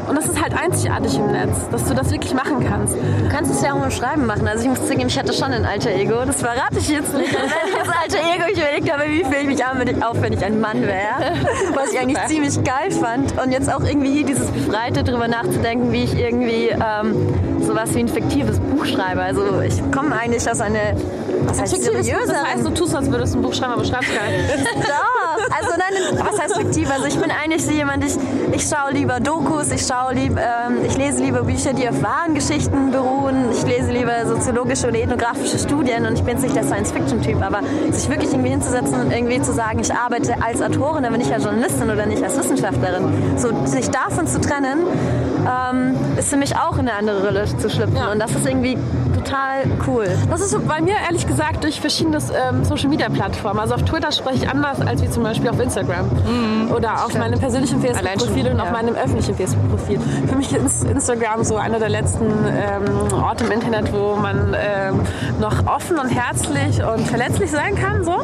und 0.09 0.17
das 0.17 0.27
ist 0.27 0.43
halt 0.43 0.55
einzigartig 0.61 1.17
im 1.17 1.31
Netz, 1.33 1.69
dass 1.71 1.85
du 1.85 1.95
das 1.95 2.11
wirklich 2.11 2.35
machen 2.35 2.67
kannst. 2.69 2.95
Du 2.95 3.29
kannst 3.31 3.53
es 3.53 3.63
ja 3.63 3.75
auch 3.75 3.85
im 3.85 3.91
Schreiben 3.91 4.27
machen. 4.27 4.47
Also 4.49 4.65
ich 4.65 4.69
muss 4.69 4.87
zugeben, 4.87 5.09
ich 5.09 5.19
hatte 5.19 5.33
schon 5.33 5.53
ein 5.53 5.65
alter 5.65 5.91
Ego. 5.91 6.25
Das 6.27 6.41
verrate 6.41 6.79
ich 6.79 6.89
jetzt 6.89 7.15
nicht. 7.15 7.33
Wenn 7.33 7.45
ich 7.69 7.77
das 7.79 7.89
alter 7.89 8.19
Ego 8.35 8.45
ich 8.53 8.59
überlegt 8.59 8.93
habe, 8.93 9.05
wie 9.09 9.25
fühle 9.25 9.41
ich 9.41 9.47
mich 9.47 9.65
an, 9.65 9.79
wenn 9.79 9.89
ich, 9.89 10.00
auf, 10.03 10.21
wenn 10.21 10.33
ich 10.33 10.45
ein 10.45 10.61
Mann 10.61 10.83
wäre. 10.83 11.35
Was 11.75 11.93
ich 11.93 11.99
eigentlich 11.99 12.25
ziemlich 12.27 12.63
geil 12.65 12.91
fand. 12.91 13.41
Und 13.43 13.53
jetzt 13.53 13.73
auch 13.73 13.83
irgendwie 13.85 14.13
hier 14.13 14.27
dieses 14.27 14.51
Befreite, 14.51 15.03
darüber 15.05 15.29
nachzudenken, 15.29 15.93
wie 15.93 16.05
ich 16.05 16.19
irgendwie 16.19 16.69
ähm, 16.69 17.15
sowas 17.61 17.95
wie 17.95 18.01
ein 18.01 18.09
fiktives 18.09 18.59
Buch 18.59 18.85
schreibe. 18.85 19.23
Also 19.23 19.61
ich 19.61 19.81
komme 19.93 20.15
eigentlich 20.15 20.49
aus 20.51 20.61
einer 20.61 20.95
was 21.47 21.61
heißt 21.61 21.83
seriöser? 21.83 22.33
Das 22.33 22.55
heißt, 22.55 22.67
du 22.67 22.71
tust, 22.71 22.95
als 22.95 23.11
würdest 23.11 23.35
du 23.35 23.39
ein 23.39 23.43
Buch 23.43 23.55
schreiben, 23.55 23.73
aber 23.73 23.85
schreibst 23.85 24.11
gar 24.15 24.29
nicht. 24.29 24.67
Doch, 24.77 25.57
also 25.57 25.71
nein, 25.77 26.25
was 26.25 26.41
heißt 26.41 26.57
fiktiv? 26.57 26.91
Also 26.91 27.07
ich 27.07 27.17
bin 27.17 27.31
eigentlich 27.31 27.65
so 27.65 27.73
jemand, 27.73 28.05
ich, 28.05 28.17
ich 28.53 28.69
schaue 28.69 28.93
lieber 28.93 29.21
Dokus, 29.21 29.71
ich 29.71 29.87
schaue 29.87 30.15
lieb, 30.15 30.37
ähm, 30.37 30.79
ich 30.85 30.97
lese 30.97 31.23
lieber 31.23 31.43
Bücher, 31.43 31.73
die 31.73 31.89
auf 31.89 32.03
wahren 32.03 32.35
Geschichten 32.35 32.91
beruhen, 32.91 33.51
ich 33.51 33.63
lese 33.65 33.91
lieber 33.93 34.27
soziologische 34.27 34.89
oder 34.89 34.99
ethnografische 34.99 35.59
Studien 35.59 36.07
und 36.07 36.15
ich 36.15 36.23
bin 36.23 36.35
jetzt 36.35 36.43
nicht 36.43 36.57
der 36.57 36.65
Science-Fiction-Typ, 36.65 37.43
aber 37.43 37.61
sich 37.91 38.09
wirklich 38.09 38.31
irgendwie 38.31 38.51
hinzusetzen 38.51 39.01
und 39.01 39.13
irgendwie 39.13 39.41
zu 39.43 39.53
sagen, 39.53 39.81
ich 39.81 39.93
arbeite 39.93 40.35
als 40.43 40.63
Autorin, 40.63 41.05
aber 41.05 41.17
nicht 41.17 41.33
als 41.33 41.45
Journalistin 41.45 41.91
oder 41.91 42.07
nicht 42.07 42.23
als 42.23 42.39
Wissenschaftlerin, 42.39 43.05
so 43.37 43.49
sich 43.67 43.91
davon 43.91 44.27
zu 44.27 44.41
trennen, 44.41 44.81
ähm, 45.41 45.97
ist 46.19 46.29
für 46.29 46.37
mich 46.37 46.57
auch 46.57 46.75
in 46.75 46.89
eine 46.89 46.95
andere 46.95 47.25
Rolle 47.25 47.45
zu 47.57 47.69
schlüpfen 47.71 47.97
ja. 47.97 48.13
und 48.13 48.19
das 48.19 48.31
ist 48.33 48.47
irgendwie 48.47 48.77
total 49.23 49.65
cool. 49.87 50.07
Das 50.29 50.41
ist 50.41 50.57
bei 50.67 50.81
mir 50.81 50.95
ehrlich 51.07 51.27
gesagt 51.27 51.63
durch 51.65 51.81
verschiedene 51.81 52.19
ähm, 52.19 52.65
Social 52.65 52.89
Media 52.89 53.09
Plattformen. 53.09 53.61
Also 53.61 53.75
auf 53.75 53.83
Twitter 53.83 54.13
spreche 54.13 54.45
ich 54.45 54.49
anders 54.49 54.81
als 54.81 55.03
wie 55.03 55.11
zum 55.11 55.23
Beispiel 55.23 55.51
auf 55.51 55.61
Instagram 55.61 56.07
mhm, 56.07 56.73
oder 56.73 57.05
auf 57.05 57.15
meinem 57.15 57.39
persönlichen 57.39 57.81
Facebook-Profil 57.81 58.49
und 58.49 58.59
ja. 58.59 58.63
auf 58.63 58.73
meinem 58.73 58.95
öffentlichen 58.95 59.35
Facebook-Profil. 59.35 60.01
Für 60.29 60.37
mich 60.37 60.53
ist 60.53 60.85
Instagram 60.85 61.45
so 61.45 61.57
einer 61.57 61.79
der 61.79 61.89
letzten 61.89 62.25
ähm, 62.25 63.13
Orte 63.23 63.45
im 63.45 63.53
Internet, 63.53 63.93
wo 63.93 64.17
man 64.17 64.57
ähm, 64.59 65.01
noch 65.41 65.67
offen 65.67 65.99
und 65.99 66.09
herzlich 66.09 66.83
und 66.83 67.07
verletzlich 67.07 67.51
sein 67.51 67.75
kann. 67.75 68.05
So. 68.05 68.23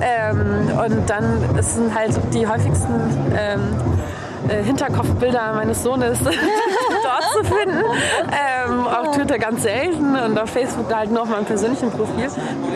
Ähm, 0.00 0.68
und 0.84 1.10
dann 1.10 1.24
sind 1.60 1.94
halt 1.94 2.12
die 2.32 2.46
häufigsten 2.46 2.94
ähm, 3.36 3.60
äh, 4.48 4.62
Hinterkopfbilder 4.62 5.52
meines 5.54 5.82
Sohnes 5.82 6.18
dort 6.22 7.24
zu 7.32 7.54
finden. 7.54 7.78
Ähm, 7.78 8.86
auf 8.86 9.10
Twitter 9.12 9.38
ganz 9.38 9.62
selten 9.62 10.16
und 10.16 10.38
auf 10.38 10.50
Facebook 10.50 10.92
halt 10.94 11.10
nur 11.10 11.22
auf 11.22 11.28
meinem 11.28 11.44
persönlichen 11.44 11.90
Profil. 11.90 12.28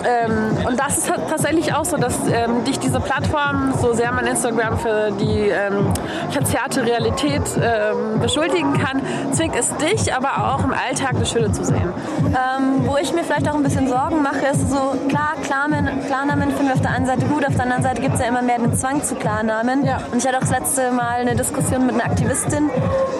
Ähm, 0.04 0.66
und 0.66 0.78
das 0.78 0.98
ist 0.98 1.12
tatsächlich 1.28 1.74
auch 1.74 1.84
so, 1.84 1.96
dass 1.96 2.14
ähm, 2.32 2.64
dich 2.64 2.78
diese 2.78 3.00
Plattform, 3.00 3.72
so 3.80 3.92
sehr 3.92 4.12
man 4.12 4.26
Instagram 4.26 4.78
für 4.78 5.10
die 5.12 5.48
ähm, 5.48 5.92
verzerrte 6.30 6.84
Realität 6.84 7.42
ähm, 7.56 8.20
beschuldigen 8.20 8.74
kann, 8.78 9.02
zwingt 9.32 9.56
es 9.56 9.74
dich 9.76 10.14
aber 10.14 10.54
auch 10.54 10.64
im 10.64 10.72
Alltag 10.72 11.14
eine 11.16 11.26
Schöne 11.26 11.52
zu 11.52 11.64
sehen. 11.64 11.92
Ähm, 12.26 12.86
wo 12.86 12.96
ich 12.96 13.12
mir 13.12 13.24
vielleicht 13.24 13.48
auch 13.48 13.54
ein 13.54 13.62
bisschen 13.62 13.88
Sorgen 13.88 14.22
mache, 14.22 14.46
ist 14.52 14.70
so, 14.70 14.94
klar, 15.08 15.34
Klarnamen, 15.42 16.06
Klarnamen 16.06 16.50
finden 16.50 16.66
wir 16.66 16.74
auf 16.74 16.80
der 16.80 16.90
einen 16.90 17.06
Seite 17.06 17.24
gut, 17.26 17.46
auf 17.46 17.54
der 17.54 17.64
anderen 17.64 17.82
Seite 17.82 18.00
gibt 18.00 18.14
es 18.14 18.20
ja 18.20 18.26
immer 18.26 18.42
mehr 18.42 18.58
den 18.58 18.74
Zwang 18.74 19.02
zu 19.02 19.14
Klarnamen. 19.14 19.84
Ja. 19.84 20.00
Und 20.10 20.18
ich 20.18 20.26
hatte 20.26 20.36
auch 20.36 20.42
das 20.42 20.50
letzte 20.50 20.90
Mal 20.92 21.20
eine 21.20 21.34
Diskussion 21.34 21.61
Diskussion 21.62 21.86
mit 21.86 21.94
einer 21.94 22.04
Aktivistin 22.04 22.70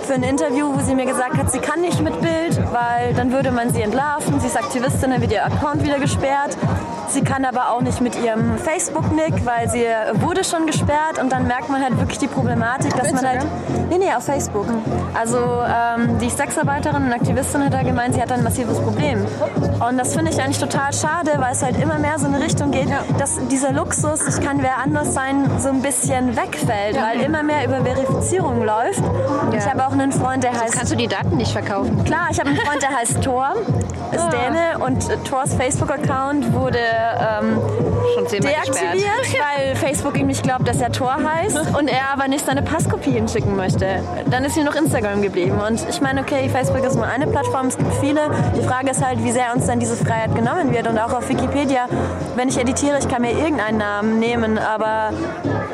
für 0.02 0.14
ein 0.14 0.22
Interview, 0.24 0.74
wo 0.74 0.80
sie 0.80 0.94
mir 0.94 1.06
gesagt 1.06 1.36
hat, 1.36 1.52
sie 1.52 1.58
kann 1.58 1.80
nicht 1.80 2.00
mit 2.00 2.20
Bild, 2.20 2.60
weil 2.72 3.14
dann 3.14 3.30
würde 3.30 3.52
man 3.52 3.72
sie 3.72 3.82
entlarven. 3.82 4.40
Sie 4.40 4.48
ist 4.48 4.56
Aktivistin, 4.56 5.10
dann 5.10 5.20
wird 5.20 5.32
ihr 5.32 5.44
Account 5.44 5.84
wieder 5.84 5.98
gesperrt. 6.00 6.56
Sie 7.08 7.22
kann 7.22 7.44
aber 7.44 7.70
auch 7.70 7.82
nicht 7.82 8.00
mit 8.00 8.16
ihrem 8.20 8.58
Facebook-Nick, 8.58 9.46
weil 9.46 9.68
sie 9.68 9.84
wurde 10.14 10.42
schon 10.42 10.66
gesperrt 10.66 11.20
und 11.20 11.30
dann 11.30 11.46
merkt 11.46 11.68
man 11.68 11.82
halt 11.82 11.98
wirklich 11.98 12.18
die 12.18 12.26
Problematik, 12.26 12.94
dass 12.96 13.12
man 13.12 13.26
halt... 13.28 13.46
Nee, 13.92 13.98
nee, 13.98 14.14
auf 14.14 14.24
Facebook. 14.24 14.64
Also 15.12 15.36
ähm, 15.36 16.18
die 16.18 16.30
Sexarbeiterin 16.30 17.04
und 17.04 17.12
Aktivistin 17.12 17.62
hat 17.62 17.74
da 17.74 17.82
gemeint, 17.82 18.14
sie 18.14 18.22
hat 18.22 18.32
ein 18.32 18.42
massives 18.42 18.80
Problem. 18.80 19.26
Und 19.86 19.98
das 19.98 20.14
finde 20.14 20.30
ich 20.32 20.40
eigentlich 20.40 20.58
total 20.58 20.94
schade, 20.94 21.32
weil 21.36 21.52
es 21.52 21.62
halt 21.62 21.78
immer 21.78 21.98
mehr 21.98 22.18
so 22.18 22.26
in 22.26 22.34
eine 22.34 22.42
Richtung 22.42 22.70
geht, 22.70 22.88
dass 23.18 23.38
dieser 23.48 23.70
Luxus, 23.70 24.26
ich 24.26 24.42
kann 24.42 24.62
wer 24.62 24.78
anders 24.78 25.12
sein, 25.12 25.44
so 25.58 25.68
ein 25.68 25.82
bisschen 25.82 26.34
wegfällt, 26.34 26.96
ja. 26.96 27.02
weil 27.02 27.20
immer 27.20 27.42
mehr 27.42 27.66
über 27.66 27.84
Verifizierung 27.84 28.62
läuft. 28.62 29.02
Ja. 29.52 29.58
Ich 29.58 29.66
habe 29.66 29.86
auch 29.86 29.92
einen 29.92 30.10
Freund, 30.10 30.42
der 30.42 30.52
heißt... 30.52 30.72
kannst 30.72 30.92
du 30.92 30.96
die 30.96 31.08
Daten 31.08 31.36
nicht 31.36 31.52
verkaufen. 31.52 32.02
Klar, 32.04 32.28
ich 32.30 32.40
habe 32.40 32.48
einen 32.48 32.60
Freund, 32.60 32.80
der 32.80 32.96
heißt 32.96 33.22
Thor, 33.22 33.52
ist 34.12 34.20
ah. 34.20 34.30
Däne 34.30 34.84
und 34.84 35.06
Thors 35.28 35.54
Facebook-Account 35.54 36.54
wurde 36.54 36.78
ähm, 36.78 37.58
schon 38.14 38.24
deaktiviert, 38.24 39.36
weil 39.38 39.74
Facebook 39.76 40.18
ihm 40.18 40.26
nicht 40.26 40.42
glaubt, 40.42 40.68
dass 40.68 40.80
er 40.80 40.92
Tor 40.92 41.16
heißt 41.22 41.56
und 41.78 41.88
er 41.88 42.10
aber 42.12 42.28
nicht 42.28 42.44
seine 42.44 42.62
Passkopien 42.62 43.28
schicken 43.28 43.56
möchte. 43.56 43.81
Dann 44.30 44.44
ist 44.44 44.54
hier 44.54 44.64
noch 44.64 44.74
Instagram 44.74 45.22
geblieben. 45.22 45.60
Und 45.60 45.86
ich 45.88 46.00
meine, 46.00 46.20
okay, 46.20 46.48
Facebook 46.48 46.84
ist 46.84 46.96
nur 46.96 47.06
eine 47.06 47.26
Plattform, 47.26 47.66
es 47.66 47.76
gibt 47.76 47.92
viele. 47.94 48.30
Die 48.56 48.62
Frage 48.62 48.90
ist 48.90 49.04
halt, 49.04 49.22
wie 49.22 49.32
sehr 49.32 49.52
uns 49.54 49.66
dann 49.66 49.80
diese 49.80 49.96
Freiheit 49.96 50.34
genommen 50.34 50.72
wird. 50.72 50.86
Und 50.88 50.98
auch 50.98 51.12
auf 51.12 51.28
Wikipedia, 51.28 51.86
wenn 52.36 52.48
ich 52.48 52.58
editiere, 52.58 52.98
ich 52.98 53.08
kann 53.08 53.22
mir 53.22 53.32
irgendeinen 53.32 53.78
Namen 53.78 54.18
nehmen, 54.18 54.58
aber 54.58 55.10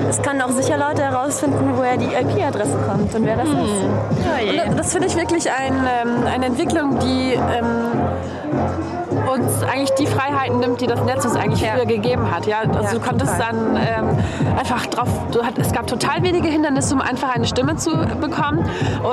es 0.08 0.22
können 0.22 0.40
auch 0.42 0.50
sicher 0.50 0.78
Leute 0.78 1.02
herausfinden, 1.02 1.72
woher 1.76 1.96
die 1.96 2.06
IP-Adresse 2.06 2.76
kommt 2.86 3.14
und 3.14 3.26
wer 3.26 3.36
das 3.36 3.48
ist. 3.48 4.68
Und 4.70 4.78
das 4.78 4.92
finde 4.92 5.08
ich 5.08 5.16
wirklich 5.16 5.50
ein, 5.50 5.74
ähm, 5.74 6.26
eine 6.26 6.46
Entwicklung, 6.46 6.98
die 7.00 7.34
ähm, 7.34 8.97
uns 9.30 9.62
eigentlich 9.62 9.90
die 9.92 10.06
Freiheiten 10.06 10.60
nimmt, 10.60 10.80
die 10.80 10.86
das 10.86 11.02
Netz 11.04 11.24
uns 11.24 11.36
eigentlich 11.36 11.68
früher 11.68 11.86
gegeben 11.86 12.30
hat. 12.30 12.46
Ja? 12.46 12.60
Also 12.60 12.80
Ja, 12.80 12.92
du 12.92 13.00
konntest 13.00 13.32
total. 13.36 13.52
dann 13.52 13.76
ähm, 13.76 14.58
einfach 14.58 14.86
drauf, 14.86 15.08
du 15.32 15.42
hat, 15.44 15.58
es 15.58 15.72
gab 15.72 15.86
total 15.86 16.22
wenige 16.22 16.48
Hindernisse, 16.48 16.94
um 16.94 17.00
einfach 17.00 17.34
eine 17.34 17.46
Stimme 17.46 17.76
zu 17.76 17.90
bekommen 18.20 18.64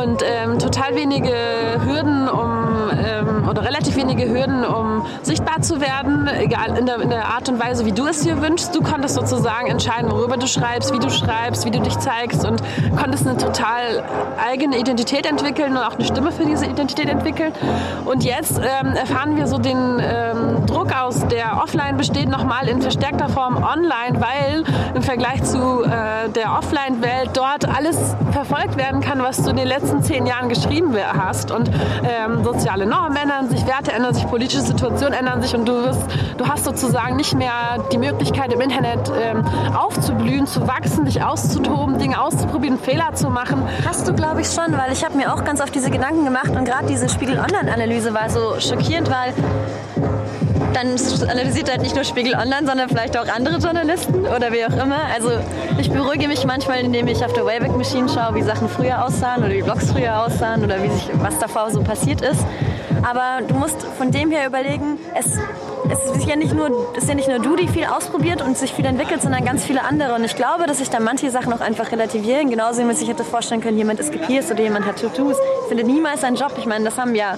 und 0.02 0.24
ähm, 0.24 0.60
total 0.60 0.96
wenige 0.96 1.34
Hürden, 1.86 2.28
um 2.28 2.66
ähm, 2.92 3.48
oder 3.50 3.64
relativ 3.64 3.96
wenige 3.96 4.28
Hürden, 4.28 4.64
um 4.64 5.06
sichtbar 5.22 5.62
zu 5.62 5.82
werden, 5.82 6.28
egal 6.28 6.78
in 6.78 6.86
der, 6.86 7.00
in 7.00 7.10
der 7.10 7.28
Art 7.28 7.50
und 7.50 7.60
Weise, 7.60 7.86
wie 7.86 7.92
du 7.92 8.08
es 8.08 8.22
dir 8.22 8.42
wünschst. 8.42 8.76
Du 8.76 8.82
konntest 8.82 9.16
sozusagen 9.16 9.68
entscheiden, 9.68 10.12
worüber 10.12 10.38
du 10.38 10.48
schreibst, 10.48 10.94
wie 10.94 11.00
du 11.00 11.10
schreibst, 11.10 11.66
wie 11.66 11.72
du 11.72 11.80
dich 11.80 11.98
zeigst 12.00 12.46
und 12.46 12.62
konntest 12.98 13.28
eine 13.28 13.38
total 13.38 14.04
eigene 14.44 14.78
Identität 14.78 15.26
entwickeln 15.26 15.72
und 15.76 15.84
auch 15.84 15.96
eine 15.96 16.06
Stimme 16.06 16.32
für 16.32 16.46
diese 16.46 16.66
Identität 16.66 17.10
entwickeln. 17.10 17.54
Und 18.06 18.24
jetzt 18.24 18.58
ähm, 18.60 18.94
erfahren 18.96 19.36
wir 19.36 19.48
so 19.48 19.58
den 19.58 20.00
ähm, 20.06 20.66
Druck 20.66 20.96
aus, 20.96 21.28
der 21.28 21.62
offline 21.64 21.98
besteht, 21.98 22.30
nochmal 22.30 22.68
in 22.68 22.82
verstärkter 22.82 23.30
Form 23.30 23.58
online, 23.58 24.20
weil 24.20 24.64
im 24.94 25.02
Vergleich 25.02 25.44
zu 25.44 25.84
äh, 25.84 26.30
der 26.30 26.58
Offline-Welt 26.58 27.32
dort 27.34 27.68
alles 27.68 28.16
verfolgt 28.32 28.78
werden 28.78 29.02
kann, 29.02 29.22
was 29.22 29.44
du 29.44 29.50
in 29.50 29.58
den 29.58 29.68
letzten 29.68 30.02
zehn 30.04 30.26
Jahren 30.26 30.50
geschrieben 30.50 30.96
hast. 31.18 31.52
Und 31.52 31.70
ähm, 32.04 32.44
soziale 32.44 32.86
Normen 32.86 33.18
ändern 33.18 33.50
sich, 33.50 33.66
Werte 33.66 33.92
ändern 33.92 34.14
sich, 34.14 34.28
politische 34.28 34.62
Situationen 34.62 35.14
ändern 35.14 35.42
sich 35.42 35.56
und 35.56 35.68
du, 35.68 35.74
wirst, 35.74 36.02
du 36.38 36.48
hast 36.48 36.66
sozusagen 36.66 37.16
nicht 37.16 37.36
mehr 37.36 37.52
die 37.92 37.98
Möglichkeit 37.98 38.54
im 38.54 38.62
Internet 38.62 39.12
ähm, 39.20 39.44
aufzublühen, 39.76 40.48
zu 40.48 40.68
wachsen, 40.68 41.06
dich 41.06 41.24
auszutoben, 41.24 41.98
Dinge 41.98 42.22
auszuprobieren, 42.22 42.78
Fehler 42.78 43.14
zu 43.14 43.30
machen. 43.30 43.62
Hast 43.86 44.08
du, 44.08 44.14
glaube 44.14 44.42
ich, 44.42 44.48
schon, 44.48 44.78
weil 44.78 44.92
ich 44.92 45.04
habe 45.04 45.16
mir 45.16 45.34
auch 45.34 45.44
ganz 45.44 45.62
oft 45.62 45.74
diese 45.74 45.90
Gedanken 45.90 46.26
gemacht 46.26 46.50
und 46.50 46.66
gerade 46.66 46.88
diese 46.88 47.10
Spiegel-Online-Analyse 47.10 48.14
war 48.14 48.30
so 48.30 48.60
schockierend, 48.60 49.10
weil 49.10 49.34
dann 50.76 50.98
analysiert 51.30 51.72
halt 51.72 51.82
nicht 51.82 51.96
nur 51.96 52.04
Spiegel 52.04 52.36
Online, 52.36 52.68
sondern 52.68 52.90
vielleicht 52.90 53.18
auch 53.18 53.28
andere 53.28 53.58
Journalisten 53.58 54.26
oder 54.28 54.52
wie 54.52 54.66
auch 54.66 54.84
immer. 54.84 55.00
Also 55.14 55.32
ich 55.80 55.90
beruhige 55.90 56.28
mich 56.28 56.46
manchmal, 56.46 56.80
indem 56.80 57.08
ich 57.08 57.24
auf 57.24 57.32
der 57.32 57.46
Wayback 57.46 57.76
Machine 57.78 58.10
schaue, 58.10 58.36
wie 58.36 58.42
Sachen 58.42 58.68
früher 58.68 59.06
aussahen 59.06 59.44
oder 59.44 59.54
wie 59.54 59.62
Blogs 59.62 59.92
früher 59.92 60.22
aussahen 60.22 60.64
oder 60.64 60.84
wie 60.84 60.90
sich 60.90 61.10
was 61.14 61.40
davor 61.40 61.72
so 61.72 61.82
passiert 61.82 62.22
ist. 62.22 62.44
Aber 63.04 63.46
du 63.48 63.56
musst 63.56 63.84
von 63.98 64.12
dem 64.12 64.32
her 64.32 64.48
überlegen, 64.48 64.98
es, 65.14 65.38
es 65.90 66.18
ist 66.18 66.28
ja 66.28 66.36
nicht 66.36 66.54
nur, 66.54 66.94
ist 66.98 67.08
ja 67.08 67.16
nicht 67.16 67.30
nur 67.30 67.40
du, 67.40 67.56
die 67.56 67.68
viel 67.68 67.86
ausprobiert 67.86 68.42
und 68.42 68.58
sich 68.58 68.74
viel 68.74 68.86
entwickelt, 68.86 69.22
sondern 69.22 69.46
ganz 69.46 69.64
viele 69.64 69.84
andere. 69.84 70.16
Und 70.16 70.24
ich 70.24 70.36
glaube, 70.36 70.66
dass 70.66 70.80
sich 70.80 70.90
da 70.90 71.00
manche 71.00 71.30
Sachen 71.30 71.54
auch 71.54 71.62
einfach 71.62 71.92
relativieren. 71.92 72.50
Genauso 72.50 72.82
wie 72.82 72.86
man 72.86 72.96
sich 72.96 73.08
hätte 73.08 73.24
vorstellen 73.24 73.62
können, 73.62 73.78
jemand 73.78 74.00
ist 74.00 74.12
gepierst 74.12 74.52
oder 74.52 74.64
jemand 74.64 74.86
hat 74.86 75.00
Tattoos. 75.00 75.38
Findet 75.70 75.88
niemals 75.88 76.24
einen 76.24 76.36
Job. 76.36 76.54
Ich 76.58 76.66
meine, 76.66 76.84
das 76.84 76.98
haben 76.98 77.16
ja 77.16 77.36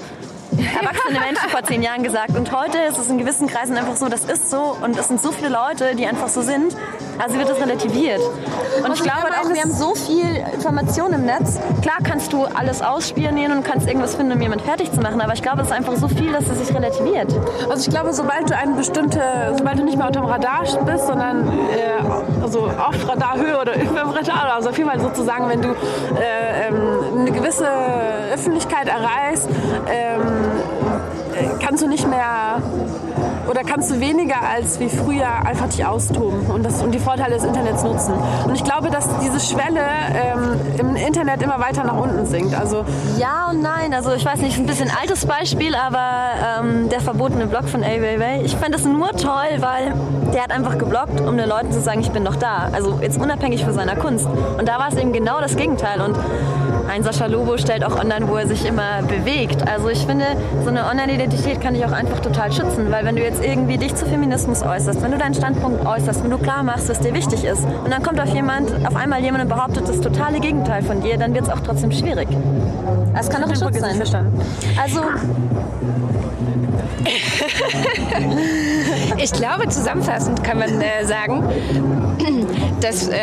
erwachsene 0.58 1.20
Menschen 1.20 1.50
vor 1.50 1.64
zehn 1.64 1.82
Jahren 1.82 2.04
gesagt. 2.04 2.36
Und 2.36 2.52
heute 2.52 2.78
ist 2.90 2.98
es 2.98 3.10
in 3.10 3.18
gewissen 3.18 3.48
Kreisen 3.48 3.78
einfach 3.78 3.96
so, 3.96 4.10
das 4.10 4.26
ist 4.26 4.50
so. 4.50 4.76
Und 4.82 4.98
es 4.98 5.08
sind 5.08 5.22
so 5.22 5.32
viele 5.32 5.50
Leute, 5.50 5.96
die 5.96 6.06
einfach 6.06 6.28
so 6.28 6.42
sind. 6.42 6.76
Also 7.20 7.38
wird 7.38 7.50
das 7.50 7.60
relativiert. 7.60 8.22
Und 8.84 8.94
ich 8.94 9.02
glaube 9.02 9.28
auch, 9.42 9.50
wir 9.50 9.62
haben 9.62 9.72
so 9.72 9.96
viel 9.96 10.44
Information 10.54 11.14
im 11.14 11.26
Netz. 11.26 11.60
Klar 11.82 11.98
kannst 12.04 12.32
du 12.32 12.46
alles 12.46 12.82
ausspionieren 12.82 13.52
und 13.58 13.64
kannst 13.64 13.88
irgendwas 13.88 14.16
finden, 14.16 14.34
um 14.34 14.42
jemanden 14.42 14.66
fertig 14.66 14.92
zu 14.92 15.00
machen. 15.02 15.20
Aber 15.22 15.34
ich 15.34 15.42
glaube, 15.42 15.62
es 15.62 15.68
ist 15.68 15.74
einfach 15.74 15.96
so 15.96 16.08
viel, 16.08 16.32
dass 16.32 16.48
es 16.48 16.68
sich 16.68 16.76
relativiert. 16.76 17.34
Also 17.70 17.82
ich 17.82 17.90
glaube, 17.90 18.14
sobald 18.14 18.50
du 18.50 18.56
eine 18.56 18.76
bestimmte, 18.76 19.22
sobald 19.58 19.80
du 19.80 19.84
nicht 19.84 19.98
mehr 19.98 20.08
unter 20.08 20.22
dem 20.22 20.30
Radar 20.30 20.64
bist, 20.86 21.08
sondern 21.08 21.48
äh, 21.48 22.42
also 22.42 22.68
auf 22.68 23.08
Radarhöhe 23.08 23.60
oder 23.60 23.76
über 23.82 24.02
dem 24.02 24.10
Radar, 24.10 24.54
also 24.56 24.70
auf 24.70 24.78
jeden 24.78 24.90
Fall 24.90 25.00
sozusagen, 25.00 25.50
wenn 25.50 25.62
du 25.62 25.70
äh, 25.70 26.68
ähm, 26.68 27.20
eine 27.20 27.32
gewisse 27.32 27.68
Öffentlichkeit 28.34 28.88
erreichst, 28.88 29.50
ähm, 29.90 30.22
äh, 30.28 30.47
kannst 31.60 31.84
du 31.84 31.88
nicht 31.88 32.08
mehr 32.08 32.62
oder 33.50 33.62
kannst 33.64 33.92
du 33.92 34.00
weniger 34.00 34.42
als 34.42 34.80
wie 34.80 34.90
früher 34.90 35.28
einfach 35.46 35.70
dich 35.70 35.86
austoben 35.86 36.48
und, 36.48 36.66
das, 36.66 36.84
und 36.84 36.92
die 36.94 37.00
Vorteile 37.00 37.36
des 37.36 37.44
Internets 37.44 37.84
nutzen. 37.84 38.14
Und 38.46 38.56
ich 38.56 38.64
glaube, 38.64 38.90
dass 38.90 39.08
diese 39.20 39.40
Schwelle 39.40 39.82
ähm, 40.14 40.60
im 40.78 40.96
Internet 40.96 41.42
immer 41.42 41.60
weiter 41.60 41.84
nach 41.84 41.98
unten 41.98 42.26
sinkt. 42.26 42.54
Also 42.54 42.84
Ja 43.18 43.50
und 43.50 43.62
nein. 43.62 43.94
Also 43.94 44.14
ich 44.14 44.26
weiß 44.26 44.40
nicht, 44.40 44.58
ein 44.58 44.66
bisschen 44.66 44.92
altes 45.02 45.26
Beispiel, 45.26 45.76
aber 45.76 46.60
ähm, 46.60 46.90
der 46.90 47.00
verbotene 47.00 47.48
Blog 47.48 47.70
von 47.70 47.84
Ai 47.84 48.02
Weiwei. 48.02 48.42
Ich 48.44 48.56
fand 48.56 48.74
das 48.74 48.84
nur 48.84 49.12
toll, 49.12 49.60
weil 49.60 49.94
der 50.34 50.44
hat 50.44 50.52
einfach 50.52 50.78
geblockt, 50.78 51.22
um 51.22 51.38
den 51.38 51.48
Leuten 51.48 51.72
zu 51.72 51.82
sagen, 51.82 52.02
ich 52.02 52.12
bin 52.12 52.24
noch 52.24 52.36
da. 52.36 52.70
Also 52.74 53.00
jetzt 53.02 53.20
unabhängig 53.20 53.64
von 53.64 53.74
seiner 53.74 53.96
Kunst. 53.96 54.28
Und 54.58 54.68
da 54.68 54.78
war 54.78 54.90
es 54.90 54.96
eben 54.96 55.14
genau 55.14 55.40
das 55.40 55.56
Gegenteil. 55.56 56.02
Und 56.02 56.18
ein 56.88 57.04
Sascha 57.04 57.26
Lobo 57.26 57.58
stellt 57.58 57.84
auch 57.84 58.00
online, 58.00 58.28
wo 58.28 58.36
er 58.36 58.48
sich 58.48 58.66
immer 58.66 59.02
bewegt. 59.04 59.68
Also 59.68 59.90
ich 59.90 60.06
finde, 60.06 60.26
so 60.64 60.70
eine 60.70 60.86
Online-Identität 60.86 61.62
kann 61.62 61.74
dich 61.74 61.86
auch 61.86 61.92
einfach 61.92 62.20
total 62.20 62.52
schützen, 62.52 62.92
weil 62.92 63.06
wenn 63.06 63.16
du 63.16 63.24
jetzt 63.24 63.44
irgendwie 63.44 63.78
dich 63.78 63.96
zu 63.96 64.06
Feminismus 64.06 64.64
äußerst, 64.64 65.02
wenn 65.02 65.12
du 65.12 65.18
deinen 65.18 65.34
Standpunkt 65.34 65.86
äußerst, 65.86 66.24
wenn 66.24 66.32
du 66.32 66.38
klar 66.38 66.64
machst, 66.64 66.90
was 66.90 67.00
dir 67.00 67.14
wichtig 67.14 67.44
ist, 67.44 67.64
und 67.84 67.92
dann 67.92 68.04
kommt 68.04 68.20
auf 68.20 68.34
jemand, 68.34 68.72
auf 68.86 68.96
einmal 68.96 69.22
jemand 69.22 69.44
und 69.44 69.50
behauptet 69.50 69.88
das 69.88 70.02
totale 70.02 70.40
Gegenteil 70.40 70.82
von 70.82 71.02
dir, 71.02 71.18
dann 71.18 71.34
wird 71.34 71.46
es 71.46 71.50
auch 71.50 71.60
trotzdem 71.60 71.92
schwierig. 71.92 72.28
Das 73.14 73.30
kann 73.30 73.42
doch 73.42 73.50
ein 73.50 73.56
Schutz 73.56 73.80
sein. 73.80 73.96
verstanden. 73.96 74.40
Also 74.82 75.02
Ich 79.20 79.32
glaube, 79.34 79.68
zusammenfassend 79.70 80.44
kann 80.44 80.60
man 80.60 80.80
äh, 80.80 81.04
sagen, 81.06 81.44
dass 82.82 83.08
äh, 83.08 83.16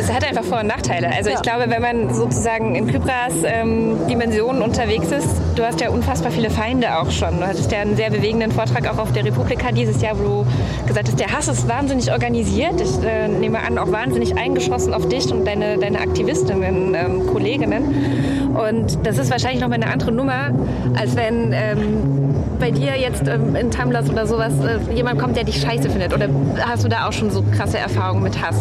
es 0.00 0.12
hat 0.12 0.26
einfach 0.26 0.42
Vor- 0.42 0.60
und 0.60 0.66
Nachteile. 0.66 1.10
Also 1.14 1.30
ich 1.30 1.40
glaube, 1.42 1.66
wenn 1.68 1.80
man 1.80 2.12
sozusagen 2.12 2.74
in 2.74 2.88
Kypras 2.88 3.34
ähm, 3.44 3.96
Dimensionen 4.08 4.62
unterwegs 4.62 5.12
ist, 5.12 5.28
du 5.54 5.64
hast 5.64 5.80
ja 5.80 5.90
unfassbar 5.90 6.32
viele 6.32 6.50
Feinde 6.50 6.98
auch 6.98 7.10
schon. 7.10 7.38
Du 7.38 7.46
hattest 7.46 7.70
ja 7.70 7.80
einen 7.80 7.96
sehr 7.96 8.10
bewegenden 8.10 8.50
Vortrag 8.50 8.92
auch 8.92 8.98
auf 8.98 9.12
der 9.12 9.24
Republika 9.24 9.70
dieses 9.70 10.02
Jahr, 10.02 10.18
wo 10.18 10.22
du 10.22 10.46
gesagt 10.86 11.08
hast, 11.08 11.20
der 11.20 11.28
Hass 11.28 11.46
ist 11.46 11.68
wahnsinnig 11.68 12.10
organisiert. 12.10 12.80
Ich 12.80 13.04
äh, 13.04 13.28
nehme 13.28 13.60
an, 13.60 13.78
auch 13.78 13.92
wahnsinnig 13.92 14.36
eingeschossen 14.36 14.92
auf 14.92 15.08
dich 15.08 15.30
und 15.32 15.44
deine, 15.44 15.78
deine 15.78 16.00
Aktivistinnen, 16.00 16.94
ähm, 16.94 17.26
Kolleginnen. 17.26 18.54
Und 18.56 19.06
das 19.06 19.18
ist 19.18 19.30
wahrscheinlich 19.30 19.60
noch 19.60 19.68
mal 19.68 19.76
eine 19.76 19.92
andere 19.92 20.10
Nummer, 20.10 20.50
als 20.96 21.14
wenn 21.14 21.52
ähm, 21.52 22.34
bei 22.58 22.70
dir 22.70 22.96
jetzt 22.96 23.26
ähm, 23.28 23.54
in 23.56 23.70
Tumblr 23.70 24.02
oder 24.10 24.26
sowas 24.26 24.52
äh, 24.60 24.92
jemand 24.94 25.20
kommt, 25.20 25.36
der 25.36 25.44
dich 25.44 25.60
scheiße 25.60 25.88
findet? 25.90 26.12
Oder 26.14 26.28
hast 26.60 26.84
du 26.84 26.88
da 26.88 27.06
auch 27.08 27.12
schon 27.12 27.30
so 27.30 27.42
krasse 27.56 27.78
Erfahrungen 27.78 28.22
mit 28.22 28.40
Hass? 28.40 28.56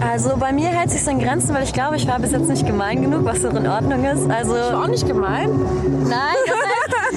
Also 0.00 0.36
bei 0.36 0.52
mir 0.52 0.68
hält 0.68 0.90
sich 0.90 1.04
in 1.08 1.18
Grenzen, 1.18 1.54
weil 1.54 1.64
ich 1.64 1.72
glaube, 1.72 1.96
ich 1.96 2.06
war 2.06 2.20
bis 2.20 2.30
jetzt 2.30 2.48
nicht 2.48 2.64
gemein 2.66 3.02
genug, 3.02 3.24
was 3.24 3.42
so 3.42 3.48
in 3.48 3.66
Ordnung 3.66 4.04
ist. 4.04 4.30
Also 4.30 4.54
auch 4.54 4.86
nicht 4.86 5.06
gemein. 5.06 5.50
nein, 6.08 6.36
das 6.46 6.56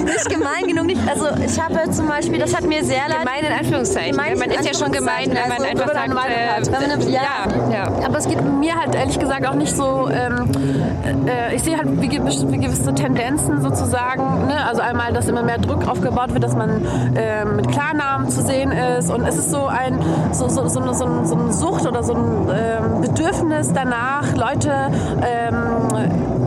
heißt 0.00 0.04
nicht 0.04 0.28
gemein 0.30 0.66
genug. 0.66 0.86
Nicht. 0.86 1.00
Also 1.08 1.26
ich 1.44 1.60
habe 1.60 1.88
zum 1.92 2.08
Beispiel, 2.08 2.38
das 2.40 2.56
hat 2.56 2.64
mir 2.64 2.82
sehr 2.84 3.08
leid. 3.08 3.20
Gemein 3.20 3.44
in 3.52 3.58
Anführungszeichen. 3.58 4.10
Gemein 4.12 4.32
ne? 4.32 4.38
man 4.40 4.50
in 4.50 4.58
ist 4.60 4.66
ja 4.66 4.74
schon 4.84 4.92
gemein, 4.92 5.26
wenn 5.28 5.48
man 5.48 5.62
Anführungszeichen. 5.62 5.80
einfach 5.80 5.94
man 6.14 6.64
sagt, 6.64 6.82
äh, 6.82 6.88
man 6.88 7.12
ja. 7.12 7.20
ja, 7.70 7.72
ja. 7.72 8.06
Aber 8.06 8.18
es 8.18 8.28
geht 8.28 8.42
mir 8.42 8.74
halt 8.74 8.94
ehrlich 8.96 9.18
gesagt 9.18 9.46
auch 9.46 9.54
nicht 9.54 9.76
so. 9.76 10.08
Ähm, 10.10 10.50
äh, 11.26 11.54
ich 11.54 11.62
sehe 11.62 11.76
halt 11.76 12.00
wie, 12.00 12.08
gewiss- 12.08 12.44
wie 12.50 12.58
gewisse 12.58 12.92
Tendenzen 12.94 13.62
sozusagen. 13.62 14.46
Ne? 14.48 14.56
Also 14.66 14.82
einmal, 14.82 15.12
dass 15.12 15.28
immer 15.28 15.42
mehr 15.42 15.58
Druck 15.58 15.86
aufgebaut 15.88 16.21
wird, 16.30 16.44
dass 16.44 16.56
man 16.56 16.86
ähm, 17.14 17.56
mit 17.56 17.68
Klarnamen 17.68 18.28
zu 18.30 18.42
sehen 18.42 18.72
ist. 18.72 19.10
Und 19.10 19.24
es 19.26 19.36
ist 19.36 19.50
so 19.50 19.66
ein 19.66 19.98
so, 20.32 20.48
so, 20.48 20.68
so, 20.68 20.80
eine, 20.80 20.94
so, 20.94 21.24
so 21.24 21.34
eine 21.34 21.52
Sucht 21.52 21.86
oder 21.86 22.02
so 22.02 22.14
ein 22.14 22.48
ähm, 22.54 23.00
Bedürfnis 23.00 23.72
danach, 23.72 24.34
Leute. 24.36 24.72
Ähm, 25.22 26.41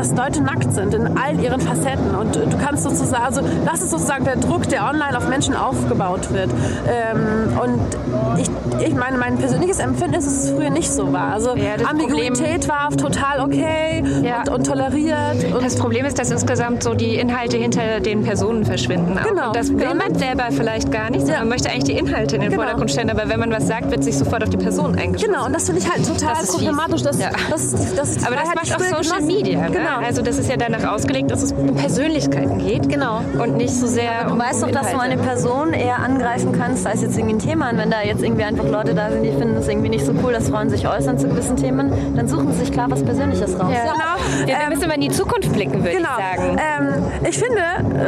dass 0.00 0.16
Leute 0.16 0.40
nackt 0.40 0.72
sind 0.72 0.94
in 0.94 1.18
all 1.18 1.38
ihren 1.38 1.60
Facetten 1.60 2.14
und 2.18 2.34
du 2.34 2.56
kannst 2.64 2.84
sozusagen, 2.84 3.22
also 3.22 3.42
das 3.66 3.82
ist 3.82 3.90
sozusagen 3.90 4.24
der 4.24 4.36
Druck, 4.36 4.66
der 4.68 4.86
online 4.88 5.16
auf 5.16 5.28
Menschen 5.28 5.54
aufgebaut 5.54 6.32
wird. 6.32 6.48
Ähm, 6.88 7.58
und 7.62 8.40
ich, 8.40 8.48
ich 8.88 8.94
meine, 8.94 9.18
mein 9.18 9.36
persönliches 9.36 9.78
Empfinden 9.78 10.14
ist, 10.14 10.26
dass 10.26 10.44
es 10.44 10.50
früher 10.52 10.70
nicht 10.70 10.90
so 10.90 11.12
war. 11.12 11.32
Also 11.34 11.54
Ja, 11.54 11.74
Ambiguität 11.86 12.66
war 12.66 12.88
total 12.96 13.40
okay 13.40 14.02
Ja. 14.22 14.38
und, 14.40 14.48
und 14.48 14.66
toleriert. 14.66 15.44
Und 15.54 15.62
Das 15.62 15.76
Problem 15.76 16.06
ist, 16.06 16.18
dass 16.18 16.30
insgesamt 16.30 16.82
so 16.82 16.94
die 16.94 17.16
Inhalte 17.16 17.58
hinter 17.58 18.00
den 18.00 18.22
Personen 18.22 18.64
verschwinden. 18.64 19.18
Genau, 19.28 19.48
Und 19.48 19.56
das 19.56 19.68
will 19.68 19.76
genau. 19.80 19.94
man 19.96 20.14
selber 20.14 20.44
vielleicht 20.50 20.90
gar 20.90 21.10
nicht, 21.10 21.20
sondern 21.20 21.34
Ja. 21.34 21.40
man 21.40 21.48
möchte 21.50 21.68
eigentlich 21.68 21.84
die 21.84 21.98
Inhalte 21.98 22.36
in 22.36 22.40
den 22.40 22.50
Genau. 22.52 22.62
Vordergrund 22.62 22.90
stellen. 22.90 23.10
Aber 23.10 23.28
wenn 23.28 23.38
man 23.40 23.50
was 23.52 23.66
sagt, 23.68 23.90
wird 23.90 24.02
sich 24.02 24.16
sofort 24.16 24.42
auf 24.42 24.48
die 24.48 24.56
Person 24.56 24.94
eingeschossen. 24.98 25.32
Genau, 25.34 25.44
und 25.44 25.52
das 25.54 25.66
finde 25.66 25.82
ich 25.82 25.90
halt 25.92 26.06
total 26.06 26.34
Das 26.40 26.52
problematisch. 26.52 27.02
Das, 27.02 27.18
das 27.18 27.64
ist, 27.64 27.98
das 27.98 28.16
ist 28.16 28.26
Aber 28.26 28.36
das 28.36 28.46
macht 28.54 28.74
auch 28.74 29.02
Social. 29.02 29.20
Media. 29.20 29.60
Ne? 29.62 29.70
Genau. 29.72 29.89
Genau. 29.96 30.06
Also 30.06 30.22
das 30.22 30.38
ist 30.38 30.48
ja 30.48 30.56
danach 30.56 30.92
ausgelegt, 30.92 31.30
dass 31.30 31.42
es 31.42 31.52
um 31.52 31.74
Persönlichkeiten 31.74 32.58
geht. 32.58 32.88
Genau. 32.88 33.20
Und 33.42 33.56
nicht 33.56 33.74
so 33.74 33.86
sehr 33.86 34.24
Du 34.24 34.32
um 34.34 34.38
weißt 34.38 34.62
doch, 34.62 34.70
dass 34.70 34.92
du 34.92 34.98
eine 34.98 35.16
Person 35.16 35.72
eher 35.72 35.98
angreifen 35.98 36.52
kannst, 36.56 36.86
als 36.86 37.02
jetzt 37.02 37.16
irgendwie 37.18 37.36
ein 37.36 37.38
Thema. 37.38 37.70
Und 37.70 37.78
wenn 37.78 37.90
da 37.90 38.02
jetzt 38.02 38.22
irgendwie 38.22 38.44
einfach 38.44 38.64
Leute 38.68 38.94
da 38.94 39.10
sind, 39.10 39.22
die 39.22 39.32
finden 39.32 39.56
es 39.56 39.68
irgendwie 39.68 39.88
nicht 39.88 40.04
so 40.04 40.12
cool, 40.24 40.32
dass 40.32 40.48
Frauen 40.48 40.70
sich 40.70 40.86
äußern 40.88 41.18
zu 41.18 41.28
gewissen 41.28 41.56
Themen, 41.56 41.92
dann 42.16 42.28
suchen 42.28 42.52
sie 42.52 42.60
sich 42.60 42.72
klar 42.72 42.90
was 42.90 43.02
Persönliches 43.02 43.58
raus. 43.58 43.72
Ja. 43.72 43.92
Genau. 43.92 44.52
Ja, 44.52 44.60
wir 44.68 44.74
müssen 44.74 44.88
mal 44.88 44.94
in 44.94 45.00
die 45.02 45.10
Zukunft 45.10 45.52
blicken, 45.52 45.82
würde 45.84 45.96
Genau. 45.96 46.08
ich 46.18 46.40
sagen. 46.40 46.58
Ähm, 46.58 47.28
ich 47.28 47.38
finde, 47.38 47.62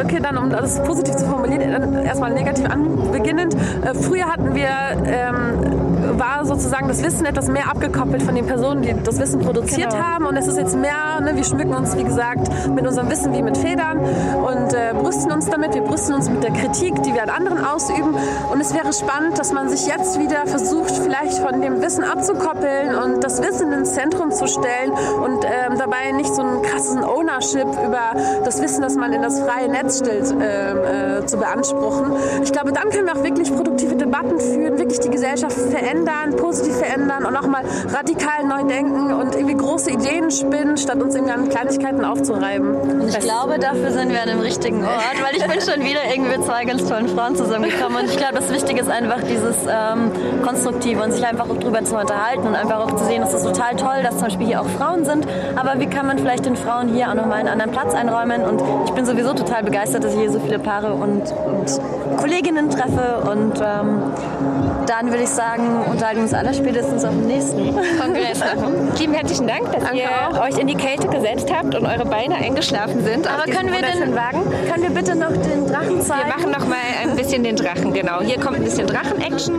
okay, 0.05 0.19
dann 0.23 0.37
um 0.39 0.51
das 0.51 0.83
positiv 0.85 1.17
zu 1.17 1.27
formulieren, 1.27 1.73
dann 1.73 1.95
erstmal 2.05 2.33
negativ 2.33 2.67
anbeginnend. 2.67 3.55
Äh, 3.55 3.95
früher 3.95 4.27
hatten 4.27 4.55
wir, 4.55 4.69
ähm, 5.07 5.82
war 6.19 6.45
sozusagen 6.45 6.89
das 6.89 7.03
Wissen 7.03 7.25
etwas 7.27 7.49
mehr 7.49 7.69
abgekoppelt 7.71 8.23
von 8.23 8.35
den 8.35 8.47
Personen, 8.47 8.83
die 8.83 8.95
das 9.03 9.19
Wissen 9.19 9.41
produziert 9.41 9.91
Genau. 9.93 10.03
haben. 10.05 10.27
Und 10.27 10.37
es 10.37 10.47
ist 10.47 10.59
jetzt 10.59 10.77
mehr, 10.77 11.21
ne, 11.21 11.35
wir 11.37 11.45
schmücken 11.45 11.75
uns, 11.75 11.97
wie 11.97 12.05
gesagt, 12.05 12.49
mit 12.75 12.87
unserem 12.87 13.11
Wissen 13.11 13.33
wie 13.33 13.43
mit 13.43 13.57
Federn 13.57 13.99
und 13.99 14.75
äh, 14.75 14.93
brüsten 14.95 15.33
uns 15.33 15.49
damit. 15.49 15.75
Wir 15.75 15.83
brüsten 15.83 16.15
uns 16.15 16.29
mit 16.29 16.43
der 16.43 16.53
Kritik, 16.53 17.03
die 17.03 17.15
wir 17.15 17.23
an 17.23 17.31
anderen 17.31 17.65
ausüben. 17.65 18.15
Und 18.53 18.61
es 18.61 18.75
wäre 18.75 18.93
spannend, 18.93 19.39
dass 19.39 19.53
man 19.53 19.69
sich 19.69 19.87
jetzt 19.87 20.19
wieder 20.19 20.47
versucht, 20.47 20.91
vielleicht 20.97 21.39
von 21.39 21.61
dem 21.61 21.81
Wissen 21.83 22.05
abzukoppeln 22.05 22.95
und 22.95 23.25
das 23.25 23.43
Wissen 23.43 23.73
ins 23.73 23.93
Zentrum 23.95 24.31
zu 24.31 24.47
stellen 24.47 24.93
und 24.93 25.45
ähm, 25.45 25.79
dabei 25.79 26.13
nicht 26.13 26.35
so 26.35 26.43
einen 26.43 26.63
krassen 26.63 27.05
Ownership 27.05 27.67
über 27.85 28.13
das 28.45 28.61
Wissen, 28.63 28.83
das 28.83 28.97
man 28.97 29.13
in 29.13 29.23
das 29.23 29.41
freie 29.41 29.69
Netz 29.69 29.99
stellt, 30.01 30.31
ähm, 30.41 30.79
äh, 31.23 31.27
zu 31.27 31.37
beanspruchen. 31.39 32.13
Ich 32.43 32.53
glaube, 32.53 32.73
dann 32.73 32.91
können 32.91 33.07
wir 33.07 33.15
auch 33.17 33.25
wirklich 33.25 33.55
produktive 33.55 33.97
Debatten 33.97 34.39
führen, 34.39 34.79
wirklich 34.79 35.01
die 35.01 35.11
Gesellschaft 35.11 35.57
verändern, 35.57 36.02
positiv 36.37 36.77
verändern 36.77 37.25
und 37.25 37.37
auch 37.37 37.47
mal 37.47 37.63
radikal 37.89 38.45
neu 38.45 38.65
denken 38.65 39.13
und 39.13 39.35
irgendwie 39.35 39.57
große 39.57 39.91
Ideen 39.91 40.31
spinnen, 40.31 40.77
statt 40.77 41.01
uns 41.01 41.15
irgendwie 41.15 41.33
an 41.33 41.49
Kleinigkeiten 41.49 42.05
aufzureiben. 42.05 42.75
Und 42.75 43.09
ich 43.09 43.19
glaube, 43.19 43.59
dafür 43.59 43.91
sind 43.93 44.11
wir 44.11 44.23
an 44.23 44.29
dem 44.29 44.41
richtigen 44.41 44.85
Ort, 44.85 45.17
weil 45.23 45.37
ich 45.37 45.47
bin 45.47 45.61
schon 45.61 45.85
wieder 45.85 46.01
irgendwie 46.13 46.37
mit 46.37 46.45
zwei 46.45 46.65
ganz 46.65 46.89
tollen 46.89 47.09
Frauen 47.09 47.37
zusammengekommen. 47.37 48.03
Und 48.03 48.11
ich 48.11 48.17
glaube, 48.17 48.35
das 48.35 48.51
Wichtige 48.53 48.81
ist 48.81 48.91
einfach 48.91 49.21
dieses 49.23 49.57
ähm, 49.69 50.11
Konstruktive 50.43 51.03
und 51.03 51.13
sich 51.13 51.25
einfach 51.27 51.49
auch 51.49 51.59
drüber 51.59 51.85
zu 51.85 51.97
unterhalten 51.97 52.47
und 52.47 52.55
einfach 52.55 52.81
auch 52.81 52.93
zu 52.97 53.05
sehen, 53.05 53.23
es 53.23 53.35
ist 53.35 53.45
total 53.45 53.77
toll, 53.77 54.03
dass 54.03 54.15
zum 54.15 54.25
Beispiel 54.25 54.47
hier 54.47 54.61
auch 54.61 54.69
Frauen 54.69 55.05
sind. 55.05 55.27
Aber 55.57 55.81
wie 55.81 55.87
kann 55.87 56.07
man 56.07 56.19
vielleicht 56.19 56.47
den 56.47 56.57
Frauen 56.57 56.89
hier 56.89 57.09
auch 57.09 57.15
nochmal 57.15 57.39
einen 57.39 57.49
anderen 57.49 57.73
Platz 57.73 57.95
einräumen? 57.95 58.43
Und 58.43 58.63
ich 58.87 58.93
bin 58.93 59.05
sowieso 59.05 59.35
total 59.35 59.63
begeistert, 59.63 60.05
dass 60.05 60.15
ich 60.15 60.21
hier 60.21 60.33
so 60.33 60.41
viele 60.41 60.59
Paare 60.59 60.95
und, 60.95 61.23
und 61.47 61.81
Kolleginnen 62.19 62.71
treffe. 62.71 63.31
Und 63.31 63.61
ähm, 63.61 64.03
dann 64.89 65.11
würde 65.11 65.25
ich 65.25 65.29
sagen, 65.29 65.85
unterhalten 65.91 66.19
wir 66.19 66.23
uns 66.25 66.35
alle 66.35 66.55
spätestens 66.55 67.05
auf 67.05 67.11
dem 67.11 67.27
nächsten. 67.27 67.75
Kongress. 68.01 68.41
Lieben 68.99 69.15
herzlichen 69.15 69.47
Dank, 69.47 69.73
dass 69.73 69.83
Danke 69.85 69.99
ihr 69.99 70.09
auch. 70.09 70.41
euch 70.47 70.59
in 70.59 70.67
die 70.67 70.75
Kälte 70.75 71.09
gesetzt 71.09 71.51
habt 71.53 71.75
und 71.75 71.87
eure 71.87 72.05
Beine 72.05 72.37
eingeschlafen 72.37 73.05
sind. 73.05 73.27
Aber 73.27 73.45
können 73.45 73.73
wir, 73.73 73.83
den, 73.83 74.15
Wagen? 74.15 74.43
können 74.71 74.83
wir 74.83 74.91
bitte 74.91 75.15
noch 75.17 75.33
den 75.33 75.67
Drachen 75.67 76.01
zeigen? 76.01 76.27
Wir 76.27 76.35
machen 76.35 76.51
noch 76.51 76.67
mal 76.67 76.77
ein 77.03 77.17
bisschen 77.17 77.43
den 77.43 77.57
Drachen, 77.57 77.93
genau. 77.93 78.21
Hier 78.21 78.39
kommt 78.41 78.57
ein 78.57 78.65
bisschen 78.65 78.87
Drachen-Action. 78.87 79.55